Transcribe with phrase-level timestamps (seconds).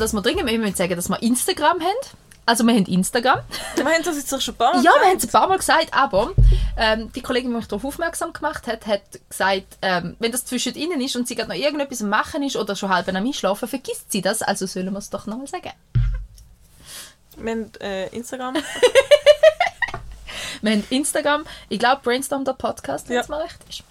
[0.00, 2.16] dass wir dringend müssen sagen, dass wir Instagram haben.
[2.46, 3.40] Also wir haben Instagram.
[3.76, 5.46] Wir haben das jetzt doch schon ein paar Mal Ja, wir haben es ein paar
[5.46, 6.32] Mal gesagt, aber
[6.76, 10.74] ähm, die Kollegin, die mich darauf aufmerksam gemacht hat, hat gesagt, ähm, wenn das zwischen
[10.74, 13.68] ihnen ist und sie gerade noch irgendetwas am machen ist oder schon halb am Einschlafen,
[13.68, 15.70] vergisst sie das, also sollen wir es doch nochmal sagen.
[17.36, 18.56] Wir haben äh, Instagram.
[20.62, 23.22] Wir haben Instagram, ich glaube Brainstorm der Podcast, wenn Ja.
[23.22, 23.82] es mal recht ist.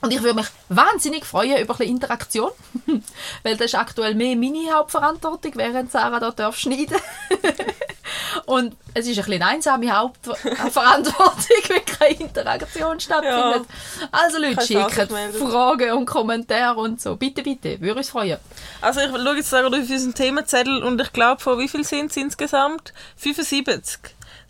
[0.00, 2.50] Und ich würde mich wahnsinnig freuen über ein bisschen Interaktion,
[3.42, 6.96] weil das ist aktuell mehr meine Hauptverantwortung, während Sarah da darf schneiden
[8.46, 13.68] Und es ist ein bisschen einsame Hauptverantwortung, wenn keine Interaktion stattfindet.
[14.10, 15.48] Also Leute, melden.
[15.48, 17.16] Fragen und Kommentare und so.
[17.16, 18.38] Bitte, bitte, würde uns freuen.
[18.80, 22.16] Also ich schaue jetzt auf unseren Themenzettel und ich glaube, von wie viel sind es
[22.16, 22.92] insgesamt?
[23.16, 24.00] 75.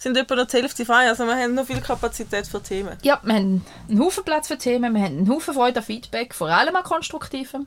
[0.00, 1.08] Sind etwa noch die Hälfte frei.
[1.08, 2.96] Also wir haben noch viel Kapazität für Themen.
[3.02, 6.34] Ja, wir haben einen Haufen Platz für Themen, wir haben einen Haufen Freude an Feedback,
[6.34, 7.66] vor allem an konstruktivem.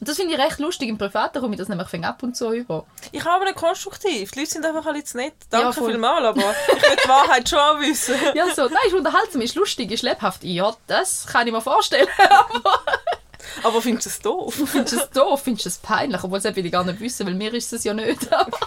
[0.00, 2.52] Und das finde ich recht lustig im Privaten, komme ich das nämlich ab und zu
[2.52, 2.84] über.
[3.12, 4.32] Ich habe aber nicht konstruktiv.
[4.32, 5.32] Die Leute sind einfach alle zu nett.
[5.48, 8.14] Danke Ja, vielmals, aber ich will die Wahrheit schon wissen.
[8.34, 10.44] Ja, so, nein, ist unterhaltsam, ist lustig, ist lebhaft.
[10.44, 12.08] Ja, das kann ich mir vorstellen.
[13.62, 14.54] Aber findest du es doof?
[14.66, 17.26] Findest du es doof, findest du es peinlich, obwohl das will ich gar nicht wissen,
[17.26, 18.30] weil mir ist es ja nicht.
[18.32, 18.58] Aber-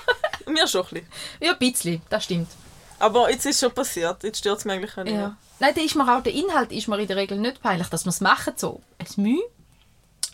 [0.45, 1.08] Mir schon ein bisschen.
[1.42, 2.47] ja, ein bisschen, das stimmt.
[3.00, 4.24] Aber jetzt ist es schon passiert.
[4.24, 5.35] Jetzt stört es mich eigentlich auch nicht Ja.
[5.59, 8.06] Nein, der, ist mir auch, der Inhalt ist mir in der Regel nicht peinlich, dass
[8.06, 9.41] wir es machen, so ein Mühe.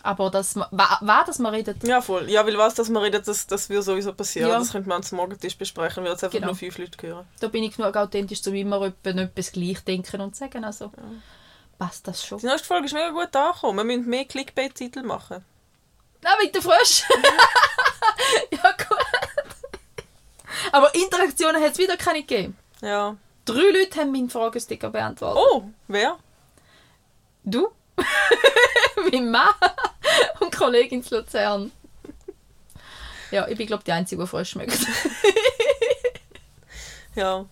[0.02, 2.28] Aber dass man, wa- war, dass man redet, Ja, voll.
[2.28, 4.50] Ja, weil was, dass man redet, das, das wird sowieso passieren.
[4.50, 4.58] Ja.
[4.58, 6.48] Das könnte man zum Morgentisch besprechen, weil jetzt einfach Genau.
[6.48, 7.26] nur fünf Leute hören.
[7.40, 10.62] da bin ich genug authentisch, um immer etwa etwas gleich denken und sagen.
[10.62, 10.92] Also
[11.78, 12.38] passt das schon.
[12.38, 13.78] Die nächste Folge ist mega gut angekommen.
[13.78, 15.42] Wir müssen mehr Clickbait-Titel machen.
[16.22, 17.04] Na, mit der Frösch.
[18.50, 18.93] ja, gut.
[20.74, 22.58] Aber Interaktionen hat es wieder keine gegeben.
[22.80, 23.16] Ja.
[23.44, 25.40] Drei Leute haben meinen Fragesticker beantwortet.
[25.40, 26.18] Oh, wer?
[27.44, 27.68] Du?
[29.12, 29.54] mein Mann
[30.40, 31.70] und Kollegin in Luzern.
[33.30, 34.76] Ja, ich bin, glaube die Einzige, die Frösch schmeckt.
[37.14, 37.46] Ja.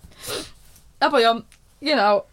[0.98, 1.40] Aber ja,
[1.80, 2.26] genau.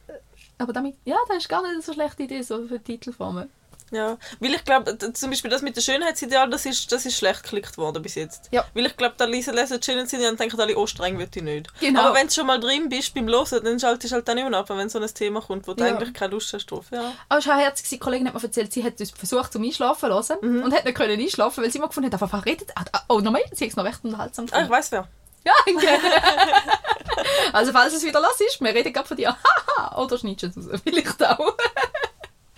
[0.58, 3.52] Aber damit, ja, das ist gar nicht eine so schlechte Idee, so für Titelformen.
[3.92, 7.44] Ja, weil ich glaube, zum Beispiel das mit dem Schönheitsideal, das ist, das ist schlecht
[7.44, 8.48] geklickt worden bis jetzt.
[8.52, 8.66] Ja.
[8.74, 11.42] Weil ich glaube, da lesen, lesen das Schönheitsideal und denken alle, oh, streng will ich
[11.42, 11.68] nicht.
[11.80, 12.02] Genau.
[12.02, 14.50] Aber wenn du schon mal drin bist beim Hören, dann schaltest du halt dann nicht
[14.50, 15.90] mehr ab, wenn so ein Thema kommt, wo du Ja.
[15.96, 16.86] eigentlich keine Lust hast drauf.
[16.92, 17.14] Ja.
[17.30, 20.10] Aber es war herzig, die Kollegin hat mir erzählt, sie hat uns versucht zum Einschlafen
[20.12, 22.72] zu hören und hat nicht können einschlafen, weil sie immer gefunden hat, einfach redet.
[22.76, 24.72] ah, ah, Oh, nochmal, sie hat es noch recht unterhaltsam Ah, ich gefunden.
[24.72, 25.08] weiß wer.
[25.46, 25.88] Ja, danke.
[27.54, 29.36] also falls es wieder los ist, wir reden gerade von dir.
[29.98, 31.56] Oder schneidest du es raus, vielleicht auch.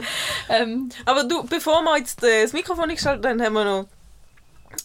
[0.49, 3.85] ähm, Aber du, bevor wir jetzt äh, das Mikrofon eingeschaltet haben, haben wir noch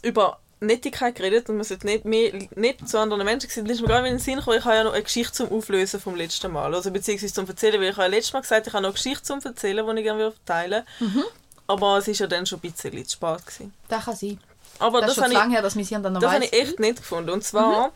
[0.03, 3.69] über Nettigkeit geredet und wir sollten nicht mehr nicht zu anderen Menschen sind.
[3.69, 5.53] Das ist mir gerade in den Sinn gekommen, ich habe ja noch eine Geschichte zum
[5.53, 6.75] Auflösen vom letzten Mal.
[6.75, 8.95] Also beziehungsweise zum Erzählen, weil ich habe ja letztes Mal gesagt, ich habe noch eine
[8.95, 11.25] Geschichte zum Erzählen, die ich gerne teilen würde.
[11.67, 13.47] Aber es war ja dann schon ein bisschen zu spät.
[13.47, 13.75] Gewesen.
[13.89, 14.41] das kann sein.
[14.79, 16.33] Aber Das, das, ist schon zu ich, lange her, dass mein Hirn dann noch das
[16.33, 17.31] habe ich echt nicht gefunden.
[17.31, 17.93] Und zwar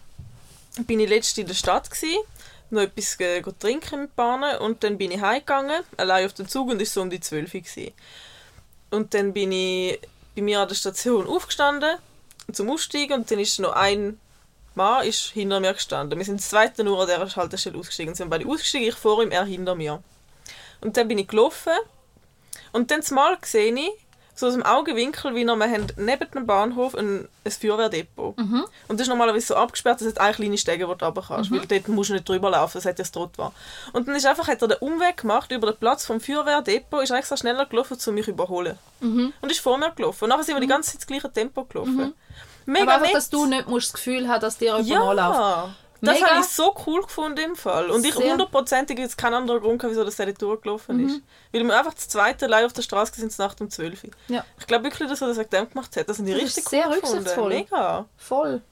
[0.86, 2.18] bin ich letztens in der Stadt, gewesen,
[2.70, 6.70] noch etwas äh, trinken mit Bahnen und dann bin ich heimgegangen, allein auf den Zug
[6.70, 7.60] und war so um die 12 Uhr.
[7.60, 7.92] gewesen.
[8.90, 10.00] Und dann bin ich
[10.34, 11.96] bei mir an der Station aufgestanden
[12.52, 14.18] zum Aussteigen und dann ist noch ein
[14.74, 16.18] Mann ist hinter mir gestanden.
[16.18, 18.14] Wir sind das zweite nur an dieser Haltestelle ausgestiegen.
[18.14, 20.02] Sind beide ausgestiegen, ich vor ihm, er hinter mir.
[20.80, 21.72] Und dann bin ich gelaufen
[22.72, 23.90] und dann mal sehe ich,
[24.40, 28.36] so aus dem Augenwinkel, wie wir haben neben dem Bahnhof ein, ein Feuerwehrdepot.
[28.88, 31.50] Und das ist normalerweise so abgesperrt, dass es eine kleine Stege, wo du runter kannst,
[31.52, 33.52] weil dort musst du nicht drüber laufen, das hat ja das Trottoir.
[33.92, 37.10] Und dann ist einfach, hat er den Umweg gemacht über den Platz vom Feuerwehrdepot, ist
[37.10, 38.78] extra schneller gelaufen, um mich zu überholen.
[39.40, 40.24] Und ist vor mir gelaufen.
[40.24, 42.14] Und nachher sind wir die ganze Zeit das gleiche Tempo gelaufen.
[42.66, 43.14] Mega Aber einfach, nett.
[43.16, 45.18] dass du nicht musst das Gefühl hast, dass dir jemand.
[45.18, 47.90] Ja, das habe ich so cool gefunden im Fall.
[47.90, 51.20] Und ich hundertprozentig jetzt keinen anderen Grund, wieso das nicht durchgelaufen ist.
[51.52, 54.10] Weil wir einfach das zweite allein auf der Straße sind, Nacht um 12 Uhr.
[54.28, 54.44] Ja.
[54.58, 56.08] Ich glaube wirklich, dass er das wegen dem gemacht hat.
[56.08, 57.48] Das sind die Das richtig ist sehr cool rücksichtsvoll.
[57.50, 58.06] Mega.
[58.16, 58.62] Voll.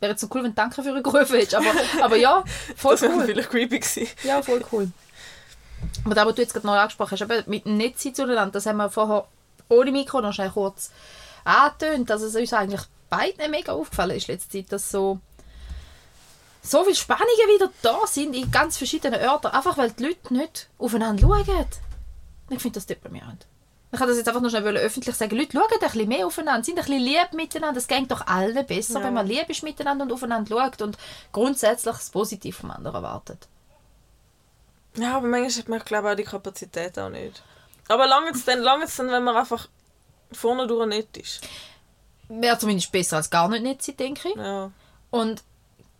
[0.00, 1.54] Wäre jetzt so cool, wenn du Danke für gerufen hättest.
[1.54, 1.72] Aber,
[2.02, 2.44] aber ja,
[2.76, 3.24] voll Das wäre cool.
[3.24, 4.08] vielleicht creepy gewesen.
[4.22, 4.90] Ja, voll cool.
[6.04, 8.66] Aber da, was du jetzt gerade neu angesprochen hast, eben mit dem Netz zueinander, das
[8.66, 9.26] haben wir vorher
[9.68, 10.90] ohne Mikro noch schnell kurz
[11.44, 15.18] angetönt, dass es uns eigentlich beiden mega aufgefallen ist letzte Zeit, dass so
[16.62, 20.68] so viele Spannungen wieder da sind in ganz verschiedenen Orten, einfach weil die Leute nicht
[20.78, 21.66] aufeinander schauen.
[22.50, 23.46] Ich finde das deprimierend.
[23.90, 25.34] Ich kann das jetzt einfach nur schnell öffentlich sagen.
[25.36, 27.78] Leute, schaut ein bisschen mehr aufeinander, sind ein bisschen lieb miteinander.
[27.78, 29.04] Es geht doch allen besser, Ja.
[29.06, 30.98] wenn man lieb ist miteinander und aufeinander schaut und
[31.32, 33.48] grundsätzlich das Positive vom anderen erwartet.
[34.96, 37.42] Ja, aber manchmal hat man, glaube ich, auch die Kapazität auch nicht.
[37.88, 39.68] Aber lange es dann, lange dann, wenn man einfach
[40.32, 41.40] vorne durch nett ist.
[42.28, 44.36] Wäre zumindest besser als gar nicht nett sein, denke ich.
[44.36, 44.70] Ja.
[45.10, 45.42] Und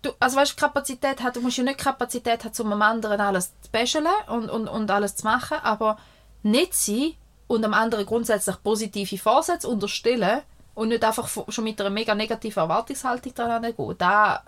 [0.02, 3.52] du, also weißt, Kapazität hat, du musst ja nicht Kapazität haben, um am anderen alles
[3.60, 5.98] zu bashen und, und, und alles zu machen, aber
[6.42, 7.14] nicht sein
[7.46, 10.42] und am anderen grundsätzlich positive Vorsätze unterstellen
[10.74, 14.42] und nicht einfach schon mit einer mega negativen Erwartungshaltung dran gehen, da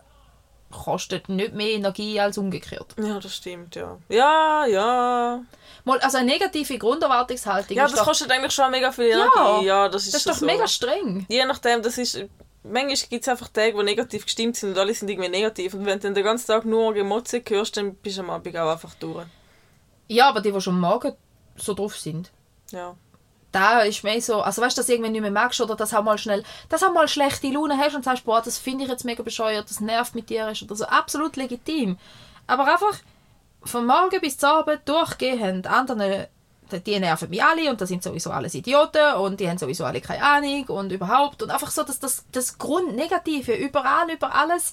[0.70, 2.94] kostet nicht mehr Energie als umgekehrt.
[2.97, 3.99] Ja, das stimmt, ja.
[4.08, 5.43] Ja, ja.
[5.85, 9.67] Mal, also eine negative Grunderwartungshaltung Ja, das doch, kostet eigentlich schon mega viel Ja, Energie.
[9.67, 10.47] Ja, das ist, das ist doch so.
[10.47, 11.26] mega streng.
[11.29, 12.25] Je nachdem, das ist...
[12.62, 15.72] Manchmal gibt es einfach Tage, die negativ gestimmt sind und alle sind irgendwie negativ.
[15.74, 18.54] Und wenn du dann den ganzen Tag nur Gemotze hörst, dann bist du am Abend
[18.56, 19.26] auch einfach durch.
[20.08, 21.14] Ja, aber die, die schon am Morgen
[21.56, 22.30] so drauf sind,
[22.70, 22.94] Ja.
[23.52, 25.94] da ist mehr so, also weißt du, dass du irgendwann nicht mehr merkst oder dass
[25.94, 28.90] auch mal schnell, dass auch mal schlechte Laune hast und sagst, boah, das finde ich
[28.90, 31.96] jetzt mega bescheuert, das nervt mit dir ist oder so, absolut legitim.
[32.46, 32.98] Aber einfach
[33.62, 36.26] von morgen bis zum Abend durchgehend, anderen,
[36.78, 40.00] die- nerven mich alle und das sind sowieso alles Idioten und die haben sowieso alle
[40.00, 44.72] keine Ahnung und überhaupt und einfach so, dass das, das Grundnegative überall, über alles,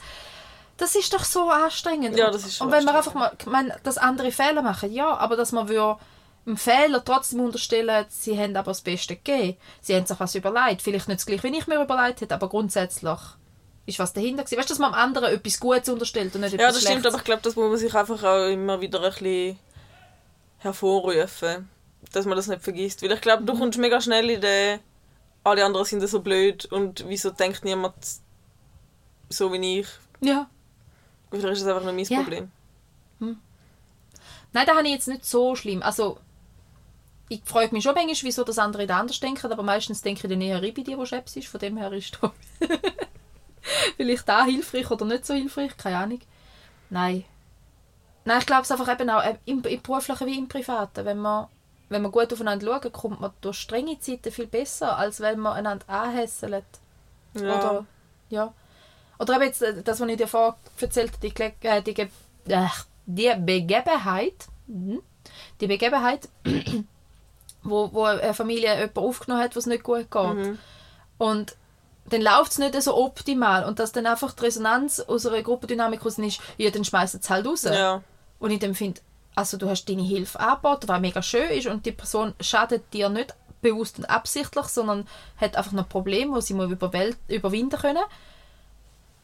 [0.77, 2.17] das ist doch so anstrengend.
[2.17, 4.93] Ja, das ist Und schon wenn man einfach mal, ich meine, dass andere Fehler machen,
[4.93, 5.97] ja, aber dass man würde
[6.45, 9.57] einem Fehler trotzdem unterstellen, sie haben aber das Beste gegeben.
[9.81, 10.81] Sie haben sich was überlegt.
[10.81, 13.17] Vielleicht nicht das gleiche, wie ich mir überlegt hätte, aber grundsätzlich
[13.85, 14.57] ist was dahinter gewesen.
[14.59, 16.93] Weißt du, dass man am anderen etwas Gutes unterstellt und nicht Ja, etwas das stimmt,
[17.01, 17.13] Schlechtes.
[17.13, 19.59] aber ich glaube, das muss man sich einfach auch immer wieder ein bisschen
[20.59, 21.69] hervorrufen,
[22.11, 23.01] dass man das nicht vergisst.
[23.01, 24.79] Weil ich glaube, du kommst mega schnell in den
[25.43, 27.93] alle anderen sind so blöd und wieso denkt niemand
[29.29, 29.87] so wie ich.
[30.19, 30.49] Ja.
[31.31, 32.21] Vielleicht ist das einfach nur mein Ja.
[32.21, 32.51] Problem.
[34.53, 35.83] Nein, da habe ich jetzt nicht so schlimm.
[35.83, 36.19] Also,
[37.29, 40.29] ich freue mich schon manchmal, wieso das andere da anders denken, aber meistens denke ich
[40.29, 41.47] dann eher bei dir, wo Chefs ist.
[41.47, 42.33] Von dem her ist da
[43.97, 46.21] vielleicht da hilfreich oder nicht so hilfreich, keine Ahnung.
[46.89, 47.25] Nein.
[48.23, 51.05] Nein, ich glaube es einfach eben auch äh, im, im Beruflichen wie im Privaten.
[51.05, 51.47] Wenn man,
[51.89, 55.53] wenn man gut aufeinander schaut, kommt man durch strenge Zeiten viel besser, als wenn man
[55.53, 56.65] einander anhässelt.
[57.33, 57.41] Ja.
[57.41, 57.85] Oder,
[58.29, 58.53] ja.
[59.19, 62.07] Oder eben jetzt, äh, das, was ich dir vorher erzählt habe, die, äh, die, Ge
[62.47, 62.67] äh,
[63.05, 65.01] die Begebenheit, mhm.
[65.61, 66.29] die Begebenheit,
[67.63, 70.33] wo, wo eine Familie jemanden aufgenommen hat, was nicht gut geht.
[70.33, 70.59] Mhm.
[71.17, 71.55] Und
[72.09, 73.65] dann läuft es nicht so optimal.
[73.65, 77.29] Und dass dann einfach die Resonanz aus einer Gruppendynamik raus ist, ja, dann schmeißen es
[77.29, 77.63] halt raus.
[77.63, 78.01] Ja.
[78.39, 79.01] Und ich dann finde,
[79.37, 83.07] also du hast deine Hilfe angeboten, was mega schön ist und die Person schadet dir
[83.07, 85.07] nicht bewusst und absichtlich, sondern
[85.37, 88.03] hat einfach noch Probleme, die sie überwält- überwinden können.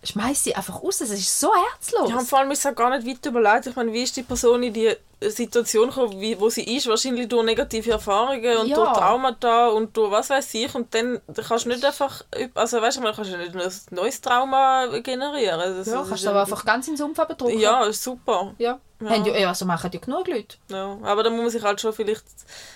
[0.04, 2.10] Schmeiß sie einfach raus, es ist so herzlos.
[2.10, 3.68] Ja, vor allem ist es auch gar nicht weit überlegt.
[3.68, 6.88] Ich meine, wie ist die Person in die Situation gekommen, wie, wo sie ist?
[6.88, 8.76] Wahrscheinlich durch negative Erfahrungen und Ja.
[8.76, 10.76] durch Traumata und durch was weiß ich.
[10.76, 12.24] Und dann kannst du nicht einfach,
[12.54, 15.58] also weißt du, man kannst nicht ein neues Trauma generieren.
[15.78, 17.60] Das, ja, das kannst du aber einfach ganz ins Umfeld bedrücken.
[17.60, 18.54] Ja, ist super.
[18.58, 18.80] ja.
[19.00, 19.16] Ja.
[19.16, 20.58] Ja, also machen ja genug Leute.
[20.70, 20.98] Ja.
[21.04, 22.24] Aber da muss man sich halt schon vielleicht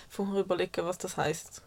[0.09, 1.61] vorher überlegen, was das heißt.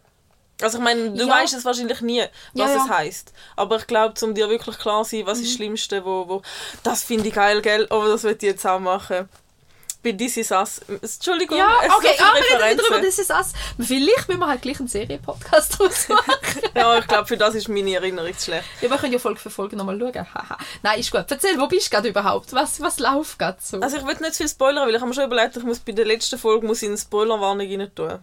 [0.61, 1.33] Also ich meine, du Ja.
[1.33, 2.21] weißt es wahrscheinlich nie,
[2.53, 2.83] was Ja, ja.
[2.85, 3.33] es heißt.
[3.55, 6.41] Aber ich glaube, um dir wirklich klar zu sein, was ist das Schlimmste, wo, wo
[6.83, 7.87] das finde ich geil, gell?
[7.89, 9.29] Aber das will ich jetzt auch machen.
[10.03, 10.81] Bei This Is Us.
[10.89, 13.05] Entschuldigung, Ja, es okay, so viele wir reden nicht Referenzen.
[13.05, 13.53] das ist das.
[13.87, 16.61] Vielleicht müssen wir halt gleich einen Serienpodcast draus machen.
[16.73, 18.65] Ja, ich glaube, für das ist meine Erinnerung zu schlecht.
[18.81, 20.25] ja, wir können ja Folge für Folge nochmal schauen.
[20.81, 21.25] Nein, ist gut.
[21.29, 22.51] Erzähl, wo bist du gerade überhaupt?
[22.51, 23.79] Was, was läuft gerade so?
[23.79, 25.77] Also ich will nicht zu viel spoilern, weil ich habe mir schon überlegt, ich muss
[25.77, 28.17] bei der letzten Folge muss ich eine Spoilerwarnung rein tun.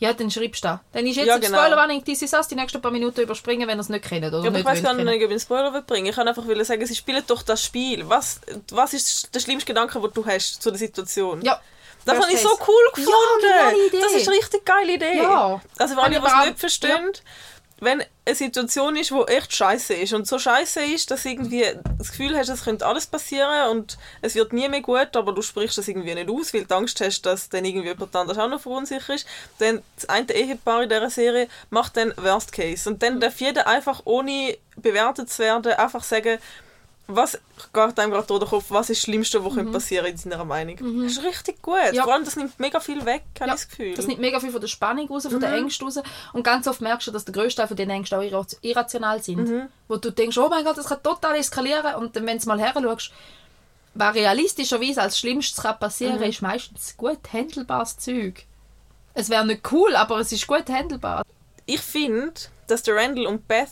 [0.00, 0.80] Ja, dann schreibst du da.
[0.92, 1.58] Dann ist jetzt Ja, genau.
[1.58, 4.44] Spoilerwarnung, die ist die nächsten paar Minuten überspringen, wenn ihr es nicht kennt oder Ja,
[4.48, 6.46] aber nicht ich weiß gar nicht, ob ich einen Spoiler will bringen Ich kann einfach
[6.46, 8.08] will sagen, sie spielen doch das Spiel.
[8.08, 8.40] Was,
[8.72, 11.42] was ist der schlimmste Gedanke, den du hast zu der Situation?
[11.42, 11.60] Ja.
[12.06, 13.86] Das habe ich so cool gefunden.
[13.88, 14.00] Idee.
[14.00, 15.18] Das ist eine richtig geile Idee.
[15.18, 15.60] Ja.
[15.78, 17.12] Also alle, ich die es nicht auch- verstehen,
[17.80, 21.64] wenn eine Situation ist, die echt scheiße ist und so scheiße ist, dass irgendwie
[21.98, 25.42] das Gefühl hast, es könnte alles passieren und es wird nie mehr gut, aber du
[25.42, 28.48] sprichst das irgendwie nicht aus, weil du Angst hast, dass dann irgendwie jemand anders auch
[28.48, 29.26] noch verunsichert ist,
[29.58, 32.88] dann das eine Ehepaar in dieser Serie macht dann Worst Case.
[32.88, 36.38] Und dann darf jeder einfach, ohne bewertet zu werden, einfach sagen,
[37.16, 37.38] was
[37.72, 40.44] geht einem gerade durch den Kopf, was ist das Schlimmste, was könnte passieren in seiner
[40.44, 40.76] Meinung.
[41.02, 41.76] Das ist richtig gut.
[41.92, 42.04] Ja.
[42.04, 43.94] Vor allem, das nimmt mega viel weg, habe Ja, ich das Gefühl.
[43.94, 45.40] Das nimmt mega viel von der Spannung raus, von Mhm.
[45.40, 45.98] der Ängste raus.
[46.32, 49.22] Und ganz oft merkst du, dass der grösste Teil von den Ängsten auch irra- irrational
[49.22, 49.48] sind.
[49.48, 49.68] Mhm.
[49.88, 51.94] Wo du denkst, oh mein Gott, das kann total eskalieren.
[51.96, 53.10] Und dann, wenn du mal her schaust,
[53.94, 56.22] was realistischerweise als Schlimmstes kann passieren Mhm.
[56.24, 58.44] ist meistens gut handelbares Zeug.
[59.14, 61.24] Es wäre nicht cool, aber es ist gut handelbar.
[61.66, 62.32] ich finde,
[62.66, 63.68] dass der Randall und Beth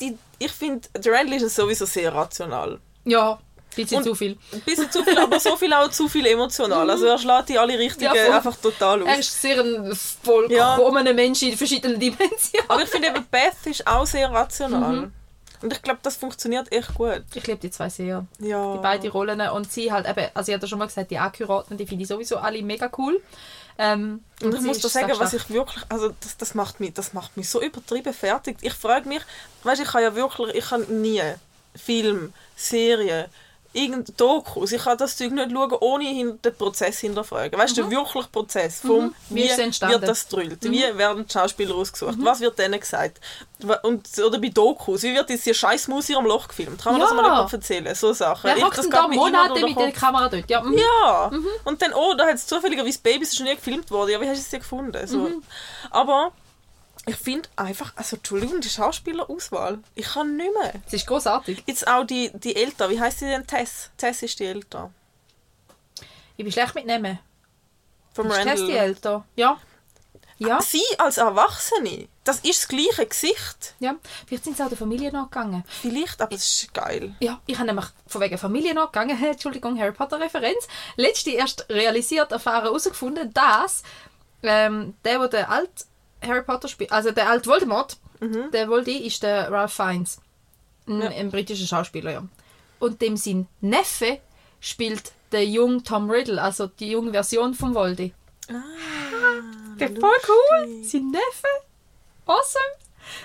[0.00, 2.78] die, ich finde, Randall ist sowieso sehr rational.
[3.04, 3.38] Ja,
[3.74, 4.38] bisschen Und- zu viel.
[4.52, 6.88] Ein bisschen zu viel, aber so viel auch zu viel emotional.
[6.88, 9.08] Also er schlägt die alle richtigen Ja, einfach total aus.
[9.08, 9.92] Er ist sehr ein
[10.22, 12.66] vollkommener Mensch in verschiedenen Dimensionen.
[12.68, 15.10] aber ich finde eben, Beth ist auch sehr rational.
[15.62, 17.22] Und ich glaube, das funktioniert echt gut.
[17.34, 18.26] Ich liebe die zwei sehr.
[18.38, 18.74] Ja.
[18.76, 19.40] Die beiden Rollen.
[19.40, 22.08] Und sie halt eben, also ich hatte schon mal gesagt, die Akkuraten, die finde ich
[22.08, 23.22] sowieso alle mega cool.
[23.76, 26.94] Ähm, Und ich sie muss da sagen, was ich wirklich, also das, das, macht mich,
[26.94, 28.58] das macht mich so übertrieben fertig.
[28.60, 29.22] Ich frage mich,
[29.64, 31.22] weißt, ich kann ja wirklich, ich kann nie
[31.74, 33.28] Film, Serie,
[33.74, 34.72] irgendein Dokus.
[34.72, 37.58] Ich kann das Zeug nicht schauen, ohne den Prozess hinterfragen.
[37.58, 39.14] Weißt du, den wirklichen Prozess vom, Mhm.
[39.30, 39.62] Wie wie?
[39.62, 39.88] Mhm.
[39.90, 40.64] wird das gedrillt?
[40.64, 42.14] Wie werden die Schauspieler ausgesucht?
[42.18, 43.20] Was wird denen gesagt?
[43.82, 46.82] Und, oder bei Dokus, wie wird jetzt die scheiß Maus in ihrem Loch gefilmt?
[46.82, 47.16] Kann man das Ja.
[47.16, 47.94] mal jemand erzählen?
[47.94, 48.40] So Sachen.
[48.44, 49.92] Wer Ich- hockt das da Monate mit der.
[49.92, 50.48] Kamera dort?
[50.50, 50.78] Ja, mhm.
[50.78, 51.30] Ja,
[51.64, 54.10] und dann, oh, da hat es zufälligerweise Babys, ist noch nie gefilmt worden.
[54.10, 55.06] Ja, wie hast du es gefunden?
[55.06, 55.18] So.
[55.18, 55.42] Mhm.
[55.90, 56.32] Aber
[57.06, 60.72] ich finde einfach, also Entschuldigung, die Schauspielerauswahl, ich kann nicht mehr.
[60.86, 61.62] Es ist großartig.
[61.66, 63.46] Jetzt auch die, die Eltern, wie heißt sie denn?
[63.46, 63.90] Tess.
[63.96, 64.94] Tess ist die Eltern.
[66.36, 67.18] Ich bin schlecht mit Namen.
[68.12, 68.78] Vom Ist Tess die Randall.
[68.86, 69.24] älter?
[69.36, 69.60] Ja.
[70.38, 70.60] Ja.
[70.60, 73.74] Sie als Erwachsene, das ist das gleiche Gesicht.
[73.78, 73.94] ja.
[74.26, 75.62] Vielleicht sind sie auch der Familie nachgegangen.
[75.68, 77.14] Vielleicht, aber es ist geil.
[77.20, 82.32] Ja, ich habe nämlich von wegen Familie nachgegangen, Entschuldigung, Harry Potter Referenz, letzte erst realisiert,
[82.32, 83.84] erfahren, herausgefunden, dass
[84.42, 85.86] ähm, der, der der alt
[86.26, 87.96] Harry Potter spielt, also der alte Voldemort,
[88.52, 90.18] der Voldy ist der Ralph Fiennes,
[90.86, 91.08] ein, Ja.
[91.08, 92.22] ein britischer Schauspieler, ja.
[92.78, 94.18] Und dem sein Neffe
[94.60, 98.12] spielt der junge Tom Riddle, also die junge Version vom Voldy.
[99.78, 101.48] Der voll cool, sein Neffe,
[102.26, 102.64] awesome.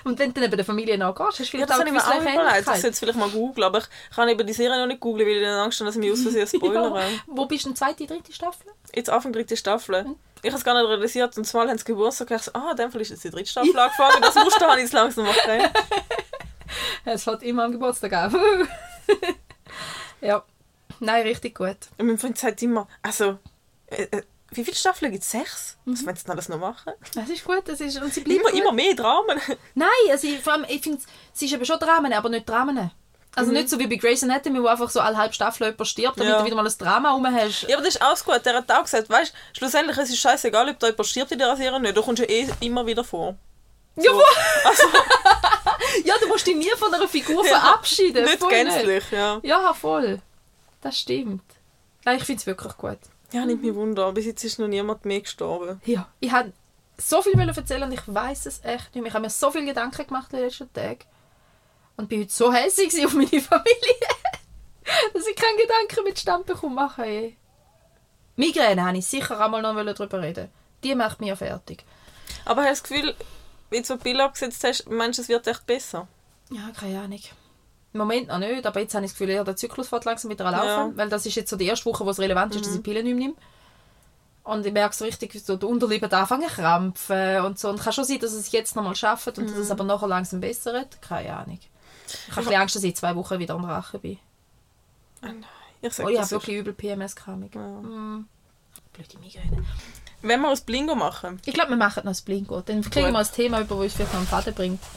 [0.04, 1.90] Und wenn du dann eben der Familie nachgehst, hast du Ja, vielleicht das auch ich
[1.90, 2.10] gewisse.
[2.10, 2.64] Ich Ähnlichkeit.
[2.64, 5.36] sollte es vielleicht mal googeln, aber ich kann eben die Serie noch nicht googeln, weil
[5.36, 7.00] ich dann Angst habe, dass ich mich aus Versehen spoilere.
[7.00, 7.06] Ja.
[7.26, 8.66] Wo bist du denn zweite, dritte Staffel?
[8.94, 10.06] Jetzt Anfang dritte Staffel.
[10.42, 12.76] Ich habe es gar nicht realisiert und zumal haben sie Geburtstag gesagt, so, ah, in
[12.76, 14.22] dem Fall ist jetzt die dritte Staffel angefangen.
[14.22, 15.70] Das Muster habe ich jetzt langsam erkannt.
[17.04, 18.32] Es hat immer am Geburtstag auf.
[20.20, 20.44] ja.
[21.00, 21.76] Nein, richtig gut.
[21.98, 23.38] Und mein Freund sagt immer, also,
[23.86, 24.22] äh, äh,
[24.52, 25.30] wie viele Staffeln gibt es?
[25.30, 25.76] Sechs?
[25.84, 26.92] Was wollen sie denn alles noch machen?
[27.14, 27.62] Das ist gut.
[27.66, 28.60] Das ist, und sie bleiben Immer, gut.
[28.60, 29.40] immer mehr Dramen.
[29.74, 31.00] Nein, also ich, vor allem, ich finde,
[31.34, 32.90] es ist eben schon Dramen, aber nicht Dramen.
[33.36, 36.18] Also nicht so wie bei Grey's Anatomy, wo einfach so alle halbe Staffel jemand stirbt,
[36.18, 36.40] damit Ja.
[36.40, 37.62] du wieder mal ein Drama rum hast.
[37.68, 38.44] Ja, aber das ist auch gut.
[38.44, 41.56] Der hat auch gesagt, weißt schlussendlich es ist scheißegal, ob da jemand stirbt in dieser
[41.56, 41.96] Serie oder nicht.
[41.96, 43.36] Du kommst ja eh immer wieder vor.
[43.94, 44.20] Ja, wo?
[46.04, 48.24] ja, du musst dich nie von einer Figur Ja, verabschieden.
[48.24, 49.38] Nicht voll gänzlich, ja.
[49.42, 50.20] Ja, voll.
[50.80, 51.42] Das stimmt.
[52.04, 52.98] Nein, ich finde es wirklich gut.
[53.32, 54.14] Ja, nicht mich wundern.
[54.14, 55.80] Bis jetzt ist noch niemand mehr gestorben.
[55.84, 56.08] Ja.
[56.20, 56.52] Ich habe
[56.98, 59.06] so viel erzählen und ich weiß es echt nicht mehr.
[59.06, 61.04] Ich habe mir so viele Gedanken gemacht in den letzten Tagen.
[61.96, 64.08] Und bin heute so hässlich auf meine Familie,
[65.12, 67.36] dass ich keinen Gedanken mit Stammbekuchen machen ey.
[68.36, 70.48] Migräne habe ich sicher einmal noch darüber reden.
[70.82, 71.84] Die macht mich ja fertig.
[72.44, 73.14] Aber hast du das Gefühl,
[73.68, 76.08] wie du die Pille abgesetzt hast, meinst du, es wird echt besser?
[76.50, 77.20] Ja, keine Ahnung.
[77.92, 80.30] Im Moment noch nicht, aber jetzt habe ich das Gefühl, eher der Zyklus fährt langsam
[80.30, 80.64] wieder laufen.
[80.64, 80.92] Ja.
[80.94, 83.04] Weil das ist jetzt so die erste Woche, wo es relevant ist, dass ich Pillen
[83.04, 83.36] nicht mehr nehme.
[84.44, 87.68] Und ich merke so richtig, so die Unterlippe anfangen zu krampfen und so.
[87.68, 90.40] Und kann schon sein, dass es jetzt nochmal schafft und dass es aber nachher langsam
[90.40, 91.02] bessert.
[91.02, 91.58] Keine Ahnung.
[92.06, 94.18] Ich habe ein bisschen Angst, dass ich in zwei Wochen wieder am Rachen bin.
[95.82, 97.54] Ich sag, Oh, ich habe wirklich übel PMS-Kramik.
[97.54, 97.60] Ja.
[97.60, 98.28] Mm.
[98.92, 99.64] Blöde Migräne.
[100.22, 101.40] Wenn wir aus Blingo machen.
[101.44, 102.60] Ich glaube, wir machen noch das Blingo.
[102.60, 103.16] Dann kriegen wir Gut.
[103.16, 104.80] ein Thema, über das uns vielleicht noch einen Faden bringt.–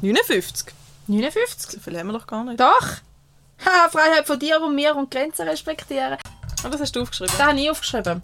[0.00, 0.74] 59.
[1.06, 1.70] 59.
[1.70, 2.60] So viel haben wir doch gar nicht.
[2.60, 2.96] Doch!
[3.64, 6.18] Ha, Freiheit von dir und mir und Grenzen respektieren.
[6.62, 7.32] Ah, das hast du aufgeschrieben.
[7.36, 8.20] Das habe ich aufgeschrieben.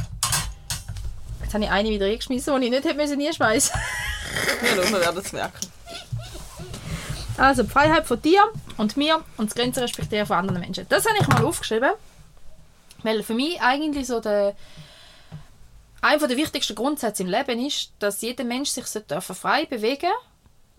[1.42, 3.78] Jetzt habe ich eine wieder eingeschmissen, die ich nicht hätte müssen einschmeißen
[4.66, 5.66] Ja, los, wir werden es merken.
[7.38, 8.42] Also, die Freiheit von dir
[8.76, 10.86] und mir und das Grenzen respektieren von anderen Menschen.
[10.88, 11.90] Das habe ich mal aufgeschrieben.
[13.02, 14.54] Weil für mich eigentlich so der
[16.02, 20.10] einer der wichtigsten Grundsätze im Leben ist, dass jeder Mensch sich frei bewegen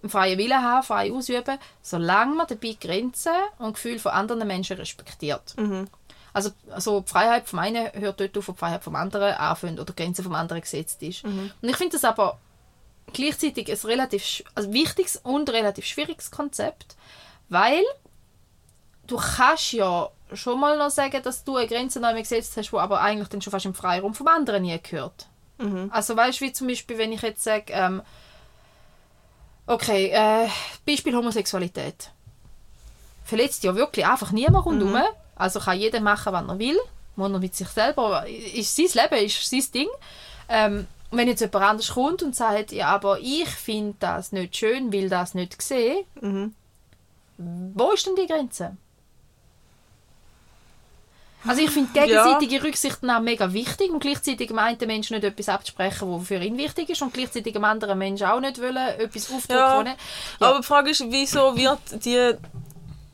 [0.03, 4.77] einen freien Willen haben, frei ausüben, solange man dabei Grenzen und Gefühle von anderen Menschen
[4.77, 5.55] respektiert.
[5.57, 5.87] Mhm.
[6.33, 9.79] Also, also die Freiheit vom einen hört dort auf, wo die Freiheit vom anderen anfängt
[9.79, 11.23] oder die Grenze vom anderen gesetzt ist.
[11.23, 12.39] Und ich finde das aber
[13.13, 16.95] gleichzeitig ein relativ also wichtiges und relativ schwieriges Konzept,
[17.49, 17.83] weil
[19.07, 22.77] du kannst ja schon mal noch sagen, dass du eine Grenze neu gesetzt hast, die
[22.77, 25.27] aber eigentlich dann schon fast im Freiraum vom anderen nie gehört.
[25.59, 25.89] Mhm.
[25.91, 28.01] Also weißt du, wie zum Beispiel, wenn ich jetzt sage, ähm,
[29.67, 30.47] okay, äh,
[30.85, 32.11] Beispiel Homosexualität.
[33.23, 35.01] Verletzt ja wirklich einfach niemand rundherum.
[35.35, 36.79] Also kann jeder machen, was er will.
[37.15, 38.27] Muss er mit sich selber.
[38.27, 39.87] Ist sein Leben, ist sein Ding.
[40.49, 44.91] Ähm, wenn jetzt jemand anders kommt und sagt, ja, aber ich finde das nicht schön,
[44.91, 46.53] will das nicht sehen, Mhm.
[47.37, 48.75] wo ist denn die Grenze?
[51.47, 56.11] Also ich finde gegenseitige Rücksichtnahme mega wichtig und gleichzeitig dem einen Menschen nicht etwas abzusprechen,
[56.11, 59.49] was für ihn wichtig ist und gleichzeitig dem anderen Menschen auch nicht wollen, etwas aufdrücken
[59.57, 59.83] Ja.
[59.83, 59.95] Ja.
[60.39, 62.33] Aber die Frage ist, wieso wird die.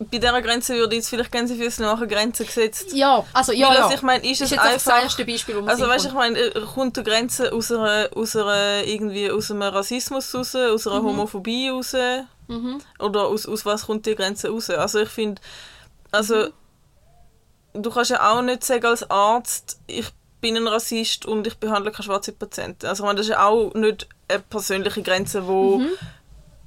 [0.02, 2.94] Bei dieser Grenze würde jetzt vielleicht Gänsefüßchen nach einer Grenze gesetzt.
[2.94, 3.84] Ja, also ja, Weil, ja.
[3.84, 6.14] also ich meine, ist ist es jetzt einfach das erste Beispiel, man Also weißt ich
[6.14, 10.88] meine, äh, kommt die Grenze aus einer, aus einer, irgendwie aus einem Rassismus raus, aus
[10.88, 11.98] einer Homophobie raus?
[12.48, 12.80] Mhm.
[13.00, 14.70] Oder aus, aus was kommt die Grenze raus?
[14.70, 15.42] Also ich finde,
[16.12, 16.48] also
[17.74, 20.08] du kannst ja auch nicht sagen als Arzt, ich
[20.42, 22.86] bin ein Rassist und ich behandle keine schwarze Patienten.
[22.86, 25.82] Also ich meine, das ist ja auch nicht eine persönliche Grenze, wo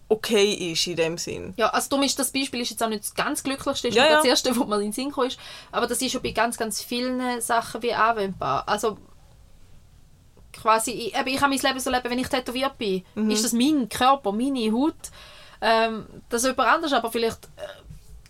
[0.08, 1.54] okay ist in dem Sinn.
[1.56, 4.04] Ja, also darum ist das Beispiel ist jetzt auch nicht das ganz glücklichste, ist Ja,
[4.04, 5.38] ja, das erste, wo man in den Sinn ist.
[5.70, 8.68] Aber das ist schon bei ganz, ganz vielen Sachen wie anwendbar.
[8.68, 8.98] Also
[10.52, 13.04] quasi, ich, ich kann mein Leben so leben, wenn ich tätowiert bin.
[13.14, 13.30] Mhm.
[13.30, 15.10] Ist das mein Körper, meine Haut.
[15.64, 17.60] Ähm, dass jemand anders aber vielleicht äh,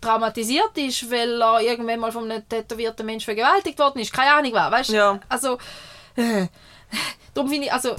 [0.03, 4.13] traumatisiert ist, weil er irgendwann mal von einem tätowierten Menschen vergewaltigt worden ist.
[4.13, 4.93] Keine Ahnung was, weißt du?
[4.93, 5.19] Ja.
[5.29, 5.57] Also,
[6.15, 6.47] äh,
[7.33, 7.95] darum finde ich, also, äh,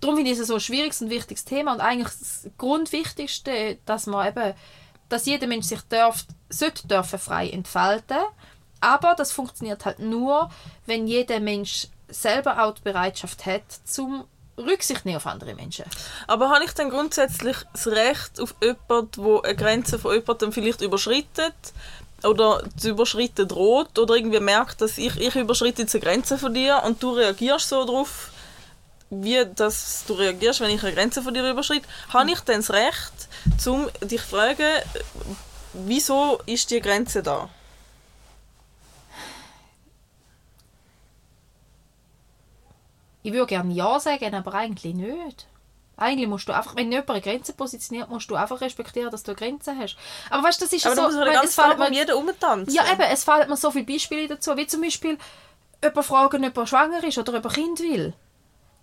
[0.00, 4.06] darum finde ich es so ein schwieriges und wichtiges Thema und eigentlich das Grundwichtigste, dass
[4.06, 4.54] man eben,
[5.08, 8.18] dass jeder Mensch sich darf, sollte dürfen frei entfalten,
[8.80, 10.50] aber das funktioniert halt nur,
[10.84, 14.24] wenn jeder Mensch selber auch die Bereitschaft hat, zum
[14.58, 15.84] Rücksicht nehmen auf andere Menschen.
[16.26, 20.80] Aber habe ich dann grundsätzlich das Recht auf jemanden, der eine Grenze von jemandem vielleicht
[20.80, 21.54] überschreitet
[22.24, 26.54] oder zu überschreiten droht oder irgendwie merkt, dass ich, ich überschreite jetzt eine Grenze von
[26.54, 28.30] dir und du reagierst so darauf,
[29.10, 32.70] wie dass du reagierst, wenn ich eine Grenze von dir überschreite, habe ich dann das
[32.70, 33.12] Recht,
[33.66, 34.82] um dich zu fragen,
[35.72, 37.48] wieso ist die Grenze da?
[43.26, 45.48] Ich würde gerne Ja sagen, aber eigentlich nicht.
[45.96, 49.32] Eigentlich musst du einfach, wenn jemand eine Grenze positioniert, musst du einfach respektieren, dass du
[49.32, 49.96] eine Grenze hast.
[50.30, 51.00] Aber weißt du, das ist Aber so...
[51.02, 51.08] da
[51.42, 52.72] muss man fällt mir- jeden rumtanzen.
[52.72, 55.18] Ja, eben, es fallen mir so viele Beispiele dazu, wie zum Beispiel
[55.82, 58.14] jemand fragen, ob er schwanger ist oder ob er Kind will.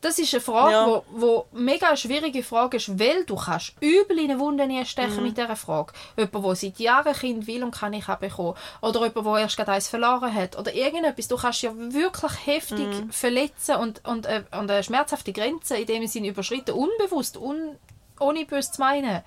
[0.03, 0.86] Das ist eine Frage, Ja.
[0.88, 5.15] wo, wo mega schwierige Frage ist, weil du kannst übel in eine Wunde nie stechen
[5.17, 5.23] Mhm.
[5.23, 5.93] mit dieser Frage.
[6.17, 8.56] Jemand, der seit Jahren ein Kind will und kann nicht bekommen.
[8.82, 10.58] Oder jemand, der erst gerade eins verloren hat.
[10.58, 11.30] Oder irgendetwas.
[11.30, 13.12] Du kannst ja wirklich heftig Mhm.
[13.12, 17.77] verletzen und, und, äh, und eine schmerzhafte Grenze in dem Sinne überschreiten, unbewusst, un,
[18.19, 19.23] ohne böse zu meinen.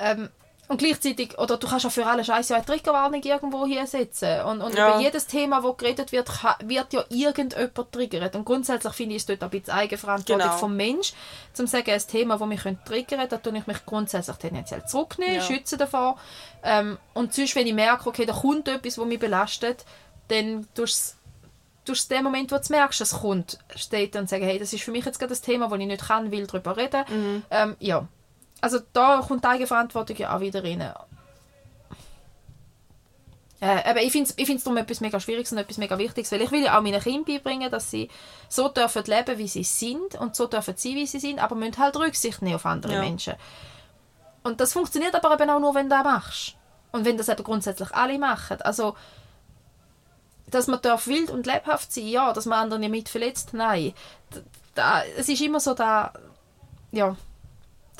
[0.00, 0.30] Ähm,
[0.70, 4.42] und gleichzeitig, oder du kannst auch für alle Scheiße eine Triggerwarnung irgendwo hier setzen.
[4.42, 4.88] Und, und Ja.
[4.90, 6.28] über jedes Thema, das geredet wird,
[6.64, 8.36] wird ja irgendjemand triggert.
[8.36, 10.56] Und grundsätzlich finde ich es dort ein bisschen Eigenverantwortung Genau.
[10.58, 11.12] vom Mensch,
[11.52, 14.84] zum zu sagen, ein Thema, das mich triggern könnte, da tue ich mich grundsätzlich tendenziell
[14.86, 15.42] zurücknehmen, Ja.
[15.42, 16.16] schützen davor.
[16.62, 19.84] Ähm, und sonst, wenn ich merke, okay, da kommt etwas, das mich belastet,
[20.28, 21.16] dann tust
[21.84, 24.84] du in dem Moment, wo du merkst, es kommt, steht und sagen, hey, das ist
[24.84, 27.02] für mich jetzt gerade das Thema, wo ich nicht kann, will darüber reden.
[27.08, 27.42] Mhm.
[27.50, 28.06] Ähm, ja.
[28.60, 30.80] Also da kommt die Eigenverantwortung ja auch wieder rein.
[33.62, 36.32] Äh, aber ich finde es ich find's darum etwas mega Schwieriges und etwas mega Wichtiges,
[36.32, 38.08] weil ich will ja auch meinen Kindern beibringen, dass sie
[38.48, 41.76] so dürfen leben, wie sie sind und so dürfen sein, wie sie sind, aber müssen
[41.76, 43.00] halt Rücksicht nehmen auf andere Ja.
[43.00, 43.34] Menschen.
[44.42, 46.56] Und das funktioniert aber eben auch nur, wenn du das machst.
[46.92, 48.62] Und wenn das eben grundsätzlich alle machen.
[48.62, 48.96] Also,
[50.46, 53.92] dass man darf wild und lebhaft sein, ja, dass man andere nicht mit verletzt, nein.
[54.34, 54.42] D-
[54.74, 56.12] Da, es ist immer so da,
[56.92, 57.14] ja,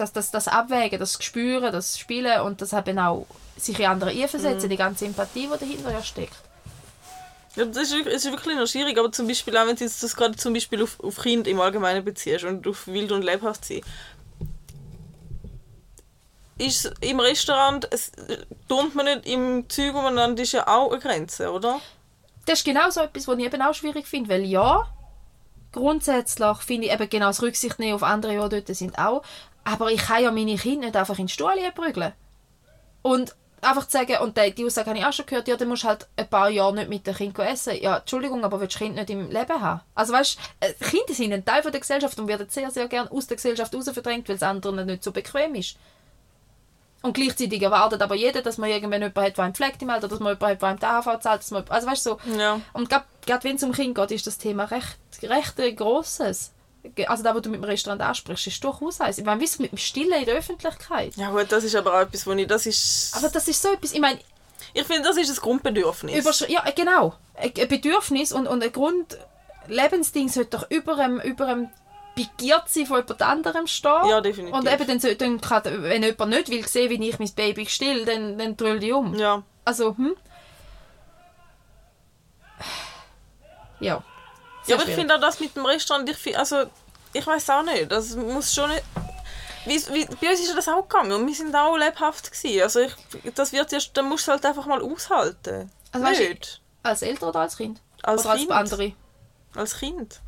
[0.01, 4.11] das, das, das Abwägen, das Spüren, das Spielen und das eben auch sich in andere
[4.11, 4.71] einversetzen, Mhm.
[4.71, 6.37] die ganze Empathie, die dahinter ja steckt.
[7.57, 10.37] Ja, das ist, ist wirklich noch schwierig, aber zum Beispiel auch wenn du das gerade
[10.37, 13.81] zum Beispiel auf, auf Kind im Allgemeinen beziehst und auf wild und lebhaft sein.
[16.59, 18.13] Ist im Restaurant, es
[18.69, 21.81] tut man nicht im Zeug umeinander, ist ja auch eine Grenze, oder?
[22.47, 24.87] Das ist genau so etwas, was ich eben auch schwierig finde, weil ja,
[25.73, 29.23] grundsätzlich finde ich eben genau das Rücksicht nehmen auf andere, die dort sind, auch.
[29.65, 32.13] Aber ich kann ja meine Kinder nicht einfach in den Stuhl prügeln.
[33.03, 35.69] Und einfach zu sagen, und die, die Aussage habe ich auch schon gehört, ja, dann
[35.69, 37.77] musst du halt ein paar Jahre nicht mit dem Kind essen.
[37.81, 39.81] Ja, Entschuldigung, aber willst du Kind nicht im Leben haben?
[39.95, 43.11] Also weißt du, Kinder sind ein Teil von der Gesellschaft und werden sehr, sehr gerne
[43.11, 45.77] aus der Gesellschaft raus verdrängt, weil es anderen nicht so bequem ist.
[47.03, 50.09] Und gleichzeitig erwartet aber jeder, dass man irgendwann jemanden hat, der einen pflegt im Alter,
[50.09, 51.41] dass man jemanden hat, der einem die AHV zahlt.
[51.41, 52.61] Dass man, also weißt du, so, Ja.
[52.75, 53.05] und gerade
[53.45, 56.53] wenn es um Kinder geht, ist das Thema recht, recht ein grosses.
[57.07, 59.19] Also das, was du mit dem Restaurant ansprichst, ist durchaus eins.
[59.19, 61.15] Ich meine, wie mit dem Stillen in der Öffentlichkeit?
[61.17, 63.15] Ja gut, das ist aber auch etwas, wo ich, das ist...
[63.17, 64.19] Aber das ist so etwas, ich meine,
[64.73, 66.25] ich finde, das ist ein Grundbedürfnis.
[66.25, 67.15] übersch- ja, genau.
[67.35, 71.71] Ein ein Bedürfnis und, und ein Grundlebensding sollte doch über einem, über einem
[72.15, 74.09] Begiertsein von jemand anderem stehen.
[74.09, 74.55] Ja, definitiv.
[74.57, 78.05] Und eben, dann, dann kann, wenn jemand nicht will sehen, wie ich mein Baby still,
[78.05, 79.15] dann, dann drüll die um.
[79.15, 79.43] Ja.
[79.65, 80.15] Also, hm?
[83.81, 84.03] Ja.
[84.67, 86.65] Ja, aber ich finde auch das mit dem Restaurant, ich find, also
[87.13, 88.85] ich weiß auch nicht, das muss schon nicht...
[89.67, 92.63] Wie, wie, bei uns ist das auch gegangen und wir sind auch lebhaft gewesen.
[92.63, 92.95] Also ich,
[93.35, 95.71] das wird ja, dann musst du halt einfach mal aushalten.
[95.93, 96.61] Also weißt du, nicht.
[96.83, 97.79] Als Eltern oder als Kind?
[98.03, 98.51] Als oder Kind.
[98.51, 98.93] als andere?
[99.55, 100.21] Als Kind.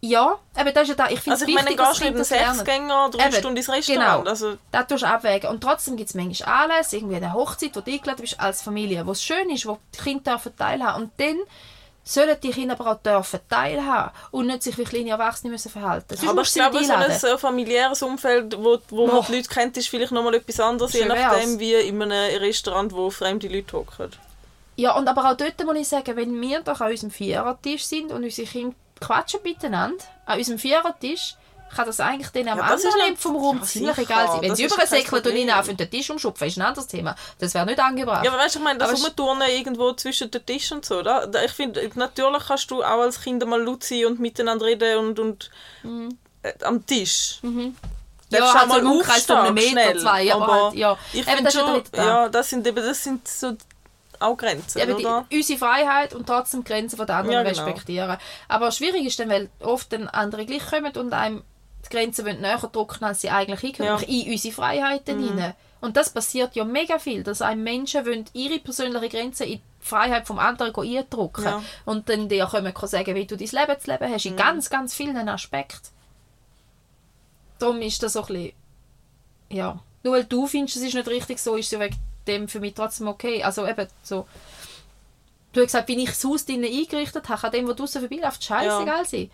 [0.00, 1.10] Ja, aber das ist ja da.
[1.10, 2.26] Ich finde Also ich meine, wichtig, dass gehst du mit.
[2.26, 4.24] Sechsgänger drei Eben, Stunden ins Restaurant.
[4.24, 4.30] genau.
[4.30, 5.48] Also, Das tust du abwägen.
[5.50, 9.06] Und trotzdem gibt es manchmal Anlässe, irgendwie eine Hochzeit, wo du eingeladen bist als Familie,
[9.06, 11.38] wo es schön ist, wo die Kinder teilhaben Und dann
[12.04, 16.16] sollen die Kinder aber auch dürfen teilhaben und nicht sich wie kleine Erwachsene müssen verhalten.
[16.16, 19.76] Sonst aber ich glaube, so ein äh, familiäres Umfeld, wo, wo man die Leute kennt,
[19.76, 21.58] ist vielleicht nochmal etwas anderes, je nachdem, wär's.
[21.58, 24.12] wie in einem Restaurant, wo fremde Leute hocken.
[24.76, 28.12] Ja, und aber auch dort muss ich sagen, wenn wir doch an unserem Vierertisch sind
[28.12, 31.36] und unsere Kinder quatschen miteinander, an unserem Vierertisch,
[31.74, 34.42] kann das eigentlich denen am Ja, anderen Ende vom Raum Ja, ziemlich egal sein.
[34.42, 36.62] Wenn sie ist über einen kein säckeln und ihnen auf den Tisch umschupfen, ist ein
[36.62, 37.16] anderes Thema.
[37.38, 38.24] Das wäre nicht angebracht.
[38.24, 41.02] Ja, aber weißt du, ich meine, das Aber Rumturnen irgendwo zwischen den Tisch und so,
[41.02, 44.98] da, ich finde, natürlich kannst du auch als Kind mal laut sein und miteinander reden
[44.98, 45.50] und, und
[46.42, 47.38] äh, am Tisch.
[47.42, 47.74] Mhm.
[48.30, 49.98] ja, auch also im Umkreis von einem Meter, schnell.
[49.98, 50.32] zwei.
[50.32, 50.98] Aber, Aber halt, ja.
[51.12, 52.04] Ich Eben, das schon, da.
[52.06, 53.56] ja, das sind eben, das sind so
[54.20, 55.26] auch Grenzen, die, oder?
[55.30, 57.64] unsere Freiheit und trotzdem die Grenzen von den anderen Ja, genau.
[57.64, 58.16] respektieren.
[58.48, 61.42] Aber schwierig ist dann, weil oft dann andere gleich kommen und einem
[61.84, 64.06] die Grenzen wollen näher drücken, als sie eigentlich hingehören, Ja.
[64.08, 65.54] in unsere Freiheiten hinein.
[65.80, 69.62] Und das passiert ja mega viel, dass einem Menschen wollen ihre persönliche Grenzen in die
[69.80, 71.62] Freiheit vom anderen eindrücken Ja.
[71.84, 74.94] und dann dir können sagen, wie du dein Leben zu leben hast, in ganz, ganz
[74.94, 75.88] vielen Aspekten.
[77.58, 78.52] Darum ist das so ein bisschen,
[79.50, 82.48] ja, nur weil du findest, es ist nicht richtig so, ist es ja wegen dem
[82.48, 83.42] für mich trotzdem okay.
[83.42, 84.26] Also eben so,
[85.52, 88.42] du hast gesagt, wie ich das Haus drinnen eingerichtet habe, kann dem, der draußen vorbeiläuft,
[88.42, 89.30] scheißegal sein.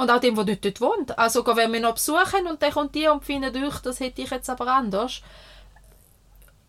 [0.00, 1.18] Und auch dem, der nicht dort wohnt.
[1.18, 4.30] Also wenn wir noch besuchen und dann kommt die und findet euch, das hätte ich
[4.30, 5.20] jetzt aber anders.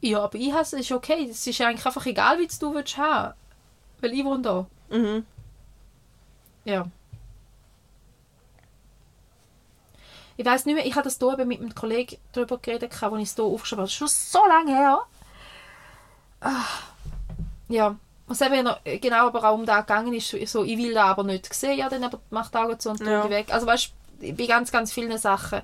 [0.02, 1.30] Ja, aber ich hasse es ist okay.
[1.32, 3.34] Es ist eigentlich einfach egal, wie es du willst haben.
[4.02, 4.65] Weil ich wohne da.
[4.89, 5.26] Mhm.
[6.65, 6.88] Ja.
[10.36, 13.15] Ich weiß nicht mehr, ich habe das hier eben mit einem Kollegen darüber geredet, als
[13.15, 13.88] ich es hier aufgeschrieben habe.
[13.88, 15.00] Das ist schon so lange her.
[16.41, 16.65] Ah.
[17.70, 17.96] Ja.
[18.32, 21.24] Was eben noch genau aber auch um da gegangen ist, so, ich will da aber
[21.24, 23.30] nicht sehen, ja, dann aber macht die Augen zu und Ja.
[23.30, 23.48] weg.
[23.54, 23.91] Also weißt
[24.22, 25.62] du, bei ganz, ganz vielen Sachen.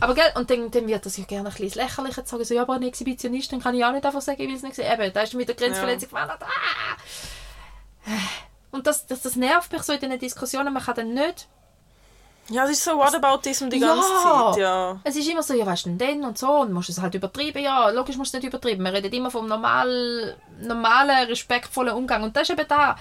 [0.00, 2.62] Aber gell, und dann, dann wird das ja gerne ein bisschen lächerlich sagen, so, ja,
[2.62, 4.92] aber ein Exhibitionist, dann kann ich auch nicht einfach sagen, ich will es nicht sehen.
[4.92, 6.42] Eben, da ist mit der Grenzverletzung gewandert.
[6.42, 6.96] Ah!
[8.72, 11.46] Und das, das, das nervt mich so in diesen Diskussionen, man kann dann nicht
[12.52, 13.94] Ja, es ist so Whataboutism die Ja.
[13.94, 15.00] ganze Zeit, ja.
[15.04, 17.62] Es ist immer so, ja, weißt du denn und so, und musst es halt übertreiben.
[17.62, 18.84] Ja, logisch musst du es nicht übertreiben.
[18.84, 22.22] Wir reden immer vom normal, normalen, respektvollen Umgang.
[22.22, 22.96] Und das ist eben da.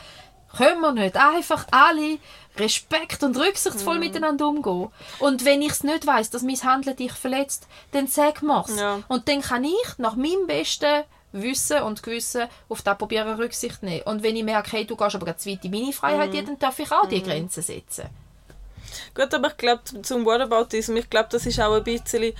[0.57, 2.17] Können wir nicht einfach alle
[2.57, 3.99] respekt- und rücksichtsvoll Mhm.
[4.01, 4.89] miteinander umgehen?
[5.19, 8.77] Und wenn ich es nicht weiss, dass mein Handeln dich verletzt, dann sag mir's.
[8.77, 8.99] Ja.
[9.07, 14.03] Und dann kann ich nach meinem besten Wissen und Gewissen auf das probieren Rücksicht nehmen.
[14.03, 16.35] Und wenn ich merke, hey, du gehst aber ganz weit in meine Freiheit, Mhm.
[16.35, 18.09] ja, dann darf ich auch die Grenzen setzen.
[19.13, 22.33] Gut, aber ich glaube, zum Whataboutism, ich glaube, das ist auch ein bisschen...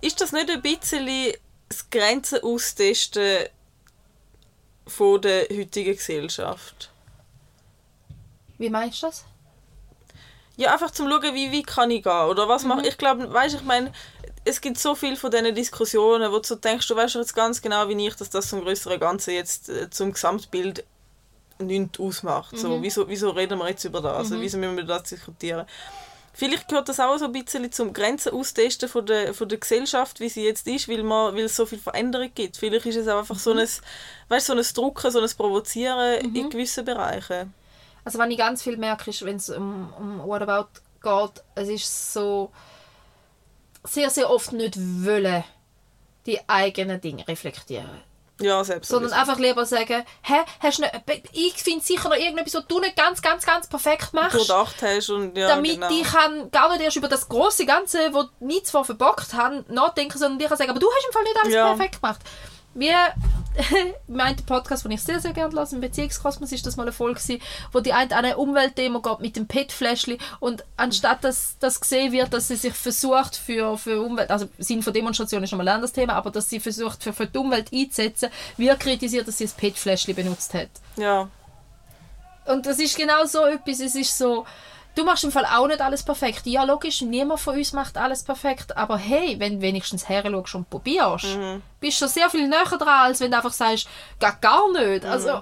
[0.00, 1.34] Ist das nicht ein bisschen
[1.68, 3.46] das Grenzen austesten
[4.86, 6.90] von der heutigen Gesellschaft?
[8.58, 9.24] Wie meinst du das?
[10.56, 12.98] Ja, einfach zum schauen, wie weit kann ich gehen, oder was mache ich.
[12.98, 13.92] glaube, weißt, ich meine,
[14.44, 17.88] es gibt so viel von diesen Diskussionen, wo du denkst, du weißt jetzt ganz genau
[17.88, 20.84] wie ich, dass das zum größeren Ganzen jetzt äh, zum Gesamtbild
[21.66, 22.56] nichts ausmacht.
[22.58, 24.16] So, wieso, wieso reden wir jetzt über das?
[24.16, 25.66] Also, wieso müssen wir das diskutieren?
[26.34, 30.18] Vielleicht gehört das auch so ein bisschen zum Grenzen austesten von der, von der Gesellschaft,
[30.18, 32.56] wie sie jetzt ist, weil, man, weil es so viel Veränderung gibt.
[32.56, 33.68] Vielleicht ist es auch einfach so ein,
[34.28, 37.52] weißt, so ein Drucken, so ein Provozieren in gewissen Bereichen.
[38.04, 41.68] Also was ich ganz viel merke, ist, wenn es um, um What About geht, es
[41.68, 42.50] ist so
[43.84, 45.44] sehr, sehr oft nicht wollen,
[46.24, 48.00] die eigenen Dinge reflektieren.
[48.42, 48.88] Ja, selbst.
[48.90, 52.80] Sondern einfach lieber sagen, hä, hast du nicht, ich finde sicher noch irgendetwas, was du
[52.80, 54.34] nicht ganz, ganz, ganz perfekt machst.
[54.34, 55.88] durchdacht hast und ja, damit genau.
[55.90, 60.18] ich kann gar nicht erst über das große Ganze, wo nie zwar verbockt haben, nachdenken,
[60.18, 61.74] sondern ich kann sagen, aber du hast im Fall nicht alles Ja.
[61.74, 62.20] perfekt gemacht.
[62.74, 62.90] Wie
[64.08, 67.20] mein Podcast, den ich sehr, sehr gerne höre, im Beziehungskosmos, ist das mal eine Folge
[67.20, 71.80] gewesen, wo die eine an eine Umweltdemo geht mit dem PET-Fläschchen und anstatt dass das
[71.80, 75.68] gesehen wird, dass sie sich versucht für, für Umwelt, also Sinn von Demonstration ist nochmal
[75.68, 79.38] ein anderes Thema, aber dass sie versucht für, für die Umwelt einzusetzen, wird kritisiert, dass
[79.38, 80.70] sie das PET-Fläschchen benutzt hat.
[80.96, 81.28] Ja.
[82.46, 84.46] Und das ist genau so etwas, es ist so,
[84.94, 86.46] du machst im Fall auch nicht alles perfekt.
[86.46, 90.70] Ja, logisch, niemand von uns macht alles perfekt, aber hey, wenn du wenigstens her und
[90.70, 91.38] probierst,
[91.80, 93.88] bist du schon sehr viel näher dran, als wenn du einfach sagst,
[94.20, 95.04] gar, gar nicht.
[95.04, 95.40] Also, äh,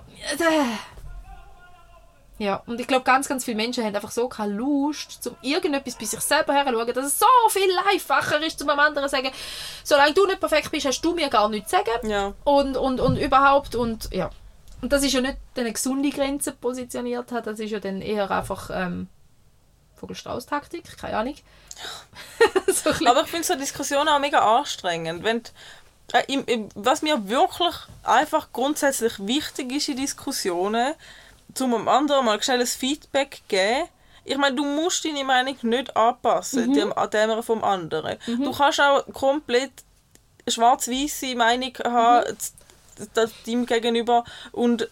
[2.38, 5.94] ja, und ich glaube, ganz, ganz viele Menschen haben einfach so keine Lust, um irgendetwas
[5.96, 9.30] bei sich selber herzuschauen, dass es so viel einfacher ist, zum anderen zu sagen,
[9.84, 12.32] solange du nicht perfekt bist, hast du mir gar nichts zu sagen Ja.
[12.44, 14.30] und, und, und überhaupt und ja.
[14.80, 18.30] Und das ist ja nicht eine gesunde Grenze positioniert hat, das ist ja dann eher
[18.30, 19.08] einfach ähm,
[20.00, 21.34] Vogelstrauß-Taktik, keine Ahnung.
[22.72, 25.22] so Aber ich finde so Diskussionen auch mega anstrengend.
[25.24, 30.94] Wenn die- äh, was mir wirklich einfach grundsätzlich wichtig ist in Diskussionen,
[31.54, 33.88] zum am anderen mal schnelles Feedback geben.
[34.24, 38.18] Ich meine, du musst deine Meinung nicht anpassen dem, an der vom anderen.
[38.26, 39.72] Du kannst auch komplett
[40.46, 42.54] schwarz-weiße Meinung haben z-
[43.46, 44.88] deinem Gegenüber und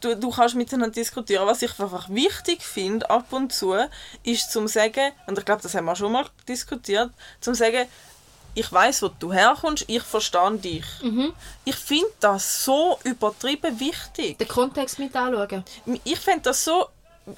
[0.00, 1.46] du, du kannst miteinander diskutieren.
[1.46, 3.74] Was ich einfach wichtig finde, ab und zu,
[4.22, 7.86] ist zum sagen, und ich glaube, das haben wir schon mal diskutiert, zum sagen,
[8.56, 10.84] ich weiß, wo du herkommst, ich verstehe dich.
[11.64, 14.38] Ich finde das so übertrieben wichtig.
[14.38, 15.64] den Kontext mit anschauen.
[16.04, 16.86] Ich finde das so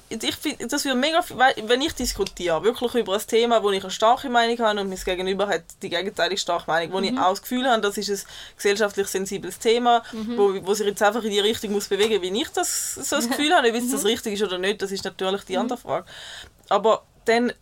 [0.09, 3.81] ich finde, das wird mega, viel- wenn ich diskutiere, wirklich über ein Thema, wo ich
[3.81, 7.29] eine starke Meinung habe und mein Gegenüber hat die gegenteilige starke Meinung, wo ich auch
[7.29, 8.19] das Gefühl habe, das ist ein
[8.57, 10.03] gesellschaftlich sensibles Thema,
[10.35, 13.29] wo, wo sich jetzt einfach in die Richtung muss bewegen, wie ich das so das
[13.29, 16.05] Gefühl habe, ob jetzt das richtig ist oder nicht, das ist natürlich die andere Frage.
[16.69, 17.53] Aber dann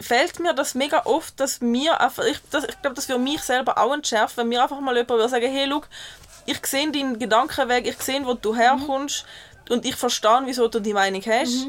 [0.00, 3.40] fällt mir das mega oft, dass mir einfach, ich, das, ich glaube, das für mich
[3.42, 5.82] selber auch entschärft, wenn mir einfach mal jemand würde sagen, hey, schau,
[6.46, 9.26] ich sehe deinen Gedankenweg, ich sehe, wo du herkommst
[9.70, 11.68] und ich verstehe, wieso du die Meinung hast.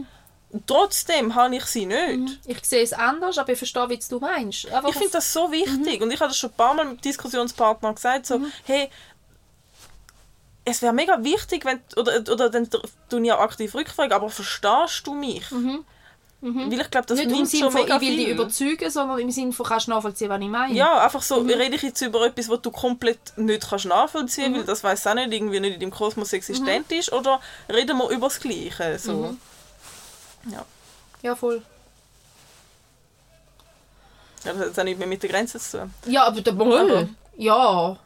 [0.51, 2.39] Und Trotzdem habe ich sie nicht.
[2.47, 4.65] Ich sehe es anders, aber ich verstehe, wie du meinst.
[4.71, 7.05] Einfach Ich finde das so wichtig und ich habe das schon ein paar Mal mit
[7.05, 8.89] Diskussionspartnern gesagt, so, hey,
[10.65, 12.67] es wäre mega wichtig, wenn, oder, oder dann
[13.25, 15.43] ich auch aktiv rückfragen, aber verstehst du mich?
[16.41, 18.29] Weil ich glaube, das nicht im Sinne von, ich will dich viel.
[18.29, 20.73] überzeugen, sondern im Sinne von, kannst du nachvollziehen, was ich meine.
[20.73, 21.49] Ja, einfach so, Mhm.
[21.49, 25.15] rede ich jetzt über etwas, was du komplett nicht kannst nachvollziehen weil das weiß auch
[25.15, 26.97] nicht, irgendwie nicht in deinem Kosmos existent Mhm.
[26.97, 29.35] ist, oder reden wir über das Gleiche, so.
[30.49, 30.65] Ja.
[31.21, 31.61] Ja, voll.
[34.45, 35.93] ja, das hat auch nichts mehr mit der Grenze zu tun.
[36.05, 37.09] Ja, aber der Moll.
[37.37, 37.97] Ja.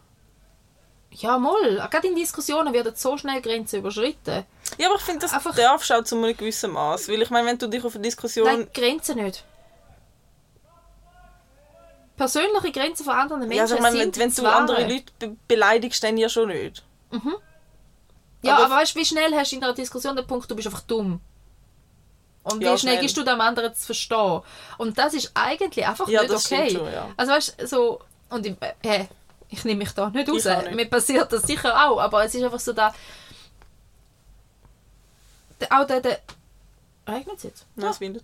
[1.11, 1.75] Ja, Moll.
[1.91, 4.43] Gerade in Diskussionen werden so schnell Grenzen überschritten.
[4.77, 7.29] Ja, aber ich finde, das Einfach- darfst du auch zu einem gewissen Maß, weil ich
[7.29, 8.45] meine, wenn du dich auf eine Diskussion...
[8.45, 9.43] Nein, Grenzen nicht.
[12.15, 15.35] Persönliche Grenzen von anderen Menschen ja, also ich meine, wenn, wenn du andere Leute be
[15.47, 16.83] beleidigst, dann ja schon nicht.
[18.43, 20.55] Ja, aber- aber, weißt du, wie schnell hast du in einer Diskussion den Punkt, du
[20.55, 21.21] bist einfach dumm.
[22.43, 24.41] Und Ja, wie schnell gibst du dem anderen zu verstehen?
[24.77, 26.69] Und das ist eigentlich einfach Ja, nicht das okay.
[26.69, 27.09] schon, ja.
[27.17, 29.05] Also weißt du, so, und ich, äh,
[29.49, 30.45] ich nehme mich da nicht raus.
[30.47, 30.75] auch nicht.
[30.75, 32.93] Mir passiert das sicher auch, aber es ist einfach so da.
[35.71, 36.19] Auch der, der
[37.07, 37.65] Regnet es jetzt?
[37.75, 38.23] Nein, es windet.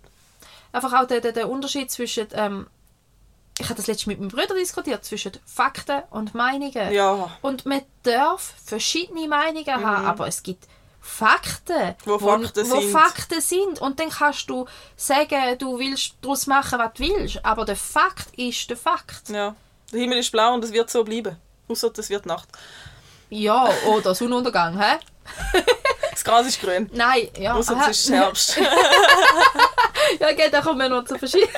[0.72, 2.66] Einfach auch der, der, der Unterschied zwischen, ähm,
[3.58, 6.92] ich habe das letztens mit meinem Bruder diskutiert, zwischen Fakten und Meinungen.
[6.92, 10.66] Ja, Und man darf verschiedene Meinungen haben, aber es gibt
[11.02, 12.92] Fakten, Wo Fakten wo sind.
[12.92, 13.80] Fakten sind.
[13.80, 17.44] Und dann kannst du sagen, du willst daraus machen, was du willst.
[17.44, 19.28] Aber der Fakt ist der Fakt.
[19.28, 19.54] ja.
[19.92, 21.36] Der Himmel ist blau und es wird so bleiben.
[21.68, 22.48] Außer es wird Nacht.
[23.28, 24.98] Ja, oder Sonnenuntergang, hä?
[26.20, 26.90] Das Gras ist grün.
[26.92, 27.54] Nein, ja.
[27.54, 28.56] Außer es ist Herbst.
[30.20, 31.48] ja, gell, da kommen wir noch zu verschieden.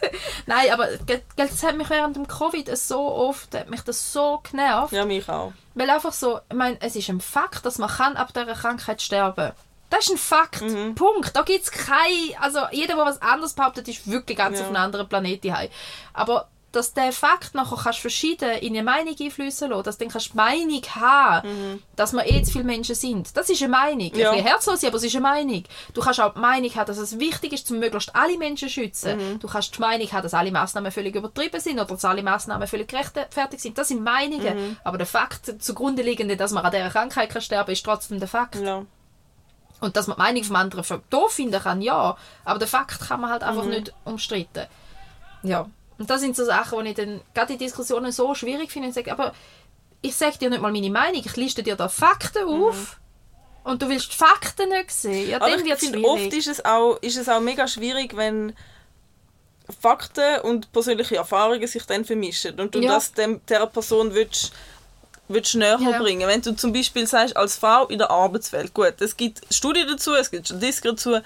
[0.46, 4.40] Nein, aber gell, das hat mich während dem Covid so oft, hat mich das so
[4.48, 4.92] genervt.
[4.92, 5.52] ja, mich auch.
[5.74, 9.02] Weil einfach so, ich meine, es ist ein Fakt, dass man kann ab dieser Krankheit
[9.02, 9.52] sterben
[9.90, 10.60] Das ist ein Fakt.
[10.62, 10.94] Mhm.
[10.94, 11.34] Punkt.
[11.34, 12.36] Da gibt es kein...
[12.40, 14.64] Also jeder, der was anderes behauptet, ist wirklich ganz Ja.
[14.64, 15.52] auf einem anderen Planeten.
[15.52, 15.68] heim.
[16.12, 20.12] Aber dass der Fakt nachher kannst verschieden in eine Meinung einfließen lassen, dass du dann
[20.12, 23.36] kannst die Meinung haben, dass wir eh zu viele Menschen sind.
[23.36, 24.10] Das ist eine Meinung.
[24.12, 24.18] Mhm.
[24.18, 24.30] Ja.
[24.30, 25.64] Ein bisschen herzlos, aber es ist eine Meinung.
[25.94, 28.74] Du kannst auch die Meinung haben, dass es wichtig ist, um möglichst alle Menschen zu
[28.74, 29.18] schützen.
[29.18, 29.38] Mhm.
[29.40, 32.66] Du kannst die Meinung haben, dass alle Massnahmen völlig übertrieben sind oder dass alle Massnahmen
[32.66, 33.78] völlig gerechtfertigt sind.
[33.78, 34.70] Das sind Meinungen.
[34.70, 34.76] Mhm.
[34.84, 38.28] Aber der Fakt zugrunde liegende, dass man an dieser Krankheit kann sterben ist trotzdem der
[38.28, 38.56] Fakt.
[38.56, 38.84] Ja.
[39.80, 42.16] Und dass man die Meinung vom anderen doof finden kann, ja.
[42.44, 43.48] Aber den Fakt kann man halt Mhm.
[43.48, 44.66] einfach nicht umstreiten.
[45.42, 45.66] Ja.
[45.98, 48.88] Und das sind so Sachen, die ich dann gerade in Diskussionen so schwierig finde.
[48.88, 49.32] Ich sage, aber
[50.00, 52.98] ich sage dir nicht mal meine Meinung, ich liste dir da Fakten auf
[53.64, 55.28] und du willst die Fakten nicht sehen.
[55.28, 55.42] Ja, Mhm.
[55.44, 58.54] Aber ich finde, oft ist es, auch, ist es auch mega schwierig, wenn
[59.80, 62.94] Fakten und persönliche Erfahrungen sich dann vermischen und du Ja.
[62.94, 64.52] das dem, dieser Person willst,
[65.28, 65.98] willst näher Ja.
[65.98, 66.26] bringen.
[66.28, 70.14] Wenn du zum Beispiel sagst, als Frau in der Arbeitswelt, gut, es gibt Studien dazu,
[70.14, 71.20] es gibt Statistiken dazu,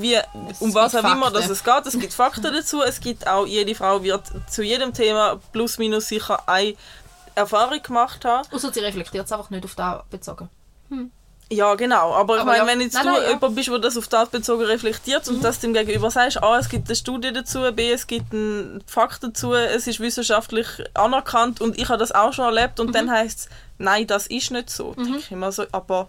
[0.00, 0.18] wie,
[0.60, 3.74] um was auch immer dass es geht, es gibt Fakten dazu, es gibt auch, jede
[3.74, 6.74] Frau wird zu jedem Thema plus minus sicher eine
[7.34, 8.46] Erfahrung gemacht haben.
[8.52, 10.48] Außer sie reflektiert es einfach nicht auf das bezogen.
[11.50, 12.14] Ja, genau.
[12.14, 12.66] Aber, ich Aber meine, ja.
[12.66, 13.28] wenn jetzt Nein, du nein, ja.
[13.28, 13.34] Mhm.
[13.34, 16.68] jemand bist, der das auf das bezogen reflektiert und das dem Gegenüber sagst, A, es
[16.70, 21.78] gibt eine Studie dazu, B, es gibt einen Fakt dazu, es ist wissenschaftlich anerkannt und
[21.78, 22.92] ich habe das auch schon erlebt und Mhm.
[22.92, 24.94] dann heißt es, nein, das ist nicht so.
[24.94, 26.08] Denke ich immer so, aber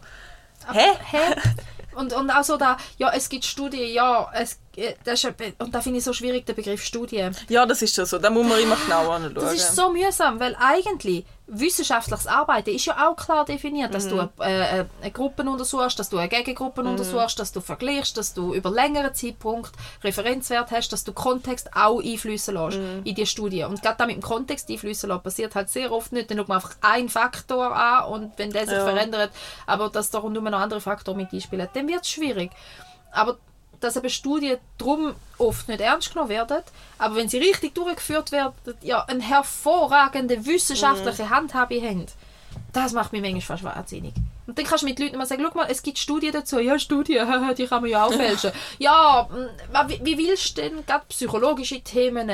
[0.71, 0.79] hä?
[1.11, 1.17] Hä?
[1.95, 4.59] Und, und auch so da, ja, es gibt Studien, ja, es,
[5.03, 7.29] das ist, und da finde ich so schwierig, den Begriff Studie.
[7.49, 8.17] Ja, das ist schon so.
[8.17, 9.35] Da muss man immer genau anschauen.
[9.35, 14.15] Das ist so mühsam, weil eigentlich wissenschaftliches Arbeiten ist ja auch klar definiert, dass du
[14.15, 14.29] Mhm.
[14.39, 18.53] äh, äh, eine Gruppe untersuchst, dass du eine Gegengruppe untersuchst, dass du vergleichst, dass du
[18.53, 19.71] über längeren Zeitpunkt
[20.03, 23.01] Referenzwert hast, dass du Kontext auch einfließen lässt Mhm.
[23.03, 23.63] in die Studie.
[23.63, 26.31] Und gerade da mit dem Kontext einfließen lassen, passiert halt sehr oft nicht.
[26.31, 28.85] Dann schaut man einfach einen Faktor an und wenn der sich Ja.
[28.85, 29.31] verändert,
[29.67, 32.51] aber dass da rundum noch andere Faktoren mit einspielen, dann wird es schwierig.
[33.11, 33.37] Aber
[33.83, 36.63] dass eben Studien darum oft nicht ernst genommen werden,
[36.97, 42.05] aber wenn sie richtig durchgeführt werden, ja, eine hervorragende wissenschaftliche Handhabe haben,
[42.71, 44.13] das macht mich manchmal fast wahnsinnig.
[44.45, 46.59] Und dann kannst du mit Leuten mal sagen, schau mal, es gibt Studien dazu.
[46.59, 48.51] Ja, Studien, die kann man ja auch fälschen.
[48.77, 52.29] ja, mm, wie, wie willst du denn gerade psychologische Themen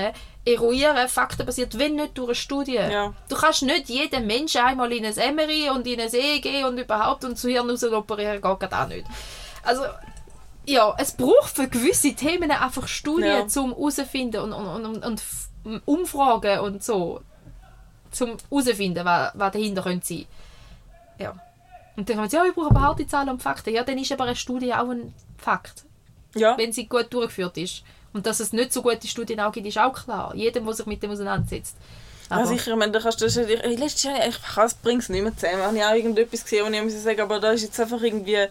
[0.46, 2.76] eruieren, faktenbasiert, wenn nicht durch eine Studie?
[2.76, 3.14] Ja.
[3.28, 7.26] Du kannst nicht jeden Menschen einmal in ein MRI und in ein EEG und überhaupt
[7.26, 9.06] und zu Hirn raus operieren, geht auch nicht.
[9.64, 9.84] Also,
[10.72, 13.48] ja, es braucht für gewisse Themen einfach Studien, Ja.
[13.48, 17.22] zum herausfinden und, und, und, und, Umfragen und so,
[18.12, 20.26] zum herausfinden, was, was dahinter könnte sein.
[21.18, 21.36] Ja.
[21.96, 23.74] Und dann man sagen, ja, ich brauche aber harte Zahlen und Fakten.
[23.74, 25.84] Ja, dann ist aber eine Studie auch ein Fakt,
[26.36, 26.58] Ja.
[26.58, 27.84] wenn sie gut durchgeführt ist.
[28.14, 30.34] Und dass es nicht so gute Studien auch gibt, ist auch klar.
[30.34, 31.76] Jedem, der sich mit dem auseinandersetzt.
[32.32, 34.36] Ja, sicher, ich meine, da kannst du, das- ich, ich, letztes Jahr, ich
[34.82, 35.62] bringe es nicht mehr zusammen.
[35.64, 38.48] Habe ich auch irgendetwas gesehen, wo ich muss sagen, aber da ist jetzt einfach irgendwie...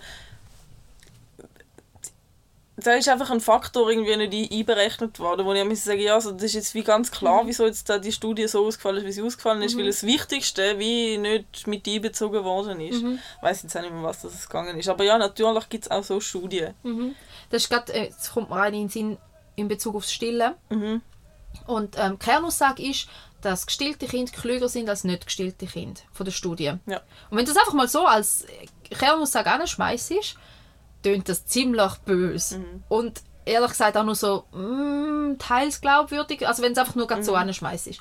[2.80, 6.14] Da ist einfach ein Faktor irgendwie nicht ein- einberechnet worden, wo ich muss sagen, ja,
[6.14, 9.04] also das ist jetzt wie ganz klar, wieso jetzt da die Studie so ausgefallen ist,
[9.06, 13.02] wie sie ausgefallen ist, weil das Wichtigste wie nicht mit einbezogen worden ist.
[13.02, 14.88] Ich weiß jetzt auch nicht mehr, was das gegangen ist.
[14.88, 16.74] Aber ja, natürlich gibt es auch so Studien.
[16.84, 17.16] Mhm.
[17.50, 19.18] Das ist grad, äh, jetzt kommt mir eine in den Sinn
[19.56, 20.54] in Bezug aufs Stillen.
[20.68, 21.02] Mhm.
[21.66, 23.08] Und ähm, Kernaussage ist,
[23.40, 26.74] dass gestillte Kinder klüger sind als nicht gestillte Kinder von der Studie.
[26.86, 27.00] Ja.
[27.30, 28.46] Und wenn du das einfach mal so als
[28.90, 30.12] Kernaussage anschmeißt,
[31.02, 32.64] tönt das ziemlich böse.
[32.88, 37.24] Und ehrlich gesagt auch nur so mm, teils glaubwürdig, also wenn es einfach nur grad
[37.24, 37.98] so anschmeißt.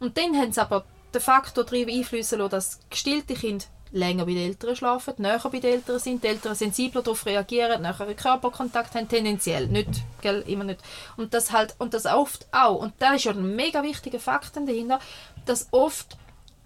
[0.00, 0.84] Und dann haben sie aber
[1.14, 5.60] den Faktor drin einflüssen lassen, dass gestillte Kinder länger bei den Eltern schlafen, näher bei
[5.60, 9.88] den Eltern sind, die Eltern sensibler darauf reagieren, näheren Körperkontakt haben, tendenziell, nicht,
[10.20, 10.80] gell, immer nicht.
[11.16, 14.56] Und das halt, und das oft auch, und da ist ja ein mega wichtiger Fakt
[14.56, 15.00] dahinter,
[15.46, 16.18] dass oft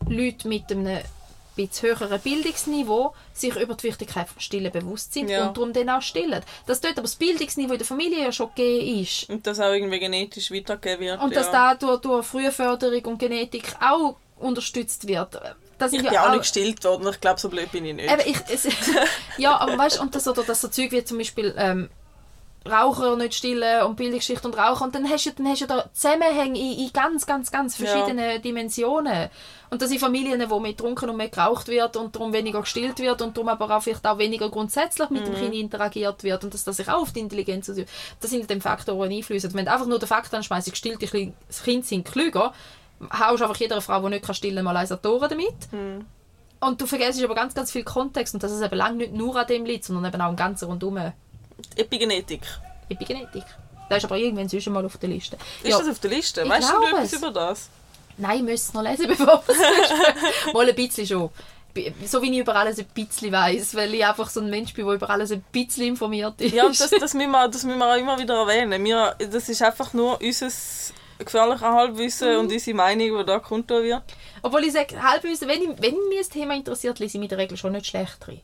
[0.08, 0.98] Leute mit einem
[1.56, 5.46] bisschen höheren Bildungsniveau sich über die Wichtigkeit vom Stillen bewusst sind Ja.
[5.48, 6.42] und darum dann auch stillen.
[6.66, 9.28] Dass dort aber das Bildungsniveau in der Familie ja schon gegeben ist.
[9.30, 11.22] Und das auch irgendwie genetisch weitergegeben wird.
[11.22, 11.40] Und ja.
[11.40, 15.40] dass da durch, durch Frühförderung und Genetik auch unterstützt wird.
[15.78, 18.10] Das Ich ja bin auch nicht gestillt worden, ich glaube, so blöd bin ich nicht.
[18.10, 18.68] Eben, ich, es,
[19.38, 21.88] ja, aber weißt du, und das, oder das so Zeug wie zum Beispiel ähm,
[22.70, 25.90] Raucher nicht stillen und Bildungsschicht und Raucher und dann hast du, dann hast du da
[25.92, 29.30] Zusammenhänge in, in ganz, ganz, ganz verschiedenen Dimensionen.
[29.70, 32.98] Und das sind Familien, wo mehr getrunken und mehr geraucht wird und darum weniger gestillt
[32.98, 36.52] wird und darum aber auch vielleicht auch weniger grundsätzlich mit dem Kind interagiert wird und
[36.52, 37.88] dass das sich auch auf die Intelligenz ausübt.
[38.20, 39.54] Das sind dann Faktoren, die einfließen.
[39.54, 42.52] Wenn du einfach nur den Fakt anschmeißt, gestillte Kinder sind klüger,
[43.18, 45.54] haust einfach jeder Frau, die nicht kann stillen mal eins damit.
[46.60, 49.34] Und du vergisst aber ganz, ganz viel Kontext und dass es eben lange nicht nur
[49.34, 50.98] an dem liegt, sondern eben auch im ganzen rundum
[51.76, 52.42] Epigenetik.
[52.88, 53.44] Epigenetik.
[53.88, 55.36] Das ist aber irgendwann sonst mal auf der Liste.
[55.62, 56.48] Ist Ja, das auf der Liste?
[56.48, 57.18] Weißt du glaube etwas es.
[57.18, 57.68] über das?
[58.18, 61.30] nein, ich müsste es noch lesen, bevor wir es Mal ein bisschen schon.
[62.06, 64.84] So wie ich über alles ein bisschen weiss, weil ich einfach so ein Mensch bin,
[64.84, 66.54] der über alles ein bisschen informiert ist.
[66.54, 68.84] Ja, und das, das, müssen wir, das müssen wir auch immer wieder erwähnen.
[68.84, 70.48] Wir, das ist einfach nur unser
[71.18, 72.40] gefährliches Halbwissen Mhm.
[72.40, 74.02] und unsere Meinung, die da kundtun wird.
[74.42, 77.36] Obwohl ich sage, halbwissen, wenn, ich, wenn mich das Thema interessiert, lese ich mich in
[77.36, 78.40] der Regel schon nicht schlecht rein.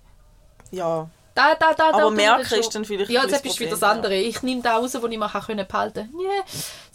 [0.71, 1.11] Ja.
[1.39, 3.85] Da, da, da, da, Aber da merken ist dann vielleicht Ja, das ist wieder das
[3.85, 4.17] andere.
[4.17, 6.21] Ich nehme da raus, wo ich mir können behalten kann.
[6.21, 6.43] Yeah.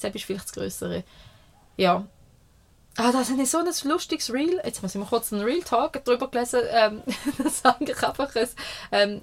[0.01, 1.03] Das ist vielleicht das Größere.
[1.77, 2.03] Ja.
[2.97, 4.59] Ah, das ist so ein lustiges Reel.
[4.65, 6.59] Jetzt muss ich mal kurz einen Real Talk darüber gelesen.
[6.71, 7.03] Ähm,
[7.37, 8.49] das ist eigentlich einfach ein,
[8.91, 9.21] ähm,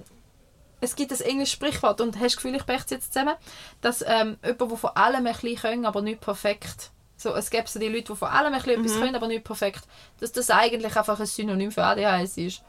[0.79, 3.35] es gibt ein englisches Sprichwort und hast du das Gefühl, ich breche es jetzt zusammen,
[3.81, 6.89] dass ähm, jemand, der von allem ein bisschen kann, aber nicht perfekt.
[7.15, 9.43] So, es gibt so die Leute, die von allem ein bisschen etwas können, aber nicht
[9.43, 9.83] perfekt.
[10.19, 12.63] Dass das eigentlich einfach ein Synonym für ADHS ist.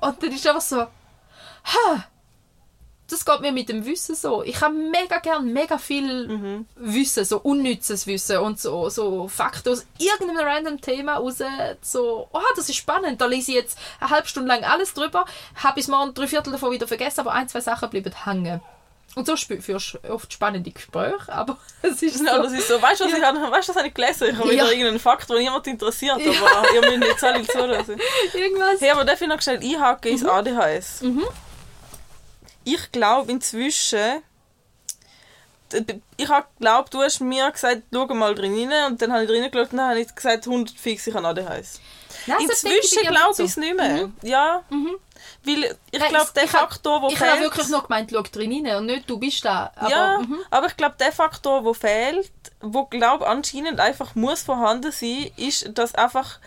[0.00, 0.86] Und dann ist einfach so,
[1.66, 2.04] ha,
[3.08, 4.42] das geht mir mit dem Wissen so.
[4.42, 9.86] Ich habe mega gern mega viel Wissen, so unnützes Wissen und so, so Fakten aus
[9.98, 11.36] irgendeinem random Thema raus.
[11.82, 15.24] So, oh, das ist spannend, da lese ich jetzt eine halbe Stunde lang alles drüber,
[15.62, 18.60] habe bis morgen drei Viertel davon wieder vergessen, aber ein, zwei Sachen bleiben hängen.
[19.14, 22.24] Und so führst du oft spannende Gespräche, aber es ist so...
[22.26, 22.82] Ja, das ist so.
[22.82, 24.28] Weißt du, was, ich habe- weißt, du, was habe ich gelesen?
[24.30, 24.70] Ich habe wieder Ja.
[24.70, 28.00] irgendeinen Fakt, der niemand interessiert, aber ihr müsst nicht alle zuhören.
[28.34, 28.80] irgendwas.
[28.80, 31.02] Hey, aber darf ich noch schnell einhaken ins ADHS?
[32.66, 34.22] Ich glaube inzwischen...
[36.16, 39.28] Ich habe glaubt, du hast mir gesagt, schau mal drin rein und dann habe ich
[39.28, 41.80] drin geschaut und dann habe ich gesagt, 100 fix, ich habe ADHS.
[42.26, 44.10] Nein, Inzwischen glaube ich es nicht mehr.
[44.22, 44.62] Ja.
[45.44, 47.42] Weil ich Nein, glaube, der Faktor, der Ich habe fehlt...
[47.42, 49.72] wirklich nur gemeint, schau drin rein und nicht, du bist da.
[49.76, 50.38] Aber, ja, mhm.
[50.50, 55.76] aber ich glaube, der Faktor, der fehlt, wo glaube anscheinend einfach muss vorhanden sein, ist,
[55.76, 56.38] dass einfach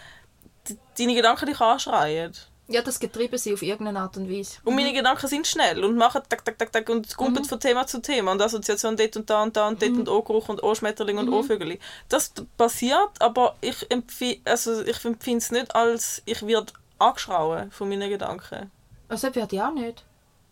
[0.97, 2.33] deine Gedanken dich anschreien.
[2.71, 4.59] Ja, das getrieben sie auf irgendeine Art und Weise.
[4.63, 7.49] Und meine Gedanken sind schnell und machen tak, tak, tak, tak und kumpeln Mhm.
[7.49, 10.49] von Thema zu Thema und Assoziation dort und da und da und dort und O-Geruch
[10.49, 11.27] und O-Schmetterling Mhm.
[11.27, 11.79] und O-Vögel.
[12.09, 17.71] Das d- passiert, aber ich empfinde also ich empfinde es nicht als, ich werde angeschrauen
[17.71, 18.71] von meinen Gedanken.
[19.07, 20.03] Also, das werde ich auch nicht.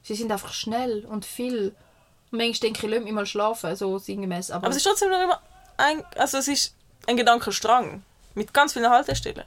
[0.02, 1.76] Sie sind einfach schnell und viel.
[2.32, 4.50] Und manchmal denke ich, lass mich mal schlafen, so sinngemäß.
[4.52, 5.40] Aber, Aber es ist trotzdem noch immer
[5.78, 6.74] ein, also es ist
[7.08, 8.02] ein Gedankenstrang
[8.34, 9.44] mit ganz vielen Haltestellen.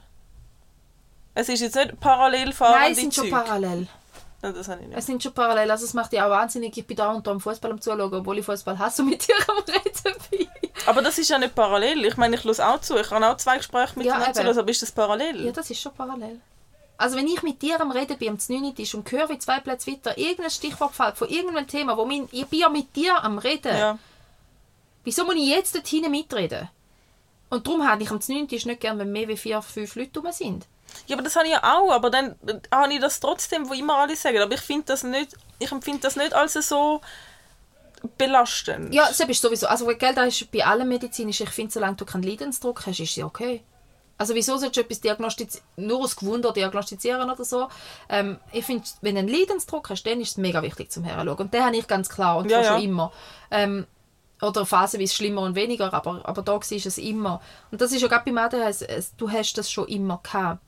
[1.33, 3.35] Es ist jetzt nicht parallel fahrende Nein, es sind schon Züge.
[3.35, 3.87] parallel.
[4.41, 4.97] Nein, das habe ich nicht.
[4.97, 5.69] Es sind schon parallel.
[5.71, 6.75] Also, es macht ja auch wahnsinnig.
[6.75, 9.27] Ich bin da und da am Fußball am Zuschauen, obwohl ich Fußball hasse und mit
[9.27, 10.47] dir am Reden bin.
[10.87, 12.05] Aber das ist ja nicht parallel.
[12.05, 12.97] Ich meine, ich höre auch zu.
[12.97, 14.35] Ich kann auch zwei Gespräche miteinander eben.
[14.35, 15.45] zuhören, aber ist das parallel?
[15.45, 16.39] Ja, das ist schon parallel.
[16.97, 18.75] Also wenn ich mit dir am Reden bin, am 9.
[18.75, 22.29] Tisch und höre, wie zwei Plätze weiter irgendein Stichwort fällt von irgendeinem Thema, wo mein,
[22.31, 23.75] ich bin ja mit dir am Reden.
[23.75, 23.97] Ja.
[25.03, 26.69] Wieso muss ich jetzt dort hinten mitreden?
[27.49, 28.47] Und darum habe ich am 9.
[28.47, 30.67] Tisch nicht gern, wenn mehr wie vier, fünf Leute rum sind.
[31.07, 33.73] Ja, aber das habe ich ja auch, aber dann äh, habe ich das trotzdem, wo
[33.73, 34.39] immer alle sagen.
[34.39, 37.01] Aber ich finde das nicht, ich empfinde das nicht als so
[38.17, 38.93] belastend.
[38.93, 39.67] Ja, das ist sowieso.
[39.67, 41.41] Also, gell, das ist bei allem medizinisch.
[41.41, 43.63] Ich finde, solange du keinen Leidensdruck hast, ist es ja okay.
[44.17, 47.67] Also, wieso sollst du etwas diagnostizieren, nur aus Gewunder diagnostizieren oder so?
[48.09, 51.37] Ähm, ich finde, wenn du einen Leidensdruck hast, dann ist es mega wichtig zum Herschauen.
[51.37, 52.83] Und den habe ich ganz klar und Ja, schon ja.
[52.83, 53.11] immer.
[53.49, 53.87] Ähm,
[54.41, 57.41] oder phasenweise schlimmer und weniger, aber, aber da war es immer.
[57.71, 60.59] Und das ist ja gerade beim ADHS, es- du hast das schon immer gehabt.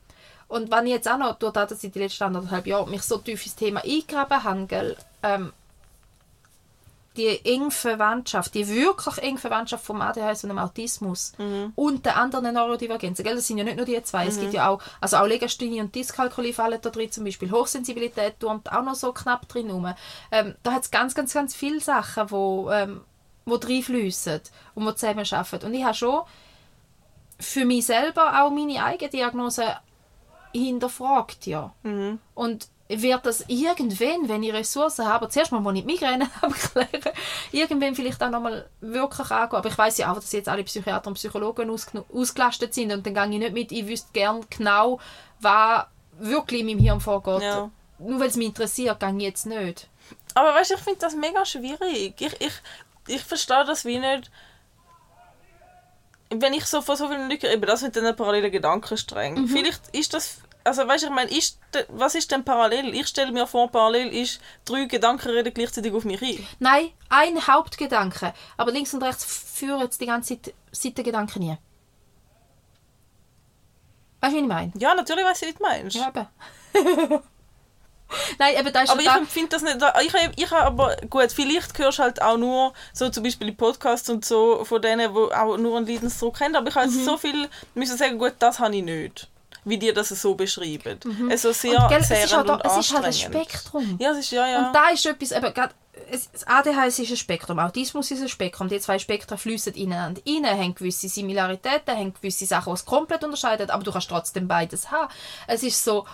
[0.53, 3.01] Und wenn ich jetzt auch noch, durch das, dass ich die letzten anderthalb Jahre mich
[3.01, 5.51] so tief ins Thema eingegraben habe, gell, ähm,
[7.17, 11.33] die enge Verwandtschaft, die wirklich enge Verwandtschaft vom ADHS und dem Autismus
[11.75, 14.69] und den anderen Neurodivergenzen, gell, das sind ja nicht nur die zwei, es gibt ja
[14.69, 18.95] auch, also auch Legasthenie und Dyskalkulie fallen da drin, zum Beispiel Hochsensibilität turmt auch noch
[18.95, 19.91] so knapp drin rum.
[20.31, 23.01] Ähm, da hat es ganz, ganz, ganz viele Sachen, wo, ähm,
[23.45, 24.41] wo reinfliessen
[24.75, 25.65] und die zusammen arbeiten.
[25.65, 26.21] Und ich habe schon
[27.39, 29.65] für mich selber auch meine eigene Diagnose
[30.53, 31.73] hinterfragt, ja.
[32.35, 37.13] Und wird das irgendwann, wenn ich Ressourcen habe, zuerst mal muss ich Migräne abklären,
[37.51, 39.57] irgendwann vielleicht auch nochmal wirklich angehen.
[39.57, 43.13] Aber ich weiß ja auch, dass jetzt alle Psychiater und Psychologen ausgelastet sind und dann
[43.13, 44.99] gehe ich nicht mit, ich wüsste gern genau,
[45.39, 45.85] was
[46.19, 47.41] wirklich in meinem Hirn vorgeht.
[47.41, 47.69] Ja.
[47.99, 49.87] Nur weil es mich interessiert, gehe ich jetzt nicht.
[50.33, 52.19] Aber weißt du, ich finde das mega schwierig.
[52.19, 52.53] Ich, ich,
[53.07, 54.29] ich verstehe das wie nicht.
[56.41, 60.13] Wenn ich so von so vielen Leuten, eben das mit den parallelen Gedankensträngen, vielleicht ist
[60.13, 61.59] das, also weißt du, ich meine, ist,
[61.89, 62.93] was ist denn parallel?
[62.93, 66.47] Ich stelle mir vor, parallel ist, drei Gedanken reden gleichzeitig auf mich ein.
[66.59, 68.33] Nein, ein Hauptgedanke.
[68.57, 71.57] Aber links und rechts führen jetzt die ganze Zeit Seitengedanken nie.
[74.21, 74.71] Weißt du, wie ich meine?
[74.77, 75.95] Ja, natürlich weiß ich, wie du meinst.
[75.97, 77.19] Ja, eben.
[78.39, 79.77] Nein, eben, da ist Aber ich da, empfinde das nicht.
[80.01, 83.57] Ich, ich habe aber, gut, vielleicht hörst du halt auch nur, so zum Beispiel in
[83.57, 86.55] Podcasts und so, von denen, die auch nur einen Leidensdruck haben.
[86.55, 87.03] Aber ich habe Mhm.
[87.05, 89.27] so viel müssen sagen, gut, das habe ich nicht.
[89.65, 90.99] Wie die das so beschreiben.
[91.29, 91.83] Also sehr Mhm.
[91.85, 93.13] und, gell, es, ist halt, und es ist halt ein.
[93.13, 93.97] Spektrum.
[93.99, 94.67] Ja, es ist, ja, ja.
[94.67, 95.73] Und da ist etwas, eben, grad,
[96.11, 98.67] es- das ADHS ist ein Spektrum, Autismus ist ein Spektrum.
[98.67, 103.23] Die zwei Spektren fließen ineinander rein, haben gewisse Similaritäten, haben gewisse Sachen, die es komplett
[103.23, 105.07] unterscheiden, aber du kannst trotzdem beides haben.
[105.47, 106.05] Es ist so...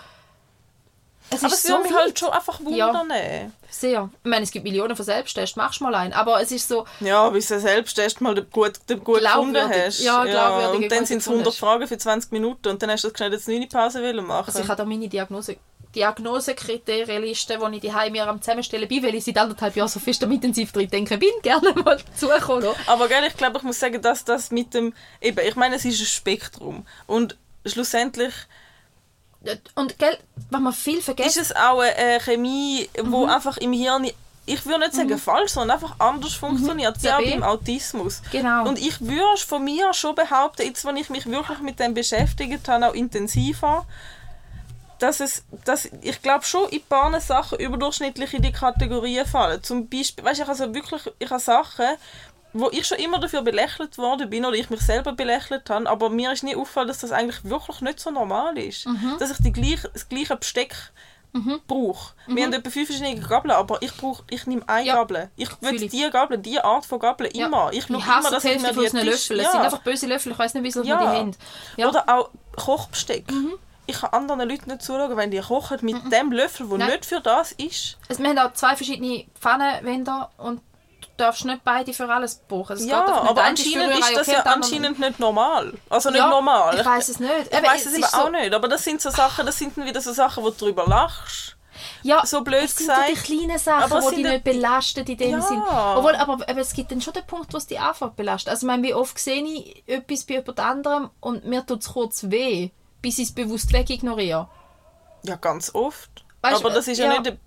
[1.31, 3.09] Es aber ist es so würde halt schon einfach wundern.
[3.09, 4.09] Ja, Sehr.
[4.23, 6.13] Ich meine, es gibt Millionen von Selbsttests, machst mal einen.
[6.13, 9.69] Aber es ist so, ja bis du selbst erst mal den gut, den gut gefunden
[9.69, 9.99] hast.
[9.99, 11.59] Ja, glaubwürdig, Und dann sind es gefunden 100 hast.
[11.59, 14.47] Fragen für 20 Minuten und dann hast du schnell jetzt eine Pause wollen machen.
[14.47, 15.57] also ich habe da meine Diagnose
[15.95, 20.23] Diagnosekriterienliste, die ich die mir am zusammenstellen bin, weil ich seit anderthalb Jahren so fest
[20.23, 22.63] am intensiv drin denke, bin gerne mal zugekommen.
[22.63, 22.75] noch.
[22.85, 24.93] Aber gell, ich glaube, ich muss sagen, dass das mit dem.
[25.19, 26.85] Eben, ich meine, es ist ein Spektrum.
[27.07, 28.33] Und schlussendlich
[29.75, 30.17] Und gell,
[30.49, 33.29] wenn man viel ist vergessen, es auch eine Chemie, wo Mhm.
[33.31, 34.09] einfach im Hirn.
[34.45, 36.97] Ich würde nicht sagen falsch, sondern einfach anders funktioniert.
[37.01, 37.31] Ja, Ja, auch eh.
[37.31, 38.21] beim Autismus.
[38.31, 38.67] Genau.
[38.67, 42.67] Und ich würde von mir schon behaupten, jetzt, wenn ich mich wirklich mit dem beschäftigt
[42.67, 43.85] habe, auch intensiver,
[44.97, 49.63] dass es, dass ich glaube schon in ein paar Sachen überdurchschnittlich in die Kategorien fallen.
[49.63, 51.85] Zum Beispiel, weißt du, ich habe also wirklich, ich habe Sachen,
[52.53, 56.09] wo ich schon immer dafür belächelt worden bin oder ich mich selber belächelt habe, aber
[56.09, 58.87] mir ist nie aufgefallen, dass das eigentlich wirklich nicht so normal ist.
[58.87, 59.17] Mhm.
[59.19, 60.75] Dass ich die gleich, das gleiche Besteck
[61.67, 62.13] brauche.
[62.25, 64.87] Wir haben etwa fünf verschiedene Gabeln, aber ich, brauch, ich nehme eine Mhm.
[64.87, 64.95] Ja.
[64.95, 65.29] Gabel.
[65.35, 65.91] Ich will Fühl ich.
[65.91, 67.45] die Gabel, die Art von Gabel Ja.
[67.45, 67.69] immer.
[67.71, 68.93] Ich schaue ich immer, hasse dass die ich mir die Tisch-
[69.29, 69.39] Löffel.
[69.39, 69.51] Es Ja.
[69.51, 70.95] sind einfach böse Löffel, ich weiß nicht, wieso Ja.
[70.95, 71.31] man die haben.
[71.77, 71.85] Ja.
[71.85, 71.89] Mhm.
[71.91, 73.25] Oder auch Kochbesteck.
[73.85, 76.85] Ich kann anderen Leuten nicht zuschauen, wenn die kochen mit dem Löffel, der Mhm.
[76.85, 77.97] Nicht für das ist.
[78.07, 80.61] Also, wir haben auch zwei verschiedene Pfannenwender und
[81.19, 82.75] darfst nicht beide für alles brauchen.
[82.75, 85.73] Es ja, aber anscheinend ist das okay, ja anscheinend nicht normal.
[85.89, 86.79] Also nicht Ja, normal.
[86.79, 87.31] Ich weiß es nicht.
[87.51, 88.53] Ich Eben, weiß es aber auch so- nicht.
[88.53, 91.55] Aber das sind so Sachen, das sind dann wieder so Sachen, wo du drüber lachst.
[92.03, 93.25] Ja, so blöd es sind ja die gesagt.
[93.27, 95.41] kleinen Sachen, Aber es die dich nicht belastet in dem Ja.
[95.41, 95.61] Sinn.
[95.95, 98.49] Obwohl, aber, aber es gibt dann schon den Punkt, wo es dich einfach belastet.
[98.51, 101.89] Also ich meine, wie oft sehe ich etwas bei jemand anderem und mir tut es
[101.93, 104.49] kurz weh, bis ich es bewusst wegignoriere.
[105.23, 106.09] Ja, ganz oft.
[106.41, 107.19] Weißt aber das ist ja, ja.
[107.21, 107.37] nicht...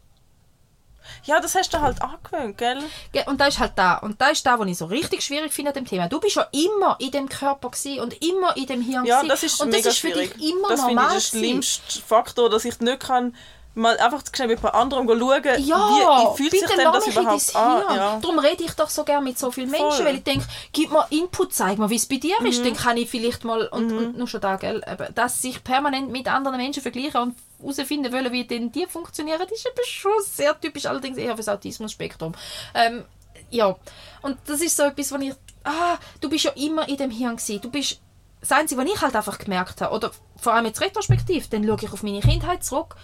[1.24, 2.78] Ja, das hast du halt angewöhnt, gell?
[3.12, 3.96] Ge- Und da ist halt da.
[3.98, 6.09] Und da ist da, was ich so richtig schwierig finde an dem Thema.
[6.09, 9.61] Du bist ja immer in dem Körper und immer in dem Hirn Ja, das ist
[9.61, 10.34] und das ist für schwierig.
[10.34, 11.62] dich immer das normal ich der gewesen.
[11.62, 13.34] schlimmste Faktor, dass ich nicht kann
[13.74, 17.78] mal einfach schnell mit jemand anderem schauen, Ja, wie fühlt sich denn das überhaupt an?
[17.86, 17.96] Hirn.
[17.96, 18.18] Ja.
[18.20, 20.05] Darum rede ich doch so gerne mit so vielen Menschen, Voll.
[20.05, 20.44] weil ich denke,
[20.74, 22.46] gib mir Input, zeig mir, wie es bei dir Mhm.
[22.48, 24.82] ist, dann kann ich vielleicht mal, und, und nur schon da, gell,
[25.14, 29.52] dass sich permanent mit anderen Menschen vergleichen und herausfinden wollen, wie denn die funktionieren, das
[29.52, 32.34] ist eben schon sehr typisch, allerdings eher für das Autismus-Spektrum.
[32.74, 33.04] Ähm,
[33.50, 33.76] ja,
[34.22, 35.34] und das ist so etwas, wo ich,
[35.64, 38.00] ah, du bist ja immer in dem Hirn gewesen, du bist,
[38.40, 41.78] das Einzige, was ich halt einfach gemerkt habe, oder vor allem jetzt retrospektiv, dann schaue
[41.80, 42.96] ich auf meine Kindheit zurück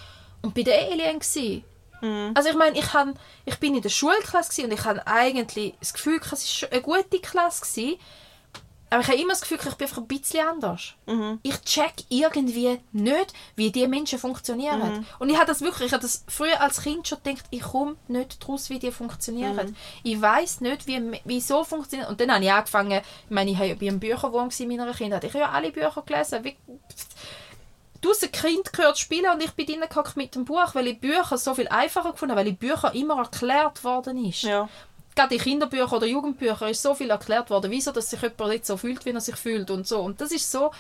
[0.42, 1.64] und bin der Alien gewesen.
[2.00, 2.32] Mhm.
[2.34, 5.92] Also ich meine, ich, han, ich bin in der Schulklasse und ich habe eigentlich das
[5.92, 7.62] Gefühl, es war eine gute Klasse.
[7.62, 8.00] Gewesen,
[8.91, 10.95] aber ich habe immer das Gefühl, ich bin einfach ein bisschen anders.
[11.07, 11.41] Mhm.
[11.43, 14.99] Ich check irgendwie nicht, wie die Menschen funktionieren.
[14.99, 15.07] Mhm.
[15.18, 17.97] Und ich habe das wirklich, ich habe das früher als Kind schon gedacht, ich komme
[18.09, 19.68] nicht daraus, wie die funktionieren.
[19.68, 19.76] Mhm.
[20.03, 22.09] Ich weiß nicht, wie, wie so funktioniert.
[22.09, 24.93] Und dann habe ich angefangen, ich meine, ich war ja bei einem Bücherwurm in meiner
[24.95, 25.24] Kindheit.
[25.24, 26.45] Ich habe ja alle Bücher gelesen.
[26.45, 26.57] Wie,
[28.01, 30.86] du hast ein Kind gehört spielen und ich bin drinnen gehockt mit dem Buch, weil
[30.89, 34.43] ich Bücher so viel einfacher gefunden habe, weil in Büchern immer erklärt worden ist.
[34.43, 34.68] Ja.
[35.19, 38.64] Gerade in Kinderbüchern oder Jugendbüchern ist so viel erklärt worden, wieso dass sich jemand nicht
[38.64, 39.99] so fühlt, wie er sich fühlt und so.
[40.01, 40.71] Und das ist so...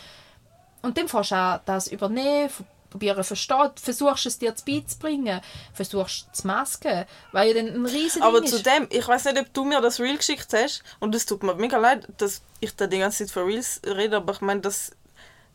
[0.80, 2.48] Und dann fährst du auch das übernehmen,
[2.88, 5.40] probieren verstehen, versuchst es dir beizubringen,
[5.72, 8.66] versuchst es zu masken, weil ja dann ein riesen Aber Ding zu ist.
[8.66, 11.56] dem, ich weiß nicht, ob du mir das Reel geschickt hast und es tut mir
[11.56, 14.92] mega leid, dass ich da die ganze Zeit von Reels rede, aber ich meine, das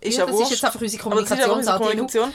[0.01, 0.51] ist ja, Ja, das ist wurscht.
[0.51, 1.77] jetzt einfach unsere Aber das ist unsere.
[1.77, 2.33] Kommunikation.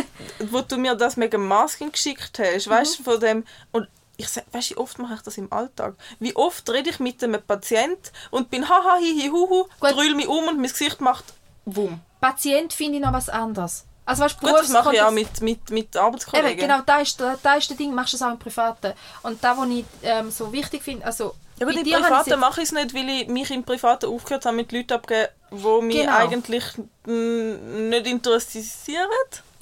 [0.50, 3.44] wo du mir das mit dem Masking geschickt hast, weißt du, von dem...
[3.72, 3.86] Und
[4.20, 5.94] ich weißt wie oft mache ich das im Alltag?
[6.18, 10.48] Wie oft rede ich mit einem Patient und bin haha, hihi, huhu, drüll mich um
[10.48, 11.24] und mein Gesicht macht
[11.64, 12.00] wumm.
[12.20, 13.84] Patient finde ich noch was anderes.
[14.04, 16.50] Also weißt, Gut, das mache ich auch mit, mit, mit Arbeitskollegen.
[16.50, 18.92] Eben, genau, da ist, da, ist der Ding, machst du es auch im Privaten.
[19.22, 22.68] Und da, was ich ähm, so wichtig finde, also Ja, aber im Privaten mache ich
[22.68, 26.16] es nicht, weil ich mich im Privaten aufgehört habe, mit Leuten abgeben, die mich Genau.
[26.16, 26.64] eigentlich
[27.06, 29.06] mm, nicht interessieren.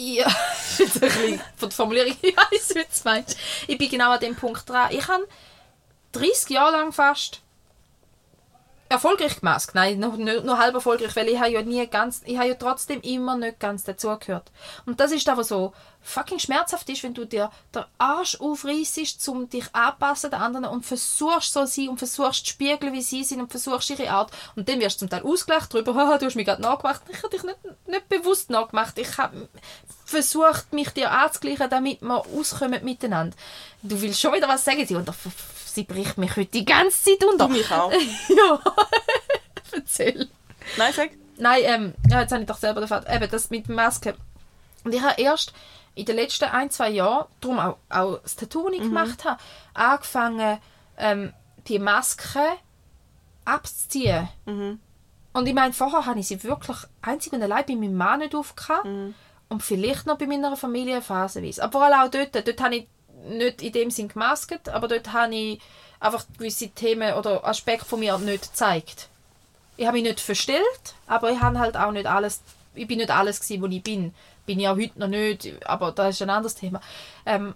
[0.00, 0.26] Ja,
[0.78, 3.36] ist ein bisschen von der Formulierung, ich weiß, wie du es meinst.
[3.66, 4.90] Ich bin genau an dem Punkt dran.
[4.92, 5.26] Ich habe
[6.12, 7.42] 30 Jahre lang fast
[8.88, 9.74] erfolgreich gemaskt.
[9.74, 12.54] Nein, noch, nur, nur halb erfolgreich, weil ich habe ja nie ganz, ich habe ja
[12.54, 14.50] trotzdem immer nicht ganz dazugehört.
[14.86, 15.72] Und das ist aber so
[16.08, 20.86] fucking schmerzhaft ist, wenn du dir den Arsch aufreißt, um dich anpassen den anderen und
[20.86, 24.32] versuchst so sein und versuchst zu spiegeln, wie sie sind und versuchst ihre Art.
[24.56, 27.02] Und dann wirst du zum Teil ausgelacht darüber, «Haha, du hast mich gerade nachgemacht.
[27.08, 28.98] Ich habe dich nicht, nicht bewusst nachgemacht.
[28.98, 29.48] Ich habe
[30.04, 33.36] versucht, mich dir anzugleichen, damit wir auskommen miteinander.
[33.82, 35.14] Du willst schon wieder was sagen, sie, unter,
[35.66, 37.46] sie bricht mich heute die ganze Zeit unter.
[37.46, 37.92] Du mich auch.
[38.28, 38.60] ja,
[39.72, 40.28] erzähl.
[40.76, 41.10] Nein, sag.
[41.36, 43.06] Nein, ähm, ja, jetzt habe ich doch selber den Fall.
[43.08, 44.16] Eben, das mit der Maske.
[44.84, 45.52] Und ich habe erst
[45.94, 49.40] in den letzten ein, zwei Jahren, darum auch, auch das Tattoo, das ich gemacht habe,
[49.74, 50.58] angefangen,
[50.96, 51.32] ähm,
[51.66, 52.40] die Maske
[53.44, 54.28] abzuziehen.
[54.46, 54.80] Mhm.
[55.32, 58.34] Und ich meine, vorher habe ich sie wirklich einzig und allein bei meinem Mann nicht
[58.34, 58.84] aufgehabt.
[59.48, 61.62] Und vielleicht noch bei meiner Familie phasenweise.
[61.62, 62.88] Aber vor allem auch dort, dort habe ich
[63.28, 65.60] nicht in dem Sinn gemaskt, aber dort habe ich
[66.00, 69.08] einfach gewisse Themen oder Aspekte von mir nicht gezeigt.
[69.76, 72.42] Ich habe mich nicht verstellt, aber ich habe halt auch nicht alles,
[72.74, 74.14] ich bin nicht alles gewesen, wo ich bin.
[74.48, 76.80] Bin ich auch heute noch nicht, aber das ist ein anderes Thema.
[77.26, 77.54] Ähm,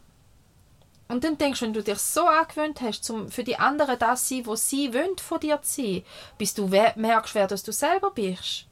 [1.08, 4.28] und dann denkst du, wenn du dich so angewöhnt hast, zum für die anderen das
[4.28, 6.04] zu sein, was sie wollen von dir zu sein,
[6.36, 8.66] bis du merkst, wer das du selber bist.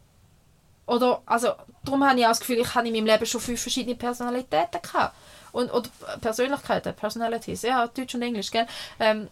[0.84, 1.52] Oder, also,
[1.82, 4.82] darum habe ich auch das Gefühl, ich habe in meinem Leben schon fünf verschiedene Personalitäten
[4.82, 5.16] gehabt.
[5.52, 5.88] Und, oder
[6.20, 8.66] Persönlichkeiten, Personalities, ja, Deutsch und Englisch, gell?
[8.98, 9.28] Ähm,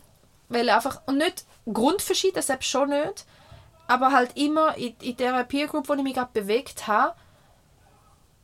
[0.48, 3.26] weil einfach, und nicht grundverschieden, selbst schon nicht,
[3.86, 7.14] aber halt immer in, in der Peer Group, wo ich mich gerade bewegt habe,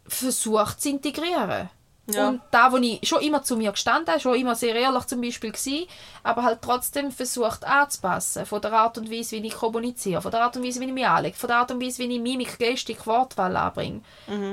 [0.06, 1.70] versucht zu integrieren.
[2.06, 2.28] Ja.
[2.28, 5.22] Und da, wo ich schon immer zu mir gestanden habe, schon immer sehr ehrlich zum
[5.22, 5.86] Beispiel war,
[6.22, 8.44] aber halt trotzdem versucht anzupassen.
[8.44, 10.92] Von der Art und Weise, wie ich kommuniziere, von der Art und Weise, wie ich
[10.92, 14.02] mich anlege, von der Art und Weise, wie ich Mimik, Gestik, Wortwahl anbringe.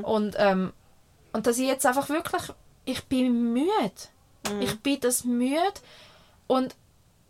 [0.03, 0.71] Und, ähm,
[1.33, 2.43] und dass ich jetzt einfach wirklich,
[2.85, 3.91] ich bin müde.
[4.61, 5.73] Ich bin das müde
[6.47, 6.75] und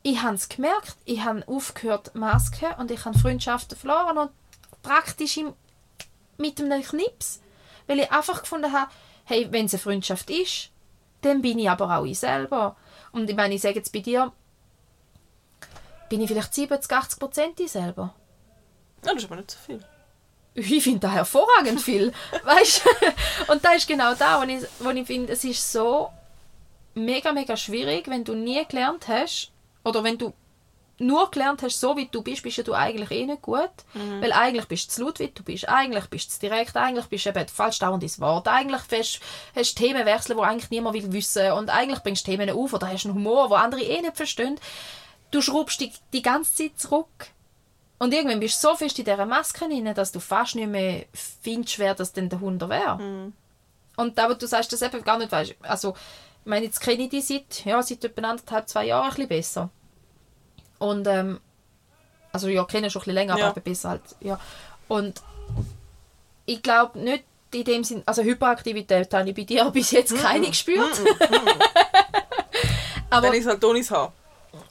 [0.04, 4.32] ich habe es gemerkt, ich habe aufgehört Masken und ich habe Freundschaften verloren und
[4.82, 5.54] praktisch im,
[6.38, 7.42] mit einem Knips.
[7.92, 8.90] Weil ich einfach gefunden habe,
[9.26, 10.70] hey, wenn es eine Freundschaft ist,
[11.24, 12.78] dann bin ich aber auch ich selber.
[13.12, 14.32] Und ich meine, ich sage jetzt bei dir,
[16.08, 18.16] bin ich vielleicht 70, 80 Prozent ich selber.
[19.04, 19.84] Ja, das ist aber nicht so viel.
[20.54, 22.14] Ich finde das hervorragend viel.
[22.46, 22.84] weißt?
[23.50, 26.12] Und da ist genau da, wo ich, wo ich finde, es ist so
[26.94, 29.52] mega, mega schwierig, wenn du nie gelernt hast,
[29.84, 30.32] oder wenn du
[31.02, 33.70] nur gelernt hast, so wie du bist, bist ja du eigentlich eh nicht gut.
[34.22, 35.68] Weil eigentlich bist du zu laut, wie du bist.
[35.68, 36.78] Eigentlich bist du zu direkt.
[36.78, 38.48] Eigentlich bist du eben falsch dauerndes Wort.
[38.48, 39.20] Eigentlich hast,
[39.56, 41.52] hast du Themen wechseln, wo eigentlich niemand will wissen.
[41.54, 44.60] Und eigentlich bringst du Themen auf oder hast einen Humor, wo andere eh nicht verstehen.
[45.32, 47.28] Du schraubst dich die ganze Zeit zurück.
[48.00, 51.06] Und irgendwann bist du so fest in dieser Maske drin, dass du fast nicht mehr
[51.14, 52.98] findest, wer das denn der Hund wäre.
[53.96, 55.56] Und da, wo du sagst, das eben gar nicht weißt.
[55.62, 55.94] Also,
[56.44, 59.28] ich meine, jetzt kenne ich die seit, ja, seit etwa anderthalb, zwei Jahren ein bisschen
[59.28, 59.70] besser.
[60.82, 61.40] Und, ähm,
[62.32, 63.50] also ja, kenne schon ein bisschen länger, Ja.
[63.50, 64.40] aber besser halt, ja.
[64.88, 65.22] Und
[66.48, 67.24] ich glaube nicht
[67.54, 71.00] in dem Sinn, also Hyperaktivität habe ich bei dir bis jetzt keine gespürt.
[73.12, 74.12] aber Dann ist es halt Tonis Haar.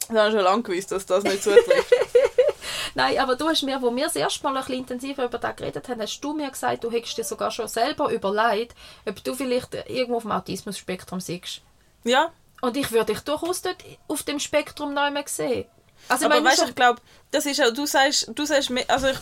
[0.08, 1.94] Dann habe ich schon lange gewusst, dass das nicht zutrifft.
[2.96, 5.54] Nein, aber du hast mir, wo wir das erste Mal ein bisschen intensiver über das
[5.54, 8.74] geredet haben, hast du mir gesagt, du hättest dir sogar schon selber überlegt,
[9.06, 11.60] ob du vielleicht irgendwo auf dem Autismus-Spektrum siehst.
[12.02, 12.32] Ja,
[12.62, 13.76] Und ich würde dich durchaus dort
[14.08, 15.66] auf dem Spektrum einmal sehen.
[16.08, 19.08] Also, aber weißt du, so- ich glaube, das ist auch, du sagst, du sagst, also
[19.08, 19.18] ich,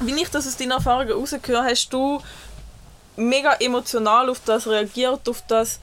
[0.00, 2.20] wie ich das aus deinen Erfahrungen rausgehöre, hast du
[3.16, 5.80] mega emotional auf das reagiert, auf das,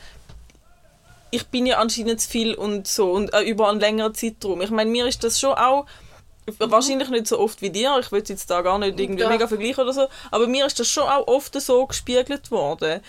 [1.32, 4.61] ich bin ja anscheinend zu viel und so und äh, über einen längeren Zeitraum.
[4.61, 5.86] Ich meine, mir ist das schon auch
[6.57, 9.30] wahrscheinlich nicht so oft wie dir, ich will jetzt da gar nicht irgendwie Ja.
[9.30, 13.01] mega vergleichen oder so, aber mir ist das schon auch oft so gespiegelt worden.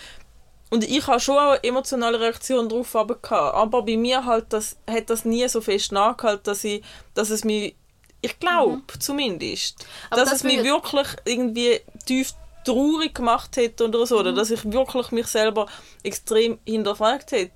[0.71, 3.55] Und ich habe schon auch eine emotionale Reaktion darauf aber gehabt.
[3.55, 6.81] Aber bei mir halt das, hat das nie so fest nachgehalten, dass, ich,
[7.13, 7.75] dass es mich,
[8.21, 9.85] ich glaube zumindest, Mhm.
[10.09, 14.15] Aber dass das es mich wirklich irgendwie tief traurig gemacht hätte oder so.
[14.15, 14.21] Mhm.
[14.21, 15.67] Oder dass ich wirklich mich selber
[16.03, 17.51] extrem hinterfragt hätte.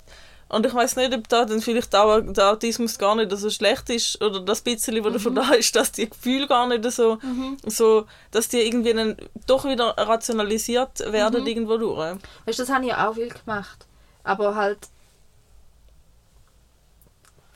[0.48, 3.90] Und ich weiß nicht, ob da dann vielleicht auch der Autismus gar nicht so schlecht
[3.90, 5.36] ist oder das bisschen, was davon Mhm.
[5.38, 7.18] da ist, dass die Gefühle gar nicht so,
[7.66, 9.18] so dass die irgendwie dann
[9.48, 11.48] doch wieder rationalisiert werden Mhm.
[11.48, 11.98] irgendwo durch.
[12.46, 13.88] Weißt du, das habe ich ja auch viel gemacht.
[14.24, 14.78] Aber halt.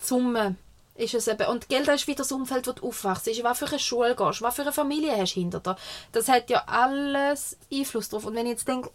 [0.01, 0.55] die Summe
[0.95, 1.47] ist es eben.
[1.47, 3.27] Und Geld ist wieder das Umfeld, wo du aufwachst.
[3.27, 5.75] Ist, was für eine Schule gehst, was für eine Familie hast du hinter dir.
[6.11, 8.25] Das hat ja alles Einfluss drauf.
[8.25, 8.89] Und wenn ich jetzt denke,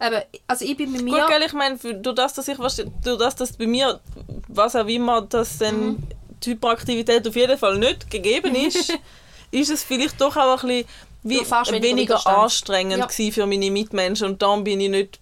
[0.00, 1.20] eben, also ich bin bei mir.
[1.22, 4.00] Gut, gell, ich meine, durch das, dass ich, durch das, dass bei mir,
[4.48, 5.98] was auch immer, dass dann Mhm.
[6.44, 8.92] die Hyperaktivität auf jeden Fall nicht gegeben ist,
[9.50, 10.86] ist es vielleicht doch auch ein bisschen
[11.24, 13.30] wie weniger weniger anstrengend Ja.
[13.32, 15.20] für meine Mitmenschen und dann bin ich nicht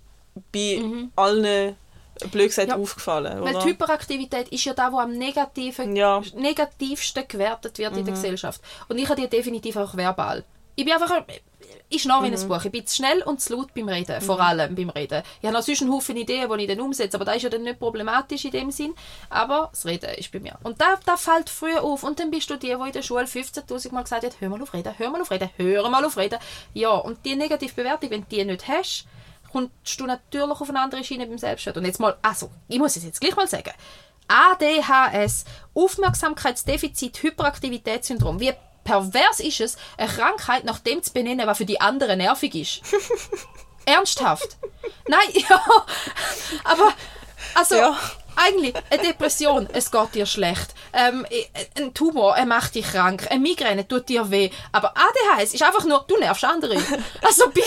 [0.53, 0.83] bei
[1.17, 1.75] allen,
[2.31, 2.75] blöd gesagt, Mhm.
[2.75, 2.77] Ja.
[2.83, 3.41] aufgefallen.
[3.43, 3.65] Weil Oder?
[3.65, 6.23] die Hyperaktivität ist ja da, wo am negativen, Ja.
[6.35, 8.05] negativsten gewertet wird in Mhm.
[8.07, 8.61] der Gesellschaft.
[8.89, 10.45] Und ich habe die definitiv auch verbal.
[10.79, 11.25] Ich bin einfach, ein-
[11.89, 12.37] ich schnarre wie Mhm.
[12.37, 12.63] ein Buch.
[12.65, 15.23] Ich bin zu schnell und zu laut beim Reden, vor allem beim Reden.
[15.41, 17.49] Ich habe noch sonst einen Haufen Ideen, die ich dann umsetze, aber das ist ja
[17.49, 18.95] dann nicht problematisch in dem Sinn.
[19.31, 20.59] Aber das Reden ist bei mir.
[20.65, 22.03] Und da, da fällt früh auf.
[22.03, 24.61] Und dann bist du die, die in der Schule 15'000 Mal gesagt hat, hör mal
[24.61, 26.39] auf reden, hör mal auf reden, hör mal auf reden.
[26.75, 29.07] Ja, und die negative Bewertung, wenn du die nicht hast,
[29.51, 31.79] kommst du natürlich auf eine andere Schiene beim Selbstwert.
[31.79, 33.73] Und jetzt mal, also, ich muss es jetzt gleich mal sagen.
[34.29, 38.41] ADHS, Aufmerksamkeitsdefizit-Hyperaktivitätssyndrom.
[38.41, 38.53] Wie
[38.87, 42.81] pervers ist es, eine Krankheit nach dem zu benennen, was für die anderen nervig ist?
[43.85, 44.57] Ernsthaft?
[45.07, 45.63] Nein, ja.
[46.65, 46.95] Aber,
[47.55, 47.99] also, Ja.
[48.37, 50.75] Eigentlich, eine Depression, es geht dir schlecht.
[50.93, 51.27] Ähm,
[51.77, 53.27] ein Tumor, er macht dich krank.
[53.31, 54.51] Eine Migräne tut dir weh.
[54.73, 56.77] Aber ADHS ist einfach nur, du nervst andere.
[57.23, 57.67] Also bitte.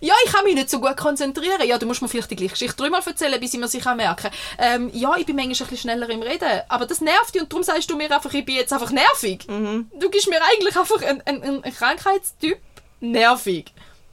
[0.00, 1.66] Ja, ich kann mich nicht so gut konzentrieren.
[1.66, 3.96] Ja, du musst mir vielleicht die gleiche Geschichte dreimal erzählen, bis ich mir sie kann
[3.96, 6.60] merken ähm, Ja, ich bin manchmal ein bisschen schneller im Reden.
[6.68, 9.46] Aber das nervt dich und darum sagst du mir einfach, ich bin jetzt einfach nervig.
[9.46, 12.58] Du gibst mir eigentlich einfach einen, einen, einen Krankheitstyp
[13.00, 13.72] nervig.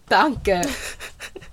[0.10, 0.62] Danke.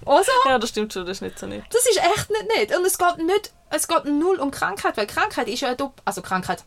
[0.07, 1.65] Also, Ja, das stimmt schon, das ist nicht so nett.
[1.71, 2.79] das ist echt nicht nett.
[2.79, 6.23] Und es geht nicht, es geht null um Krankheit, weil Krankheit ist ja Dopp also
[6.23, 6.65] Krankheit.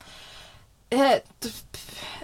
[0.89, 1.21] Äh,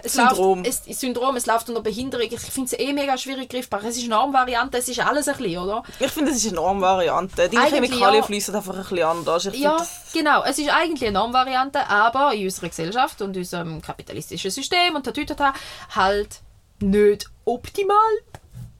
[0.02, 0.62] es Syndrom.
[0.62, 2.26] Läuft, es, Syndrom, es läuft unter Behinderung.
[2.30, 3.82] Ich finde es eh mega schwierig greifbar.
[3.82, 5.82] Es ist eine Normvariante, es ist alles ein bisschen, oder?
[5.98, 7.48] Ich finde, das ist eine Normvariante.
[7.48, 8.22] Die Eigentlich Chemikalien ja.
[8.22, 9.46] fließen einfach ein bisschen anders.
[9.46, 10.44] Ich Ja, genau.
[10.44, 15.54] Es ist eigentlich eine Normvariante, aber in unserer Gesellschaft und unserem kapitalistischen System und tatütata
[15.94, 16.40] halt
[16.80, 17.96] nicht optimal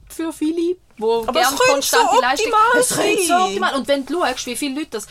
[0.08, 2.52] für viele, wo Aber gerne es könnte konstante so Leistung...
[2.52, 3.74] optimal Es könnte so optimal.
[3.74, 5.06] Und wenn du schaust, wie viele Leute das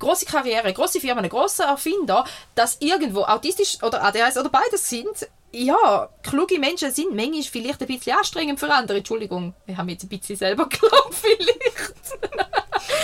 [0.00, 2.24] große Karriere, große Firmen, große Erfinder,
[2.56, 7.86] dass irgendwo autistisch oder ADHS oder beides sind, ja, kluge Menschen sind manchmal vielleicht ein
[7.86, 8.98] bisschen anstrengend für andere.
[8.98, 12.18] Entschuldigung, ich habe mich jetzt ein bisschen selber geglaubt, vielleicht.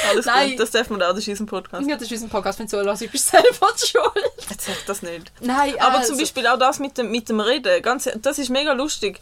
[0.08, 0.50] alles Nein.
[0.50, 1.88] gut, das darf man auch, das ist unser Podcast.
[1.88, 4.32] Ja, das ist unser Podcast, wenn du so hörst, ich bin selber schuld.
[4.48, 5.32] Jetzt sag das nicht.
[5.40, 8.48] Nein, Aber also, zum Beispiel auch das mit dem, mit dem Reden, ganz, das ist
[8.50, 9.20] mega lustig.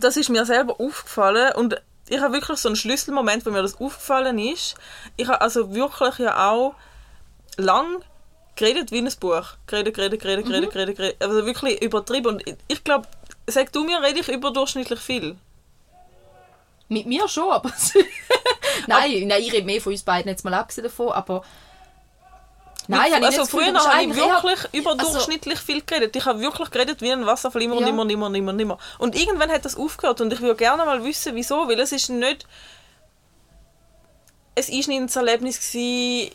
[0.00, 1.80] Das ist mir selber aufgefallen und
[2.10, 4.74] ich habe wirklich so einen Schlüsselmoment, wo mir das aufgefallen ist.
[5.16, 6.74] Ich habe also wirklich ja auch
[7.56, 8.02] lang
[8.56, 9.44] geredet wie ein Buch.
[9.66, 10.48] Geredet, geredet, geredet, Mhm.
[10.50, 11.22] geredet, geredet, geredet.
[11.22, 12.26] Also wirklich übertrieben.
[12.28, 13.06] Und ich- ich glaube,
[13.46, 15.36] sag du mir, rede ich überdurchschnittlich viel.
[16.88, 17.70] Mit mir schon, aber...
[18.86, 21.42] nein, nein, ich rede mehr von uns beiden jetzt mal abgesehen davon, aber...
[22.90, 26.16] Nein, habe ich also früher habe ich Also wirklich überdurchschnittlich viel geredet.
[26.16, 27.88] Ich habe wirklich geredet wie ein Wasserfall, immer und Ja.
[27.90, 28.78] immer und immer und immer und immer.
[28.98, 32.08] Und irgendwann hat das aufgehört und ich würde gerne mal wissen, wieso, weil es ist
[32.08, 32.46] nicht...
[34.54, 36.32] Es ist nicht ein Erlebnis gewesen,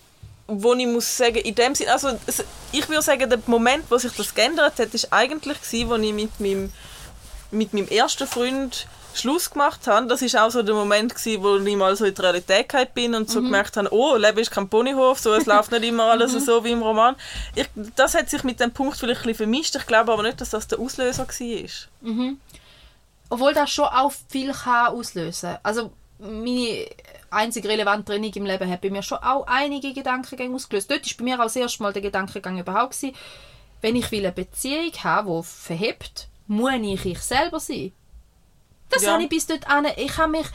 [0.47, 2.17] wo ich muss sagen, in dem Sinne, also
[2.71, 6.13] ich würde sagen, der Moment, wo sich das geändert hat, ist eigentlich gewesen, wo ich
[6.13, 6.71] mit meinem,
[7.51, 8.87] mit meinem ersten Freund
[9.20, 10.07] Schluss gemacht habe.
[10.07, 13.14] Das ist auch so der Moment gewesen, wo ich mal so in die Realität bin
[13.16, 13.45] und so Mhm.
[13.45, 16.72] gemerkt habe, oh, Leben ist kein Ponyhof, so, es läuft nicht immer alles so wie
[16.72, 17.16] im Roman.
[17.55, 19.76] Ich, das hat sich mit dem Punkt vielleicht ein bisschen vermischt.
[19.76, 22.34] Ich glaube aber nicht, dass das der Auslöser war.
[23.30, 26.86] Obwohl das schon auch viel kann auslösen Also meine
[27.32, 30.89] einzige relevante Training im Leben hat bei mir schon auch einige Gedankengänge ausgelöst.
[30.91, 33.16] Dort ist bei mir auch das erste Mal der Gedankengang überhaupt gewesen,
[33.82, 37.91] wenn ich will eine Beziehung habe, die verhebt, muss ich ich selber sein.
[38.93, 39.13] Das Ja.
[39.13, 39.87] habe ich bis dort an.
[39.97, 40.47] Ich habe mich.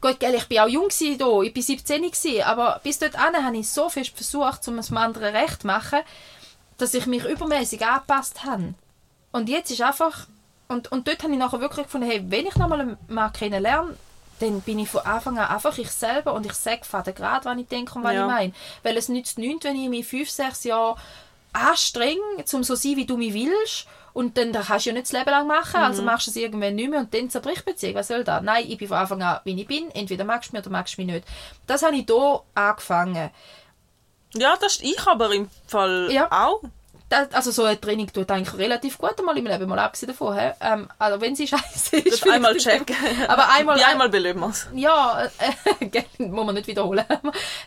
[0.00, 3.44] Gut, gell, ich war auch jung da, ich war 17 gewesen, aber bis dort an
[3.44, 6.00] habe ich so fest versucht, um es dem anderen recht zu machen,
[6.78, 8.74] dass ich mich übermäßig angepasst habe.
[9.30, 10.26] Und jetzt ist einfach.
[10.66, 13.96] Und, und dort habe ich nachher wirklich gefunden, hey, wenn ich nochmal einen Mann kennenlerne,
[14.40, 17.56] dann bin ich von Anfang an einfach ich selber und ich sage faden gerade, was
[17.58, 18.22] ich denke und was Ja.
[18.26, 18.52] ich meine.
[18.82, 20.96] Weil es nützt nichts, wenn ich mich fünf, sechs Jahre
[21.52, 22.20] anstrenge,
[22.52, 23.86] um so zu sein, wie du mich willst.
[24.14, 26.36] Und dann das kannst du ja nicht das Leben lang machen, also machst du es
[26.36, 27.94] irgendwann nicht mehr und dann zerbricht die Beziehung.
[27.94, 28.42] Was soll das?
[28.42, 29.90] Nein, ich bin von Anfang an, wie ich bin.
[29.92, 31.26] Entweder magst du mich oder magst du mich nicht.
[31.66, 33.30] Das habe ich hier angefangen.
[34.34, 36.28] Ja, das ist ich aber im Fall Ja.
[36.30, 36.60] auch.
[37.08, 40.38] Das, also so ein Training tut eigentlich relativ gut einmal im Leben, mal abgesehen davon.
[40.60, 42.22] Ähm, also wenn sie scheiße ist.
[42.24, 42.96] Das einmal checken.
[43.28, 44.66] Aber einmal, Bei einmal belöben wir es.
[44.74, 45.28] Ja,
[45.80, 47.04] äh, muss man nicht wiederholen.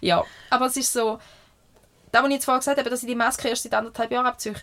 [0.02, 1.20] ja, aber es ist so,
[2.12, 4.26] da, was ich jetzt vorher gesagt habe, dass ich die Maske erst seit anderthalb Jahren
[4.26, 4.56] abziehe,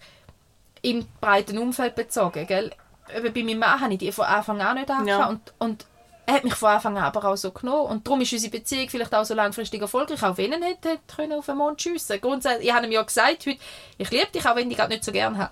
[0.83, 2.71] im breiten Umfeld bezogen, gell?
[3.15, 5.29] Eben Bei meinem Mann habe ich die von Anfang an nicht angefangen Ja.
[5.29, 5.87] und, und
[6.25, 7.91] er hat mich von Anfang an aber auch so genommen.
[7.91, 11.01] Und darum ist unsere Beziehung vielleicht auch so langfristig erfolgreich, auch wenn er nicht hätte
[11.17, 13.59] können auf den Mond schiessen Grundsätzlich, ich habe ihm ja gesagt heute,
[13.99, 15.51] ich liebe dich, auch wenn ich dich nicht so gerne habe.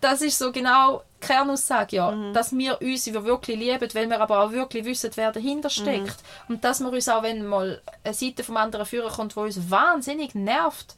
[0.00, 2.14] Das ist so genau die Kernaussage, ja.
[2.32, 6.16] Dass wir uns wirklich lieben, weil wir aber auch wirklich wissen, wer dahinter steckt.
[6.48, 9.70] Und dass wir uns auch, wenn mal eine Seite vom anderen führen kommt, die uns
[9.70, 10.94] wahnsinnig nervt,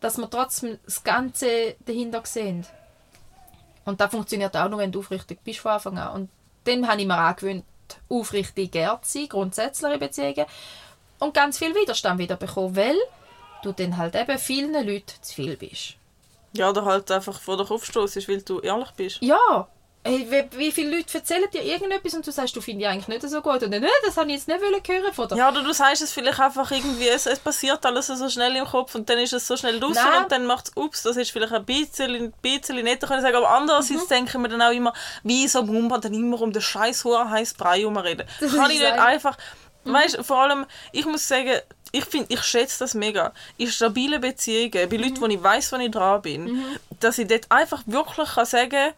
[0.00, 2.66] dass wir trotzdem das Ganze dahinter sehen.
[3.86, 6.12] Und das funktioniert auch nur, wenn du aufrichtig bist von Anfang an.
[6.12, 6.28] Und
[6.66, 7.64] dem habe ich mir angewöhnt,
[8.10, 10.46] aufrichtig zu sein, grundsätzlich in Beziehungen.
[11.18, 12.96] Und ganz viel Widerstand wieder bekommen, weil
[13.62, 15.94] du dann halt eben vielen Leuten zu viel bist.
[16.52, 19.22] Ja, oder halt einfach vor den Kopf stossest, weil du ehrlich bist.
[19.22, 19.68] Ja,
[20.06, 23.08] hey, wie, wie viele Leute erzählen dir irgendetwas und du sagst, du findest ich eigentlich
[23.08, 23.62] nicht so gut.
[23.62, 25.36] Und dann, «Nö, das habe ich jetzt nicht hören von dir.
[25.36, 28.64] Ja, oder du sagst es vielleicht einfach irgendwie, es, es passiert alles so schnell im
[28.64, 31.30] Kopf und dann ist es so schnell draußen und dann macht es, ups, das ist
[31.30, 34.08] vielleicht ein bisschen, ein bisschen netter können sagen, aber andererseits Mhm.
[34.08, 34.92] denken wir dann auch immer,
[35.22, 38.26] wieso muss man dann immer um den scheiß hohen heißen Brei herumreden?
[38.40, 39.36] Das Kann ich nicht ein- einfach,
[39.84, 41.52] weißt, vor allem, ich muss sagen,
[41.92, 43.32] ich finde, ich schätze das mega.
[43.56, 46.62] In stabilen Beziehungen, bei Leuten, wo ich weiß, wo ich dran bin,
[47.00, 48.92] dass ich dort einfach wirklich kann sagen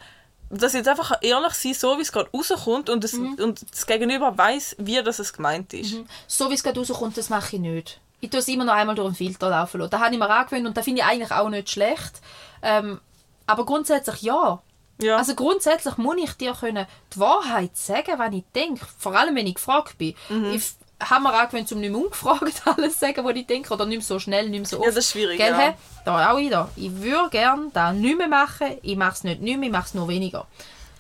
[0.50, 4.36] dass jetzt einfach ehrlich sein so wie es gerade rauskommt und das, und das Gegenüber
[4.36, 5.96] weiß, wie das es gemeint ist.
[6.26, 8.00] So wie es gerade rauskommt, das mache ich nicht.
[8.20, 9.90] Ich tue es immer noch einmal durch den Filter laufen lassen.
[9.90, 12.20] Das habe ich mir angewöhnt und das finde ich eigentlich auch nicht schlecht.
[12.62, 13.00] Ähm,
[13.46, 14.60] aber grundsätzlich ja.
[15.00, 15.16] Ja.
[15.16, 18.84] Also grundsätzlich muss ich dir können die Wahrheit sagen, was ich denke.
[18.98, 20.14] Vor allem, wenn ich gefragt bin.
[20.28, 20.52] Mhm.
[20.52, 20.72] Ich
[21.02, 23.72] habe mir angewöhnt, um nicht mehr ungefragt alles zu sagen, was ich denke.
[23.72, 24.86] Oder nicht mehr so schnell, nicht mehr so oft.
[24.86, 25.74] Ja, das ist schwierig, Gell, ja.
[26.04, 26.68] Da auch wieder.
[26.76, 28.78] Ich würde gerne das nicht mehr machen.
[28.82, 30.46] Ich mache es nicht nicht mehr, ich mache es nur weniger.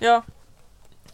[0.00, 0.22] ja.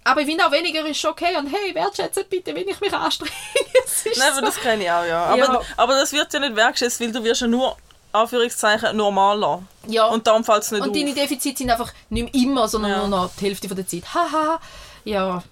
[0.07, 1.35] Aber ich finde auch weniger ist okay.
[1.39, 3.31] Und hey, wertschätzt bitte, wenn ich mich anstrenge.
[4.19, 4.41] Nein, aber so.
[4.43, 5.25] das kenne ich auch, ja.
[5.25, 5.61] Aber, Ja.
[5.79, 7.75] aber das wird ja nicht wertschätzt, weil du wirst ja nur,
[8.13, 9.63] Anführungszeichen, normaler.
[9.87, 10.05] Ja.
[10.09, 10.95] Und darum fällt es nicht Und auf.
[10.95, 12.99] deine Defizite sind einfach nicht mehr immer, sondern Ja.
[12.99, 14.03] nur noch die Hälfte von der Zeit.
[14.13, 14.61] Haha.
[15.05, 15.43] Ja.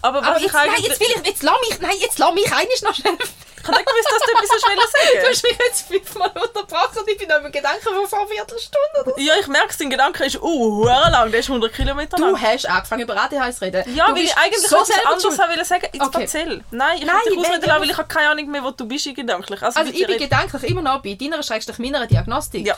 [0.00, 0.86] aber was Aber ich jetzt, nein, eigentlich...
[0.88, 3.18] jetzt will ich, jetzt lass mich, nein, jetzt lass mich eines noch schnell.
[3.62, 6.30] Ich habe nicht gewusst, dass du etwas hast wollen Du sagen hast mich jetzt fünfmal
[6.34, 9.20] unterbrochen und ich bin noch im Gedanken von vor einer Viertelstunde oder so.
[9.20, 12.40] Ja, ich merke, dein Gedanke ist, uh, lang, der ist 100 Kilometer Du lang.
[12.42, 13.94] hast angefangen über ADHS zu reden.
[13.94, 15.86] Ja, du weil ich eigentlich so etwas anderes wollte sagen.
[15.92, 16.22] Jetzt Okay.
[16.22, 16.64] erzähl.
[16.70, 18.86] Nein, ich Nein, möchte dich ausreden lassen, weil ich habe keine Ahnung mehr, wo du
[18.86, 19.62] bist gedanklich.
[19.62, 22.66] Also, Also ich bin gedanklich immer noch bei deiner Schrägstrich meiner Diagnostik.
[22.66, 22.76] Ja.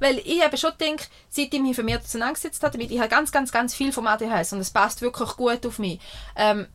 [0.00, 3.30] Weil ich habe schon gedacht, seit ich mich vermehrt auseinandergesetzt habe damit, ich habe ganz,
[3.30, 6.00] ganz, ganz viel vom ADHS und es passt wirklich gut auf mich.
[6.36, 6.66] Ähm,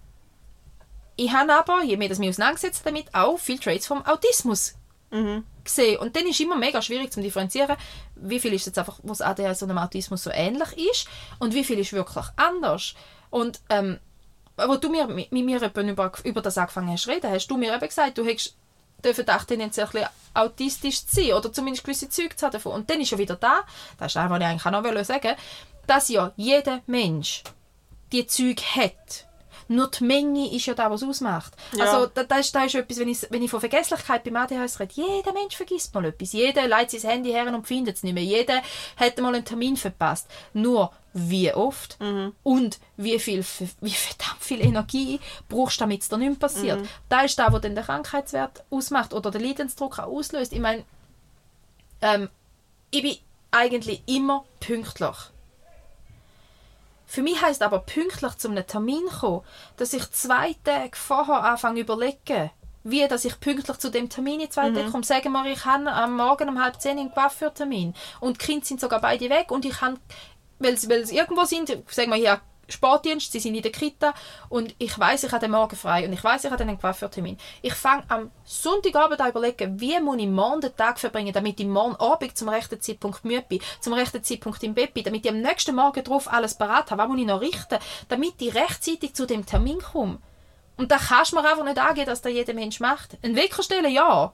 [1.20, 4.76] ich habe aber, je mehr das mich auseinandergesetzt damit, auch viele Traits vom Autismus
[5.12, 5.44] Mhm.
[5.64, 5.98] gesehen.
[5.98, 7.76] Und dann ist immer mega schwierig zu differenzieren,
[8.16, 11.08] wie viel ist jetzt einfach, was ADHS und dem Autismus so ähnlich ist
[11.40, 12.94] und wie viel ist wirklich anders.
[13.32, 14.00] Und ähm,
[14.56, 17.48] wo du mir, mit mit mir eben über, über das angefangen hast zu reden, hast
[17.48, 18.56] du mir eben gesagt, du hättest
[19.30, 22.74] auch tendenziell ein bisschen autistisch zu sein oder zumindest gewisse Züge zu haben davon.
[22.74, 23.62] Und dann ist schon wieder da,
[23.98, 25.36] das ist das, was ich eigentlich auch noch wollte sagen
[25.88, 27.44] dass ja jeder Mensch
[28.12, 29.26] die Züge hat.
[29.70, 31.54] Nur die Menge ist ja das, was ausmacht.
[31.74, 31.86] Ja.
[31.86, 34.80] Also da, da, ist, da ist etwas, wenn ich, wenn ich von Vergesslichkeit beim ADHS
[34.80, 36.34] rede, jeder Mensch vergisst mal etwas.
[36.34, 38.24] Jeder leitet sein Handy her und findet es nicht mehr.
[38.24, 38.62] Jeder
[38.98, 40.28] hat mal einen Termin verpasst.
[40.54, 41.98] Nur wie oft
[42.44, 43.46] und wie viel,
[43.82, 46.80] wie verdammt viel Energie brauchst du, damit es dir nicht passiert.
[47.08, 50.52] Da ist das, was dann den Krankheitswert ausmacht oder den Leidensdruck auch auslöst.
[50.52, 50.84] Ich meine,
[52.02, 52.30] ähm,
[52.92, 53.18] ich bin
[53.52, 55.16] eigentlich immer pünktlich.
[57.10, 59.42] Für mich heisst aber pünktlich zu einem Termin kommen,
[59.78, 62.52] dass ich zwei Tage vorher anfange überlegen,
[62.84, 65.04] wie dass ich pünktlich zu dem Termin in zwei Tagen komme.
[65.04, 68.80] Sagen wir, ich habe am Morgen um halb zehn einen Coiffeurtermin und die Kinder sind
[68.80, 69.98] sogar beide weg und ich habe,
[70.60, 74.14] weil sie, weil sie irgendwo sind, sagen wir hier Sportdienst, sie sind in der Kita
[74.50, 77.38] und ich weiß, ich habe den Morgen frei und ich weiß, ich habe einen Coiffeurtermin.
[77.62, 81.66] Ich fange am Sonntagabend an überlegen, wie muss ich morgen den Tag verbringen, damit ich
[81.68, 85.32] morgen Abend zum rechten Zeitpunkt müde bin, zum rechten Zeitpunkt im Bett bin, damit ich
[85.32, 89.14] am nächsten Morgen drauf alles parat habe, was muss ich noch richten, damit ich rechtzeitig
[89.14, 90.20] zu dem Termin komme.
[90.78, 93.18] Und da kannst du mir einfach nicht angehen, dass das jeder Mensch macht.
[93.22, 94.34] Ein Wecker stellen, ja.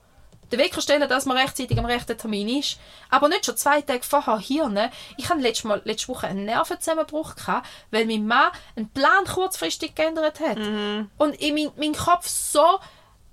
[0.52, 2.78] Den Wecker stellen, dass man rechtzeitig am rechten Termin ist.
[3.10, 4.68] Aber nicht schon zwei Tage vorher hier.
[4.68, 4.90] Ne?
[5.16, 9.94] Ich hatte letzte, Mal, letzte Woche einen Nervenzusammenbruch, gehabt, weil mein Mann einen Plan kurzfristig
[9.94, 10.58] geändert hat.
[10.58, 11.10] Mhm.
[11.18, 12.78] Und ich, mein, mein Kopf so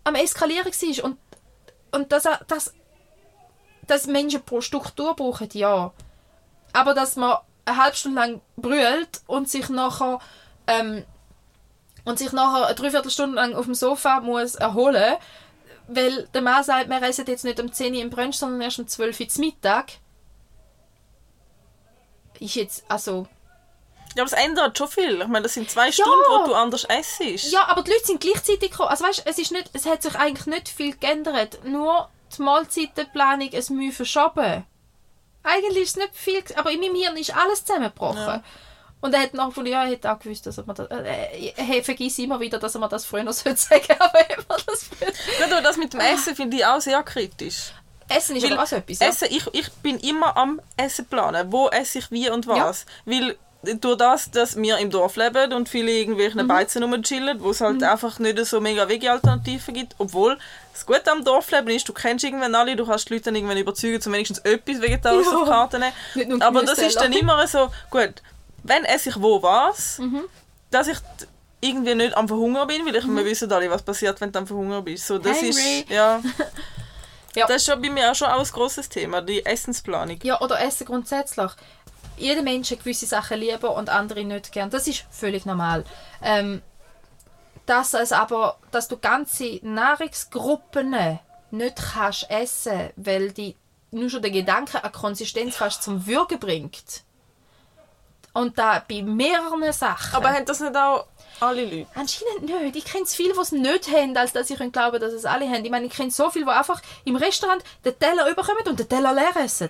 [0.04, 1.04] am Eskalieren war.
[1.06, 1.18] Und,
[1.92, 2.74] und dass, dass,
[3.88, 5.92] dass Menschen pro Struktur brauchen, ja.
[6.74, 10.20] Aber dass man eine halbe Stunde lang brüllt und sich nachher
[10.68, 11.06] ähm,
[12.06, 15.16] und sich nachher eine Dreiviertelstunde lang auf dem Sofa muss erholen
[15.88, 18.80] weil der Mann sagt, wir essen jetzt nicht um 10 Uhr im Brunch, sondern erst
[18.80, 19.94] um 12 Uhr zum Mittag.
[22.40, 23.28] Ist jetzt, also...
[24.16, 25.22] Ja, aber es ändert schon viel.
[25.22, 27.52] Ich meine, das sind zwei Stunden, wo du anders essst.
[27.52, 28.90] Ja, aber die Leute sind gleichzeitig gekommen.
[28.90, 31.64] Also weißt, es, ist nicht, es hat sich eigentlich nicht viel geändert.
[31.64, 34.66] Nur die Mahlzeitenplanung es Mühe verschoben.
[35.42, 38.18] Eigentlich ist es nicht viel, aber in meinem Hirn ist alles zusammengebrochen.
[38.18, 38.44] Ja.
[39.04, 42.20] Und er nach von ja, er hat auch gewusst, dass mir das, äh, er vergisst
[42.20, 45.12] immer wieder, dass er mir das früher noch sollte sagen, aber er mir das früher.
[45.50, 47.74] Gerade das mit dem Essen finde ich auch sehr kritisch.
[48.08, 49.00] Essen ist Weil aber auch so etwas.
[49.00, 49.08] Ja.
[49.08, 51.52] Essen, ich, ich bin immer am Essen planen.
[51.52, 52.86] Wo esse ich wie und was.
[53.06, 53.36] Weil
[53.80, 56.48] durch das, dass wir im Dorf leben und viele irgendwelche Mhm.
[56.48, 60.38] Beizen rumchillen, wo es halt einfach nicht so mega Veggie-Alternativen gibt, obwohl
[60.74, 63.58] das Gute am Dorfleben ist, du kennst irgendwann alle, du kannst die Leute dann irgendwann
[63.58, 65.38] überzeugen, zum wenigstens etwas Vegetarisches Ja.
[65.38, 65.80] auf die Karte
[66.16, 66.42] nehmen.
[66.42, 68.22] Aber das ist dann immer so, gut,
[68.64, 70.24] wenn esse ich wo was, Mhm.
[70.72, 70.98] dass ich
[71.62, 74.48] irgendwie nicht am Verhungern bin, weil ich, wir wissen alle, was passiert, wenn du am
[74.48, 75.08] Verhungern bist.
[75.08, 75.50] So, das Hungry.
[75.82, 76.22] ist, ja,
[77.36, 77.48] Ja.
[77.48, 80.20] das ist schon bei mir auch schon auch ein grosses Thema, die Essensplanung.
[80.24, 81.52] Ja, oder Essen grundsätzlich.
[82.18, 84.70] Jeder Mensch hat gewisse Sachen lieber und andere nicht gern.
[84.70, 85.84] Das ist völlig normal.
[86.22, 86.62] Ähm,
[87.66, 90.96] dass es aber, dass du ganze Nahrungsgruppen
[91.52, 93.56] nicht kannst essen, weil die
[93.92, 97.04] nur schon der Gedanke an Konsistenz fast zum Würgen bringt.
[98.34, 100.16] Und da bei mehreren Sachen.
[100.16, 101.06] Aber haben das nicht auch
[101.40, 101.88] alle Leute?
[101.94, 102.76] Anscheinend nicht.
[102.76, 105.64] Ich kenne viele, die es nicht haben, als dass ich glaube, dass es alle haben.
[105.64, 108.90] Ich meine, ich kenne so viele, die einfach im Restaurant den Teller überkommen und den
[108.90, 109.70] Teller leer essen.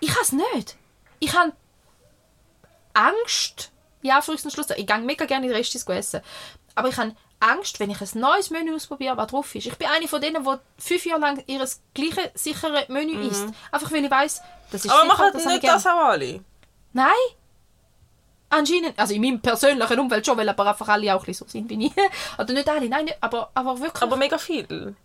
[0.00, 0.76] Ich habe es nicht.
[1.18, 1.52] Ich habe
[2.94, 3.70] Angst.
[4.02, 4.70] Ja, frühestens Schluss.
[4.76, 6.20] Ich gehe mega gerne in die Restis essen.
[6.74, 9.66] Aber ich habe Angst, wenn ich ein neues Menü ausprobiere, was drauf ist.
[9.66, 13.46] Ich bin eine von denen, die fünf Jahre lang ihr gleiche sichere Menü isst.
[13.70, 14.90] Einfach weil ich weiß, das ist Mhm.
[14.92, 16.44] Aber sicher, machen das nicht das auch alle?
[16.92, 17.12] Nein.
[18.50, 21.68] Anscheinend, also in meinem persönlichen Umfeld schon, weil aber einfach alle auch ein so sind
[21.68, 21.92] wie ich.
[22.38, 24.02] Oder nicht alle, nein, nicht, aber, aber wirklich.
[24.02, 24.96] Aber mega viel.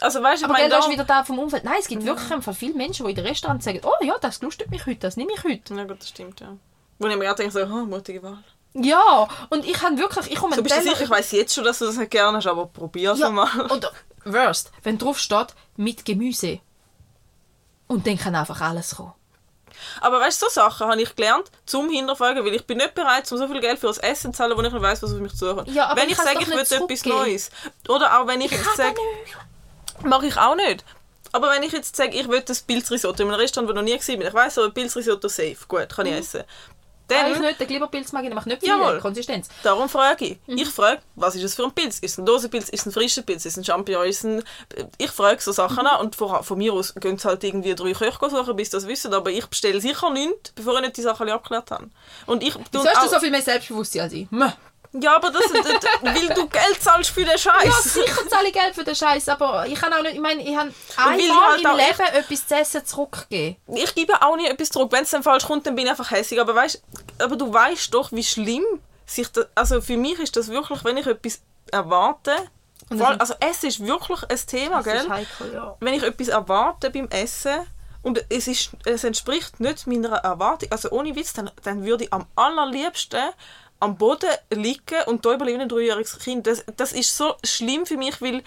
[0.00, 0.78] Also weißt du, aber das da...
[0.78, 1.64] ist wieder da vom Umfeld.
[1.64, 4.42] Nein, es gibt wirklich einfach viele Menschen, die in den Restaurants sagen, oh ja, das
[4.42, 5.74] lustet mich heute, das nehme ich heute.
[5.74, 6.56] Ja gut, das stimmt, ja.
[6.98, 8.38] Wo ich mir gerade denke, so, oh, mutige Wahl.
[8.74, 11.64] Ja, und ich habe wirklich, ich komme Du bist dir sicher, ich weiss jetzt schon,
[11.64, 13.48] dass du das nicht gerne hast, aber probier's ja, mal.
[13.70, 13.90] Und
[14.24, 16.60] worst, wenn drauf steht, mit Gemüse.
[17.86, 19.12] Und dann kann einfach alles kommen.
[20.00, 23.30] Aber weißt du, so Sachen habe ich gelernt, zum Hinterfragen, weil ich bin nicht bereit,
[23.30, 25.20] um so viel Geld für das Essen zu zahlen, wo ich nicht weiss, was auf
[25.20, 25.68] mich zukommt.
[25.68, 27.04] Ja, wenn ich ich sage, ich will etwas.
[27.04, 27.50] Neues.
[27.88, 28.96] Oder auch wenn ich jetzt sage,
[30.02, 30.84] mache ich auch nicht.
[31.32, 33.82] Aber wenn ich jetzt sage, ich will das Pilzrisotto in einem Restaurant, wo ich noch
[33.82, 36.44] nie war, ich weiss, aber Pilzrisotto safe, gut, kann ich essen.
[37.08, 38.98] Dann, ich Dann, nicht, den Glibberpilz mag ich nämlich nicht viel Jawohl.
[38.98, 39.48] Konsistenz.
[39.62, 40.38] darum frage ich.
[40.46, 40.56] Mhm.
[40.58, 41.98] Ich frage, was ist es für ein Pilz?
[41.98, 42.70] Ist es ein Dosenpilz?
[42.70, 43.44] Ist es ein frischer Pilz?
[43.44, 44.06] Ist es ein Champignon?
[44.06, 44.42] Ist es ein...
[44.98, 45.86] Ich frage so Sachen Mhm.
[45.86, 48.76] an und von, von mir aus gehen sie halt irgendwie drei Köche suchen, bis sie
[48.78, 51.90] das wissen, aber ich bestelle sicher nichts, bevor ich nicht die Sachen abgeklärt habe.
[52.26, 52.54] Und ich...
[52.72, 54.30] Wieso hast du so viel mehr Selbstbewusstsein als ich?
[54.30, 54.52] Meh.
[55.00, 55.64] Ja, aber das, das,
[56.02, 57.64] weil du Geld zahlst für den Scheiß.
[57.64, 60.40] Ja, sicher zahle ich Geld für den Scheiß, aber ich kann auch nicht, ich meine,
[60.40, 63.56] ich habe einmal halt im Leben etwas zu essen zurückgegeben.
[63.74, 64.92] Ich gebe auch nie etwas zurück.
[64.92, 66.40] Wenn es dann falsch kommt, dann bin ich einfach hässlich.
[66.40, 66.80] Aber, weißt,
[67.18, 68.62] aber du weißt doch, wie schlimm
[69.04, 69.46] sich das...
[69.56, 71.40] Also für mich ist das wirklich, wenn ich etwas
[71.72, 72.32] erwarte...
[72.90, 75.10] Allem, also Essen ist wirklich ein Thema, Das ist gell?
[75.10, 75.76] heikel, ja.
[75.80, 77.66] Wenn ich etwas erwarte beim Essen
[78.02, 82.12] und es, ist, es entspricht nicht meiner Erwartung, also ohne Witz, dann, dann würde ich
[82.12, 83.30] am allerliebsten
[83.80, 86.46] am Boden liegen und da überleben ein dreijähriges Kind.
[86.46, 88.42] Das, das ist so schlimm für mich, weil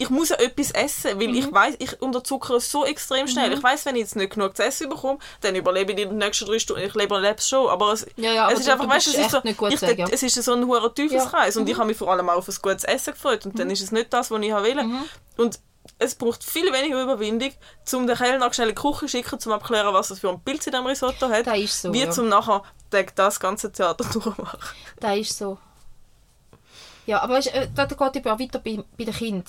[0.00, 1.34] ich muss ja etwas essen, weil Mhm.
[1.34, 3.52] ich weiß, ich unterzuckere so extrem schnell.
[3.52, 6.46] Ich weiß, wenn ich jetzt nicht genug zu essen bekomme, dann überlebe ich die nächsten
[6.46, 6.84] drei Stunden.
[6.84, 9.14] Ich lebe lebe schon, aber es, Ja, ja, aber es ist du- einfach, weißt, es
[9.18, 10.08] ist so, ich, sagen.
[10.12, 11.60] es ist so ein hoher Teufelskreis Ja.
[11.60, 11.66] Mhm.
[11.66, 13.82] und ich habe mich vor allem auch auf ein gutes Essen gefreut und dann ist
[13.82, 14.86] es nicht das, was ich wollte.
[15.36, 15.58] Und
[15.98, 17.50] es braucht viel weniger Überwindung,
[17.94, 20.38] um den Kellner schnell in die Küche zu schicken, um abzuklären, was es für ein
[20.44, 22.10] Pilz in diesem Risotto hat, ist so, wie ja.
[22.10, 24.58] zum nachher das ganze Theater durchmachen.
[25.00, 25.58] Das ist so.
[27.06, 29.44] Ja, aber weißt, äh, da geht eben auch weiter bei, bei den Kindern.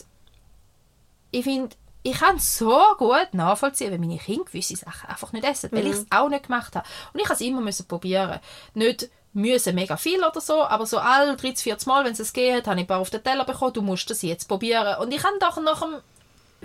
[1.32, 5.70] Ich finde, ich kann so gut nachvollziehen, wenn meine Kinder gewisse Sachen einfach nicht essen,
[5.74, 6.88] weil ich es auch nicht gemacht habe.
[7.14, 8.40] Und ich musste es immer müssen probieren.
[8.74, 12.66] Nicht müssen mega viel oder so, aber so alle 30, 40 Mal, wenn es geht,
[12.68, 14.98] habe ich ein paar auf den Teller bekommen, du musst das jetzt probieren.
[15.00, 15.96] Und ich habe doch nach dem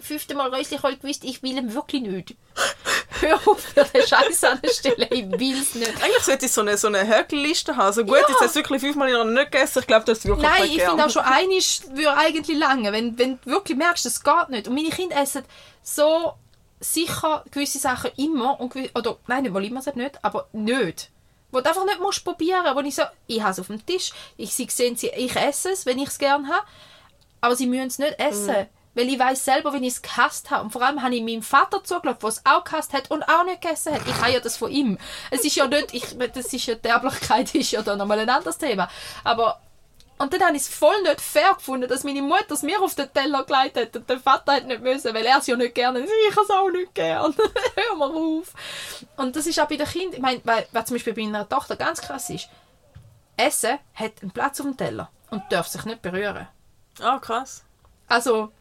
[0.01, 2.35] fünften Mal Rösli halt gewusst, ich will ihn wirklich nicht.
[3.21, 6.03] Hör auf für den Scheiß anstellen, ich will es nicht.
[6.03, 7.87] Eigentlich sollte ich so eine, so eine Höckelliste haben.
[7.87, 8.29] Also gut, Ja.
[8.29, 9.79] jetzt hast du wirklich fünfmal in einer nicht gegessen.
[9.81, 13.19] Ich glaube, das ist wirklich Nein, ich finde auch schon einiges würde eigentlich lange, wenn,
[13.19, 14.69] wenn du wirklich merkst, das geht nicht.
[14.69, 15.45] Und meine Kinder essen
[15.83, 16.35] so
[16.81, 21.11] sicher gewisse Sachen immer, und gewi- oder nein, nicht mal immer nicht, aber nicht.
[21.51, 24.13] Wo du einfach nicht musst probieren, wo ich so, ich habe es auf dem Tisch,
[24.37, 26.67] ich sie sehen, sie, ich esse es, wenn ich es gerne habe,
[27.41, 28.67] aber sie müssen es nicht essen.
[28.95, 30.65] Weil ich weiß selber, wenn ich es gehasst habe.
[30.65, 33.45] Und vor allem habe ich meinem Vater zugeschaut, der es auch gehasst hat und auch
[33.45, 34.03] nicht gegessen hat.
[34.07, 34.99] Ich habe ja das von ihm.
[35.31, 38.31] Es ist ja nicht, ich, das ist ja, die Erblichkeit ist ja da nochmal ein
[38.31, 38.89] anderes Thema.
[39.25, 39.61] Aber
[40.17, 42.95] und dann habe ich es voll nicht fair gefunden, dass meine Mutter es mir auf
[42.95, 45.75] den Teller gelegt hat und der Vater hat nicht müssen, weil er es ja nicht
[45.75, 46.01] gerne.
[46.01, 47.35] Ich habe es auch nicht gern.
[47.75, 48.53] Hör mal auf.
[49.17, 51.49] Und das ist auch bei den Kindern, ich meine, weil, was zum Beispiel bei meiner
[51.49, 52.49] Tochter ganz krass ist,
[53.37, 56.47] Essen hat einen Platz auf dem Teller und darf sich nicht berühren.
[57.01, 57.65] Ah, krass.
[58.07, 58.53] Also,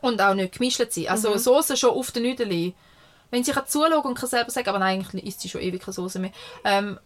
[0.00, 1.08] und auch nicht gemischt sein.
[1.08, 1.38] Also Mhm.
[1.38, 2.74] Soße schon auf den Nudeln.
[3.30, 5.82] Wenn sie kann zuschauen und kann selber sagen, aber nein, eigentlich isst sie schon ewig
[5.82, 6.30] keine Soße mehr.
[6.64, 6.98] Ähm,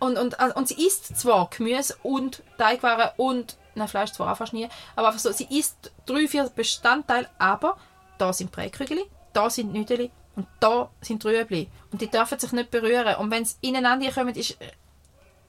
[0.00, 4.36] und, und, äh, und sie isst zwar Gemüse und Teigwaren und, nein, Fleisch zwar auch
[4.36, 7.76] fast nie, aber einfach so, sie isst drei, vier Bestandteile, aber
[8.18, 11.68] da sind Präkügeli, da sind Nudeln und da sind Rüebli.
[11.92, 13.16] Und die dürfen sich nicht berühren.
[13.16, 14.56] Und wenn sie ineinander kommen, ist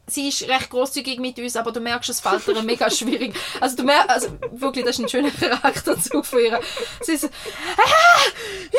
[0.07, 3.35] sie ist recht großzügig mit uns, aber du merkst, es fällt ihr mega schwierig.
[3.59, 6.59] Also du merkst, also wirklich, das ist ein schöner Charakterzug von ihr.
[7.01, 8.21] Sie ist so, ah,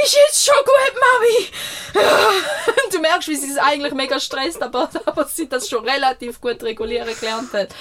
[0.04, 2.84] ist jetzt schon gut, Mami.
[2.84, 6.40] Und du merkst, wie sie es eigentlich mega stresst, aber, aber sie das schon relativ
[6.40, 7.74] gut regulieren gelernt hat.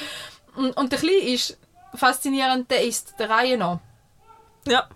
[0.55, 1.57] Und, und der Kleine ist
[1.95, 3.79] faszinierend, der ist der Reihe nach.
[4.67, 4.87] Ja.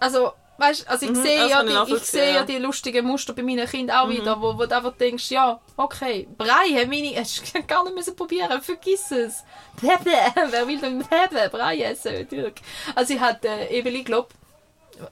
[0.00, 2.42] Also, weißt, also ich Mhm, sehe ja die, ich sehe ja.
[2.42, 2.46] Mhm.
[2.46, 6.28] die lustigen Muster bei meinen Kindern auch wieder, wo, wo du einfach denkst, ja, okay,
[6.38, 9.44] Brei, haben meine, hast du gar nicht müssen probieren, vergiss es.
[9.80, 9.88] Bäh,
[10.50, 12.14] Wer will denn bäh, Brei essen?
[12.20, 12.54] Natürlich.
[12.94, 14.28] Also ich hatte äh, eben, ich glaube,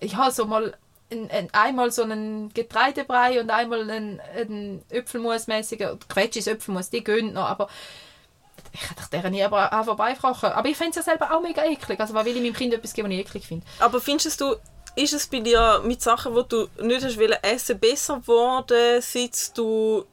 [0.00, 0.76] ich habe so mal
[1.10, 7.32] ein, ein, einmal so einen Getreidebrei und einmal einen, einen Äpfelmusmäßigen, Quetschis Äpfelmus, die gehen
[7.34, 7.68] noch, aber
[8.72, 10.52] ich hätte deren nie aber auch vorbeifragen.
[10.52, 12.00] Aber ich finde es ja selber auch mega eklig.
[12.00, 13.66] Also, was will ich meinem Kind etwas geben, was ich eklig finde?
[13.80, 14.54] Aber findest du,
[14.94, 19.56] ist es bei dir mit Sachen, die du nicht hast wollen essen, besser geworden, seit
[19.56, 20.04] du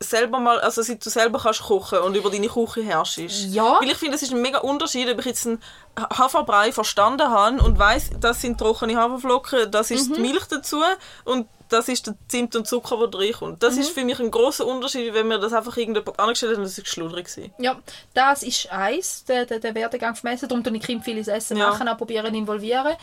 [0.00, 3.18] selber mal, also seit du selber kannst kochen und über deine Küche herrschst?
[3.18, 3.78] Ja.
[3.80, 5.62] Weil ich finde, es ist ein mega Unterschied, ob ich jetzt einen
[5.98, 10.80] Haferbrei verstanden habe und weiß, das sind trockene Haferflocken, das ist die Milch dazu
[11.24, 13.62] und das ist der Zimt und Zucker, der reinkommt.
[13.62, 16.64] Das ist für mich ein großer Unterschied, wenn mir das einfach irgendjemand angestellt hat und
[16.64, 17.28] das ist schludrig.
[17.58, 17.76] Ja,
[18.14, 20.48] das ist eins, der, der, der Werdegang vom Essen.
[20.48, 21.68] Darum tue ich Kind vieles Essen Ja.
[21.68, 22.94] machen, auch probieren involvieren.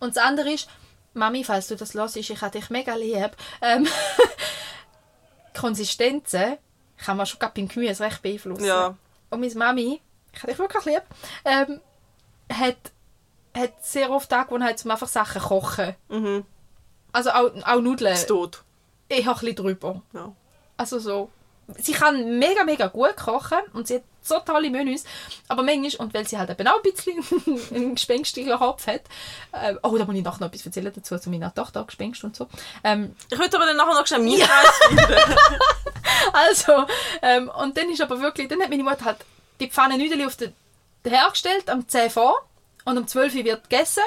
[0.00, 0.68] Und das andere ist,
[1.12, 3.30] Mami, falls du das hörst, ich habe dich mega lieb.
[3.60, 3.86] Ähm,
[5.54, 6.58] Konsistenzen
[6.96, 8.64] kann man schon gerade beim Gemüse recht beeinflussen.
[8.64, 8.96] Ja.
[9.30, 10.00] Und meine Mami,
[10.32, 11.02] ich habe dich wirklich lieb,
[11.44, 11.80] ähm,
[12.52, 12.76] hat,
[13.56, 15.94] hat sehr oft Angewohnheit, um einfach Sachen zu kochen.
[16.08, 16.44] Mhm.
[17.12, 18.12] Also auch, auch Nudeln.
[18.12, 18.62] Das tot.
[19.08, 20.02] Ich habe ein bisschen drüber.
[20.12, 20.32] Ja.
[20.76, 21.30] Also so.
[21.78, 25.04] Sie kann mega, mega gut kochen und sie hat so tolle Menüs.
[25.48, 29.02] Aber manchmal, und weil sie halt eben auch ein bisschen einen gespenstigen Kopf hat,
[29.52, 32.34] äh, oh, da muss ich nachher noch etwas erzählen dazu, zu meiner Tochter, Gespenst und
[32.34, 32.48] so.
[32.82, 34.48] Ähm, Ich würde aber dann nachher noch schnell meinen
[34.88, 35.36] finden.
[36.32, 36.86] also,
[37.22, 39.18] ähm, und dann ist aber wirklich, dann hat meine Mutter halt
[39.60, 40.52] die Pfanne Nüdeli auf den
[41.06, 42.46] hergestellt, am 10 vor,
[42.84, 44.02] und um 12 Uhr wird gegessen.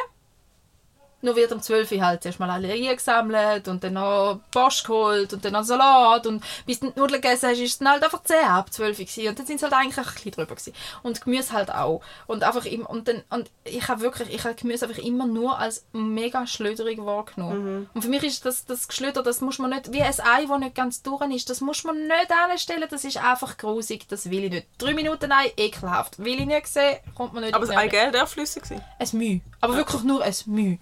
[1.27, 5.43] Nur wird um 12 Uhr halt erstmal alle eingesammelt und dann noch Post geholt und
[5.43, 8.23] dann noch Salat und bis du die Nudeln gegessen hast, ist es dann halt einfach
[8.23, 9.27] 10 ab 12 Uhr gewesen.
[9.27, 10.73] und dann sind es halt eigentlich ein bisschen drüber gewesen.
[11.03, 12.01] Und Gemüse halt auch.
[12.27, 15.59] Und einfach immer, und dann, und ich habe wirklich, ich habe Gemüse einfach immer nur
[15.59, 17.89] als mega schlöderig wahrgenommen.
[17.93, 20.59] Und für mich ist das, das Geschlöder, das muss man nicht, wie ein Ei, das
[20.59, 24.45] nicht ganz durch ist, das muss man nicht anstellen, das ist einfach grusig, das will
[24.45, 24.67] ich nicht.
[24.77, 26.19] Drei Minuten Ei, ekelhaft.
[26.19, 28.81] Will ich nicht sehen, kommt man nicht Aber das Ei, gell, der flüssig sein.
[28.97, 29.41] Ein Mühe.
[29.59, 30.77] Aber wirklich nur ein Mühe.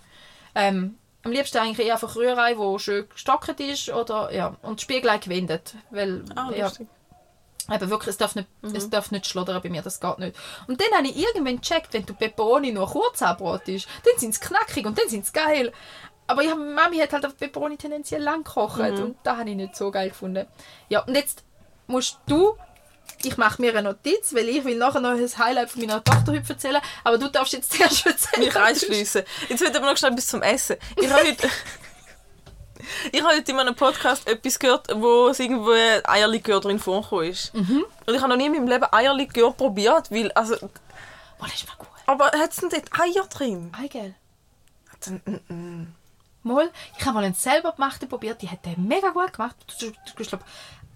[0.56, 5.18] Ähm, am liebsten eigentlich eher einfach Rührei, wo schön gestockt ist oder ja und Spiegelei
[5.18, 6.72] gewendet, weil Ah, ja,
[7.74, 10.38] eben wirklich es darf nicht es darf nicht schlottern bei mir, das geht nicht.
[10.68, 14.40] Und dann habe ich irgendwann gecheckt, wenn du Peperoni nur kurz anbratest, dann sind sie
[14.40, 15.74] knackig und dann sind sie geil.
[16.28, 19.76] Aber ich Mami hat halt auf Peperoni tendenziell lang gekocht und da habe ich nicht
[19.76, 20.46] so geil gefunden.
[20.90, 21.44] Ja und jetzt
[21.88, 22.56] musst du
[23.24, 26.34] ich mache mir eine Notiz, weil ich will nachher noch ein Highlight von meiner Tochter
[26.34, 28.46] heute erzählen, aber du darfst jetzt zuerst erzählen.
[28.46, 29.24] Mich einschliessen.
[29.50, 30.78] Jetzt wird aber noch schnell bis zum Essen.
[30.98, 31.50] Ich habe heute,
[33.12, 37.54] ich habe heute in meinem Podcast etwas gehört, wo es irgendwo Eierlikör drin vorgekommen ist.
[37.54, 41.68] Und ich habe noch nie in meinem Leben Eierlikör probiert, weil, also, Oh, das ist
[41.68, 41.88] mal gut.
[42.06, 43.72] aber hat es denn dort Eier drin?
[43.78, 44.16] Eigel.
[45.08, 45.88] Mm, mm.
[46.44, 49.56] Mal, ich habe mal einen selber gemachten probiert, die hat den mega gut gemacht.
[49.80, 50.42] Du, du, du, ich glaub,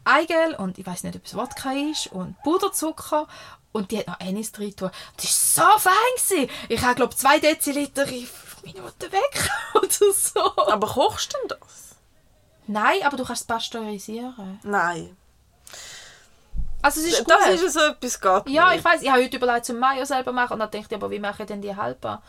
[0.09, 3.27] Eigel und ich weiß nicht, ob es Wodka ist und Puderzucker
[3.71, 4.73] und die hat noch Anis drin.
[4.77, 5.93] Das war so fein.
[6.15, 6.49] Gewesen.
[6.69, 8.27] Ich habe, glaube zwei Deziliter in
[8.63, 10.41] Minuten weg oder so.
[10.67, 11.95] Aber kochst du denn das?
[12.67, 14.59] Nein, aber du kannst es pasteurisieren.
[14.63, 15.15] Nein.
[16.81, 17.29] Also es ist gut.
[17.29, 18.79] Das ist so etwas geht ja, nicht.
[18.79, 19.01] ich weiß.
[19.01, 21.43] Ich habe heute überlegt, zum Mayo selber machen und dann dachte ich, aber wie mache
[21.43, 22.21] ich denn die halber?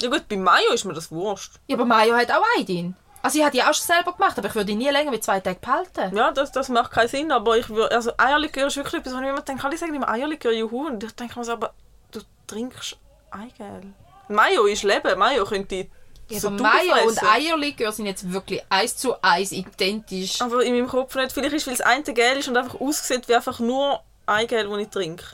[0.00, 1.54] Ja gut, bei Mayo ist mir das wurscht.
[1.66, 2.94] Ja, aber Mayo hat auch Ei drin.
[3.22, 5.20] Also ich habe die auch schon selber gemacht, aber ich würde die nie länger wie
[5.20, 6.16] zwei Tage behalten.
[6.16, 9.18] Ja, das, das macht keinen Sinn, aber ich würde, also Eierlikör ist wirklich etwas, wo
[9.18, 11.74] ich immer denke, alle sagen immer Eierlikör, juhu, und ich denke mir so, aber
[12.12, 12.96] du trinkst
[13.30, 13.86] Eigelb.
[14.28, 15.88] Mayo ist Leben, Mayo könnte
[16.28, 17.22] Ja, so Mayo und.
[17.22, 20.40] Eierlikör sind jetzt wirklich eins zu eins identisch.
[20.40, 21.32] Aber in meinem Kopf nicht.
[21.32, 24.78] Vielleicht ist, weil das eine gel ist und einfach aussieht wie einfach nur Eigelb, das
[24.80, 25.24] ich trinke.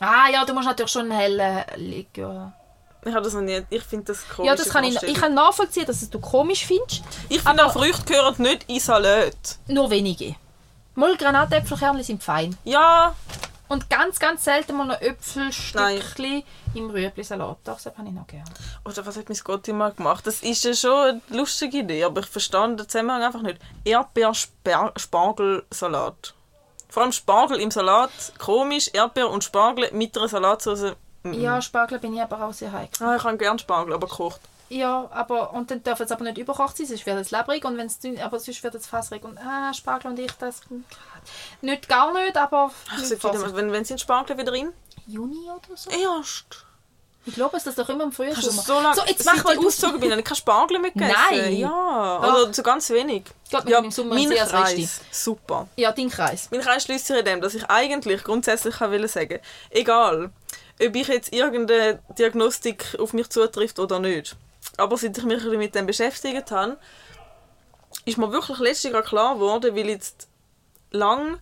[0.00, 2.52] Ah ja, du musst natürlich schon einen hellen Likör.
[3.08, 4.48] Ich habe das noch nie, ich finde das komisch.
[4.48, 7.02] Ja, das kann ich, ich kann nachvollziehen, dass es du komisch findest.
[7.28, 9.58] Ich finde auch, Früchte gehören nicht in Salat.
[9.66, 10.34] Nur wenige.
[10.94, 12.56] Mal Granatäpfelkerne sind fein.
[12.64, 13.14] Ja,
[13.68, 16.42] Und ganz, ganz selten mal noch Äpfelstückchen
[16.74, 17.58] im Rüebli-Salat.
[17.64, 18.44] Das habe ich noch gerne.
[18.84, 20.26] oder was hat mein Gott immer gemacht?
[20.26, 23.58] Das ist ja schon eine lustige Idee, aber ich verstehe den Zusammenhang einfach nicht.
[23.84, 26.34] Erdbeer-Spargelsalat.
[26.88, 30.94] Vor allem Spargel im Salat, komisch, Erdbeer und Spargel mit einer Salatsauce.
[31.34, 33.06] Ja, Spargel bin ich aber auch sehr heikel.
[33.06, 34.40] Ah, ich kann gerne Spargel, aber gekocht.
[34.70, 37.78] Ja, aber und dann darf es aber nicht überkocht sein, sonst wird es labrig und
[37.78, 40.60] wenn es dünn, aber sonst wird es fassrig und ah, Spargel und ich das
[41.62, 44.72] nicht gar nicht, aber Ach, nicht wieder, wenn, wenn sind Spargel wieder drin?
[45.06, 45.90] Juni oder so.
[45.90, 46.66] Erst.
[47.28, 48.34] Ich glaube, es ist doch immer im Frühjahr.
[48.40, 51.14] So lange, so, jetzt mach mal ausgezogen bin, ich keine Spargel mehr gegessen.
[51.30, 51.56] Nein.
[51.56, 52.42] Ja, Doch.
[52.42, 53.24] oder so ganz wenig.
[53.50, 54.46] Geht Ja, im Sommer mein sehr.
[54.46, 55.68] Kreis, super.
[55.76, 56.48] Ja, dein Kreis.
[56.50, 60.30] Mein Kreis schließt sich in dem, dass ich eigentlich grundsätzlich kann sagen egal,
[60.80, 64.36] ob ich jetzt irgendeine Diagnostik auf mich zutrifft oder nicht.
[64.76, 66.78] Aber seit ich mich mit dem beschäftigt habe,
[68.04, 70.28] ist mir wirklich letztes Jahr klar geworden, weil jetzt
[70.90, 71.38] lang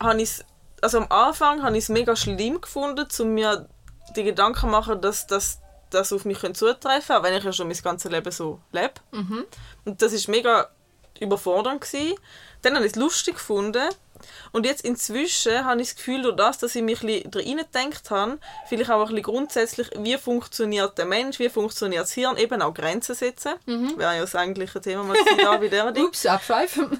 [0.00, 0.44] habe ich
[0.82, 3.68] also am Anfang habe ich es mega schlimm gefunden, um mir
[4.16, 5.60] die Gedanken zu machen, dass das
[5.90, 8.94] das auf mich zutreffen könnte, auch wenn ich ja schon mein ganzes Leben so lebe.
[9.84, 10.68] Und das ist mega
[11.20, 12.16] überfordernd gewesen.
[12.62, 13.88] Dann habe ich es lustig gefunden.
[14.52, 17.64] Und jetzt inzwischen habe ich das Gefühl, durch das, dass ich mich ein bisschen
[18.10, 22.62] habe, vielleicht auch ein bisschen grundsätzlich, wie funktioniert der Mensch, wie funktioniert das Hirn, eben
[22.62, 23.52] auch Grenzen setzen.
[23.98, 26.06] Wäre ja das eigentliche Thema mal da bei dieser Ding.
[26.06, 26.98] Ups, abschweifen.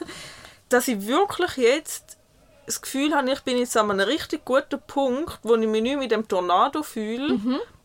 [0.69, 2.19] Dass ich wirklich jetzt
[2.67, 5.99] das Gefühl habe, ich bin jetzt an einem richtig guten Punkt, wo ich mich nicht
[5.99, 7.39] mit dem Tornado fühle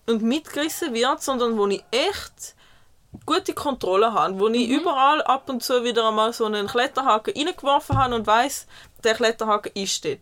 [0.07, 2.55] und mitgerissen wird, sondern wo ich echt
[3.25, 7.97] gute Kontrolle habe, wo ich überall ab und zu wieder einmal so einen Kletterhaken reingeworfen
[7.97, 8.67] habe und weiß,
[9.03, 10.19] der Kletterhaken ist dort.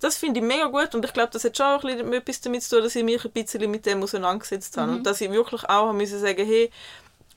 [0.00, 2.40] Das finde ich mega gut und ich glaube, das hat schon auch ein bisschen etwas
[2.40, 5.30] damit zu tun, dass ich mich ein bisschen mit dem auseinandergesetzt habe und dass ich
[5.30, 6.70] wirklich auch habe müssen sagen, hey,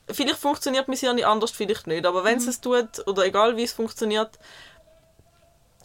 [0.09, 3.64] vielleicht funktioniert mein Hirn anders, vielleicht nicht, aber wenn es es tut oder egal wie
[3.64, 4.39] es funktioniert,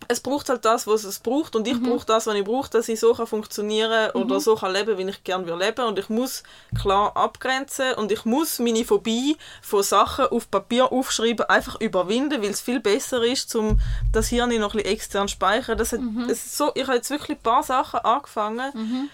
[0.09, 1.57] es braucht halt das, was es braucht.
[1.57, 4.73] Und ich brauche das, was ich brauche, dass ich so kann funktionieren oder so kann
[4.73, 5.85] leben, wie ich gerne will leben.
[5.87, 6.43] Und ich muss
[6.81, 7.95] klar abgrenzen.
[7.95, 12.81] Und ich muss meine Phobie von Sachen auf Papier aufschreiben einfach überwinden, weil es viel
[12.81, 13.79] besser ist, um
[14.13, 15.79] das Hirn noch ein bisschen extern zu speichern.
[15.79, 19.11] Das hat, es ist so, ich habe jetzt wirklich ein paar Sachen angefangen,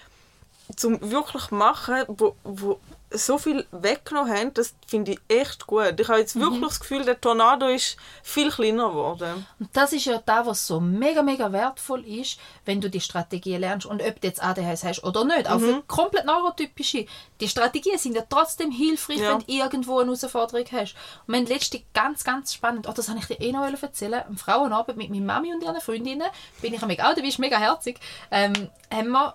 [0.77, 2.81] zum wirklich machen, wo, wo
[3.15, 5.99] so viel weggenommen haben, das finde ich echt gut.
[6.01, 9.47] Ich habe jetzt wirklich das Gefühl, der Tornado ist viel kleiner geworden.
[9.61, 13.61] Und das ist ja das, was so mega, mega wertvoll ist, wenn du die Strategien
[13.61, 13.87] lernst.
[13.87, 15.67] Und ob du jetzt ADHS hast oder nicht, auch Mhm.
[15.67, 17.07] für komplett neurotypische,
[17.41, 19.33] die Strategien sind ja trotzdem hilfreich, Ja.
[19.33, 20.95] wenn du irgendwo eine Herausforderung hast.
[21.27, 24.37] Und haben letztens ganz, ganz spannend, oh, das habe ich dir eh noch erzählen, am
[24.37, 26.29] Frauenabend mit meiner Mami und ihren Freundinnen,
[26.61, 27.99] bin ich auch, du bist mega herzig,
[28.31, 29.35] ähm, haben wir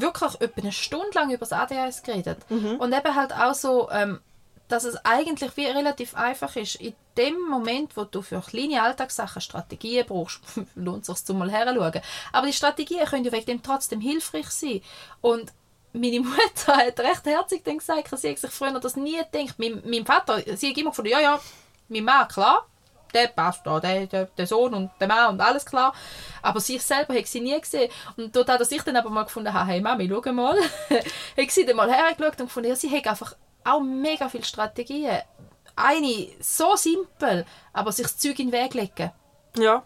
[0.00, 2.38] wirklich etwa eine Stunde lang über das ADHS geredet.
[2.78, 4.20] Und eben halt auch so, ähm,
[4.68, 6.76] dass es eigentlich wie relativ einfach ist.
[6.76, 10.40] In dem Moment, wo du für kleine Alltagssachen Strategien brauchst,
[10.74, 12.00] lohnt es sich mal herzuschauen.
[12.32, 14.80] Aber die Strategien können ja wegen dem trotzdem hilfreich sein.
[15.20, 15.52] Und
[15.92, 19.58] meine Mutter hat recht herzig gesagt, sie hat sich früher das nie gedacht.
[19.58, 21.40] Mein, mein Vater, sie hat immer gefunden, ja, ja,
[21.88, 22.66] mein Mann, klar,
[23.16, 25.94] der passt da, der, der, der Sohn und der Mann und alles klar.
[26.42, 27.90] Aber sich selber hat sie nie gesehen.
[28.16, 30.56] Und dort, dass ich dann aber mal gefunden habe, hey Mami, schau mal,
[31.36, 33.34] hat sie dann mal hergeschaut und gefunden, ja, sie hat einfach
[33.64, 35.20] auch mega viele Strategien.
[35.74, 39.12] Eine so simpel, aber sich das Zeug in den Weg legen.
[39.56, 39.82] Ja,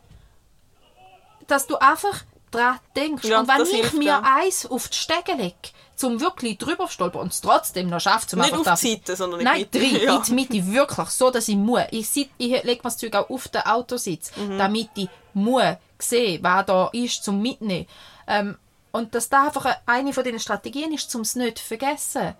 [1.46, 3.24] Dass du einfach dran denkst.
[3.24, 4.22] Ja, und wenn ich mir ja.
[4.24, 5.70] eins auf die Stege lege,
[6.00, 8.92] zum wirklich drüber zu stolpern und es trotzdem noch schafft, zum nicht einfach auf die
[8.94, 10.04] Seite, sondern in Nein, die drin, Mitte.
[10.06, 10.16] Ja.
[10.16, 11.82] in die Mitte, wirklich, so, dass ich muss.
[11.92, 14.58] Ich, sit- ich lege mir das Zeug auch auf den Autositz, Mhm.
[14.58, 15.62] damit ich muss
[15.98, 17.86] sehen, was da ist, zum Mitnehmen.
[18.26, 18.56] Ähm,
[18.92, 22.34] und dass da einfach eine von diesen Strategien ist, um es nicht zu vergessen.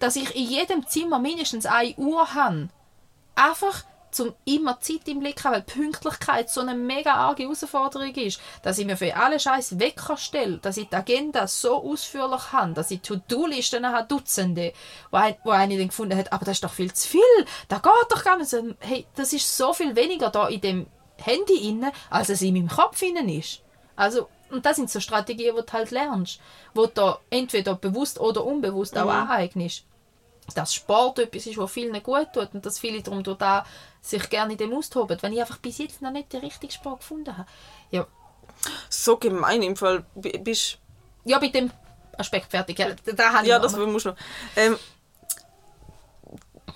[0.00, 2.68] Dass ich in jedem Zimmer mindestens eine Uhr habe.
[3.36, 3.84] Einfach
[4.14, 8.78] zum immer Zeit im Blick haben, weil Pünktlichkeit so eine mega arge Herausforderung ist, dass
[8.78, 12.90] ich mir für alle Scheiß Wecker stelle, dass ich die Agenda so ausführlich habe, dass
[12.90, 14.72] ich To-Do-Listen habe, Dutzende,
[15.10, 17.20] wo, ein, wo eine dann gefunden hat, aber das ist doch viel zu viel,
[17.68, 18.54] da geht doch gar nicht.
[18.80, 20.86] Hey, das ist so viel weniger da in dem
[21.16, 23.60] Handy inne, als es in meinem Kopf innen ist.
[23.96, 26.40] Also, und das sind so Strategien, die du halt lernst,
[26.74, 29.84] wo du da entweder bewusst oder unbewusst auch aneignest.
[30.54, 33.64] Dass Sport etwas ist, was vielen gut tut und dass viele darum durch da
[34.04, 37.00] sich gerne in dem austoben, wenn ich einfach bis jetzt noch nicht den richtigen Sport
[37.00, 37.48] gefunden habe.
[37.90, 38.06] Ja,
[38.90, 40.04] So gemein im Fall.
[40.14, 40.78] Bist
[41.24, 41.70] ja mit dem
[42.18, 42.78] Aspekt fertig.
[42.78, 44.16] Ja, da, Ja, das du noch.
[44.56, 44.76] Ähm,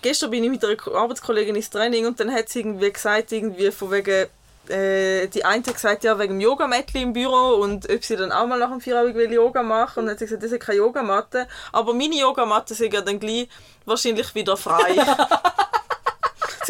[0.03, 3.31] gestern bin ich mit einer Ko- Arbeitskollegin ins Training und dann hat sie irgendwie gesagt,
[3.33, 4.27] irgendwie von wegen,
[4.69, 8.33] äh, die eine hat gesagt, ja, wegen dem Yogamättli im Büro und ob sie dann
[8.33, 10.61] auch mal nach dem Feierabend will Yoga machen und dann hat sie gesagt, das ist
[10.61, 13.49] keine Yogamatte, aber meine Yogamatte sind ja dann gleich
[13.85, 14.97] wahrscheinlich wieder frei.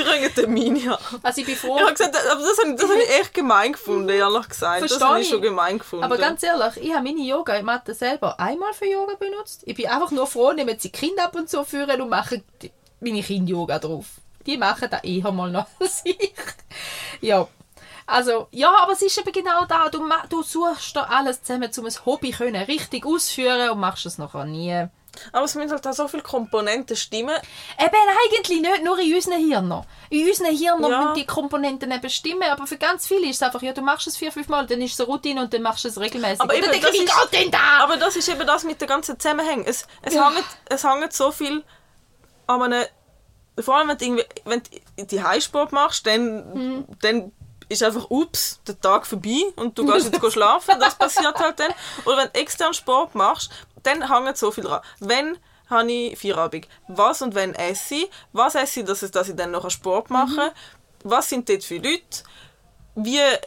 [0.05, 1.21] sie den meine haben.
[1.23, 1.77] Also ich bin froh.
[1.77, 4.83] Ich habe gesagt, aber das habe ich, das habe ich echt gemein gefunden, ehrlich gesagt.
[4.83, 6.05] das Verstehe habe ich schon gemein gefunden.
[6.05, 9.63] Aber ganz ehrlich, ich habe meine Yoga-Matte selber einmal für Yoga benutzt.
[9.67, 12.43] Ich bin einfach nur froh, nehmen sie Kinder ab und zu führen und machen
[13.01, 14.07] meine Kinder Yoga drauf.
[14.47, 16.35] Die machen das eher mal noch als ich.
[17.21, 17.49] Ja.
[18.07, 19.91] Also, ja, aber es ist eben genau da.
[19.91, 24.17] Du, du suchst da alles zusammen, um ein Hobby können richtig ausführen und machst es
[24.17, 24.87] nachher nie.
[25.33, 27.35] Aber es müssen halt auch so viele Komponenten stimmen.
[27.79, 27.97] Eben
[28.27, 29.85] eigentlich nicht, nur in unseren Hirnen.
[30.11, 31.01] In unseren Hirnen Ja.
[31.01, 34.07] müssen die Komponenten eben stimmen, aber für ganz viele ist es einfach, ja, du machst
[34.07, 36.41] es vier, fünf Mal, dann ist es eine Routine und dann machst du es regelmäßig.
[36.41, 37.83] Aber und dann eben, denke ich, das wie ist- geht denn da?
[37.83, 39.65] Aber das ist eben das mit den ganzen Zusammenhängen.
[39.67, 40.31] Es, es, Ja.
[40.33, 41.63] hängt, es hängt so viel
[42.47, 42.85] an einem...
[43.61, 44.63] Vor allem, wenn du, irgendwie, wenn
[44.97, 46.85] du die Highsport machst, dann, Mhm.
[47.03, 47.33] dann
[47.69, 50.75] ist einfach, ups, der Tag vorbei und du gehst jetzt schlafen.
[50.79, 51.73] Das passiert halt dann.
[52.05, 53.51] Oder wenn du extern Sport machst,
[53.89, 54.81] dann hängt so viel dran.
[55.01, 55.39] Wenn
[55.71, 56.67] habe ich Feierabend?
[56.89, 58.11] Was und wenn esse ich?
[58.33, 60.53] Was esse ich, dass ich, dass ich dann noch einen Sport mache?
[61.05, 62.23] Was sind dort für Leute?
[63.01, 63.39] Wie äh,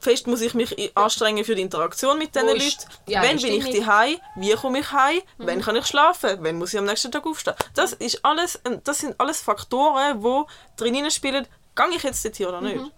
[0.00, 2.60] fest muss ich mich anstrengen für die Interaktion mit diesen Leuten?
[3.06, 4.18] die Wenn bin ich daheim?
[4.36, 5.20] Wie komme ich heim?
[5.38, 5.46] Mhm.
[5.46, 6.38] Wann kann ich schlafen?
[6.40, 7.54] Wann muss ich am nächsten Tag aufstehen?
[7.74, 10.42] Das, ist alles, das sind alles Faktoren, die
[10.76, 11.46] drin spielen.
[11.74, 12.76] Gehe ich jetzt dorthin oder nicht?
[12.76, 12.90] Mhm.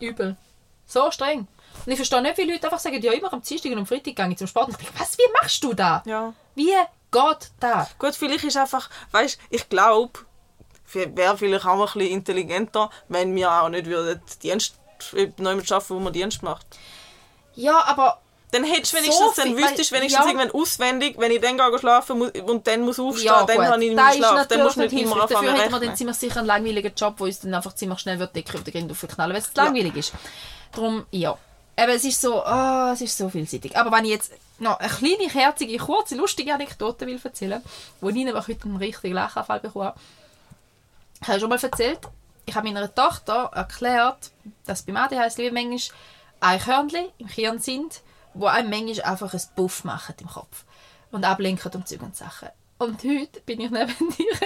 [0.00, 0.36] Übel.
[0.86, 1.46] So streng.
[1.86, 4.14] Und ich verstehe nicht, wie Leute einfach sagen, ja, immer am Dienstag und am Freitag
[4.16, 4.68] gehe ich zum Sport.
[4.68, 6.02] Und ich denke, was, wie machst du das?
[6.06, 6.32] Ja.
[6.54, 6.72] Wie
[7.10, 7.98] geht das?
[7.98, 10.20] Gut, vielleicht ist einfach, weißt, ich glaube,
[10.92, 14.76] wäre vielleicht auch ein bisschen intelligenter, wenn wir auch nicht würden Dienst
[15.38, 16.66] neu arbeiten, wo man Dienst macht.
[17.56, 18.20] Ja, aber
[18.52, 20.30] Dann hättest du So wenigstens, dann viel- wüsstest du wenigstens ja.
[20.30, 23.84] irgendwann auswendig, wenn ich dann gehe schlafen muss und dann muss aufstehen, ja, dann habe
[23.84, 24.46] ich nicht ist Schlaf.
[24.46, 25.28] Dann musst du nicht immer hilfreich.
[25.28, 27.98] Dafür anfangen hätten wir dann ziemlich sicher einen langweiligen Job, wo uns dann einfach ziemlich
[27.98, 30.12] schnell wird Decke auf den Grind aufknallen, weil es zu langweilig ist.
[30.74, 31.36] Darum, ja.
[31.76, 33.76] Aber es ist so, ah, es ist so vielseitig.
[33.76, 37.62] Aber wenn ich jetzt noch eine kleine, herzige, kurze, lustige Anekdote will erzählen,
[38.00, 40.00] wo ich nämlich heute einen richtigen Lachanfall bekommen habe.
[41.20, 42.00] Ich habe schon mal erzählt,
[42.46, 44.30] ich habe meiner Tochter erklärt,
[44.66, 45.98] dass beim ADHS wie manchmal
[46.40, 48.02] Eichhörnchen im Hirn sind,
[48.34, 50.64] wo einem manchmal einfach ein Buff machen im Kopf
[51.10, 52.48] und ablenken um Zeug und Sachen.
[52.78, 54.38] Und heute bin ich neben ihr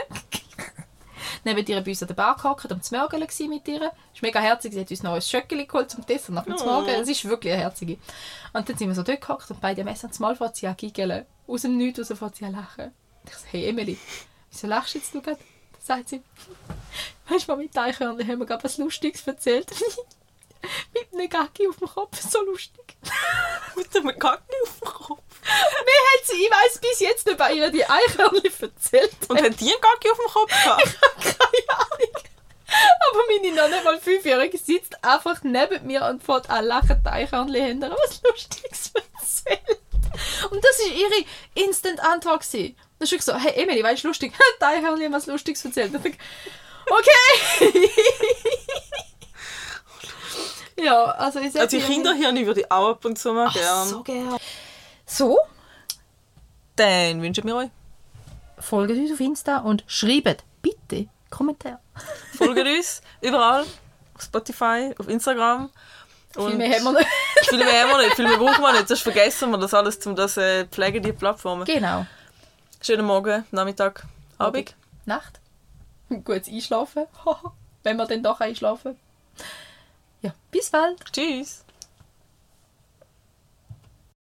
[1.45, 3.77] neben ihr bei uns an der Bar gehockt, am Zmörgeln gsi mit ihr.
[4.15, 6.55] Es war mega herzig, sie hat uns noch ein Schöckeli geholt zum Testen nach dem
[6.55, 6.57] Oh.
[6.57, 6.89] Zmorgen.
[6.95, 7.99] Es ist wirklich eine herzige.
[8.53, 11.25] Und dann sind wir so dort gehockt und beide Messer zum Mal fährt sie giggeln.
[11.47, 12.93] Aus dem Nichts raus fährt sie an lachen.
[13.27, 13.99] Ich so, hey Emily,
[14.51, 15.39] wieso lachst du jetzt du gerade?
[15.73, 16.23] Dann sagt sie,
[17.29, 19.71] weißt du, mit Eichhörnchen haben wir gerade was Lustiges erzählt.
[20.95, 22.97] mit einem Gaggi auf dem Kopf, so lustig.
[23.77, 25.23] Mit dem Kacke auf dem Kopf.
[25.43, 29.13] Mir hat sie, ich weiss bis jetzt nicht bei ihr die Eichhörnchen erzählt.
[29.29, 30.99] Und hat die einen Kacke auf dem Kopf gehabt?
[31.21, 32.23] Keine Ahnung.
[33.11, 37.09] Aber meine noch nicht mal fünfjährige sitzt einfach neben mir und fährt an lachen die
[37.09, 39.81] Eichhörnchen hinter was Lustiges erzählt.
[40.51, 41.25] Und das war ihre
[41.55, 42.47] Instant-Antwort.
[42.53, 44.33] Dann ist ich so, hey Emily, weißt du lustig?
[44.61, 45.95] Die Eichhörnchen haben was Lustiges erzählt.
[45.95, 46.19] Und ich,
[46.91, 47.91] okay.
[50.79, 53.91] Ja, also ich Also die Kinderhirne würde ich auch ab und zu mal Ach, gerne.
[53.91, 54.37] so gerne.
[55.07, 55.39] So,
[56.77, 57.69] Dann wünschen wir euch,
[58.59, 61.79] folgt uns auf Insta und schreibt bitte Kommentare.
[62.37, 63.63] folgt uns überall,
[64.15, 65.71] auf Spotify, auf Instagram.
[66.37, 67.09] Und Viel mehr haben wir nicht.
[67.49, 68.89] Viel mehr haben wir nicht, viel mehr brauchen wir nicht.
[68.89, 71.65] Sonst vergessen wir das alles, um das äh, pflegen, die Plattformen.
[71.65, 72.07] Genau.
[72.81, 74.05] Schönen Morgen, Nachmittag,
[74.37, 74.77] Abend.
[75.07, 75.41] Nacht.
[76.11, 77.07] Gutes Einschlafen.
[77.83, 78.99] Wenn wir dann doch einschlafen.
[80.23, 81.05] Ja, bis bald.
[81.13, 81.65] Tschüss.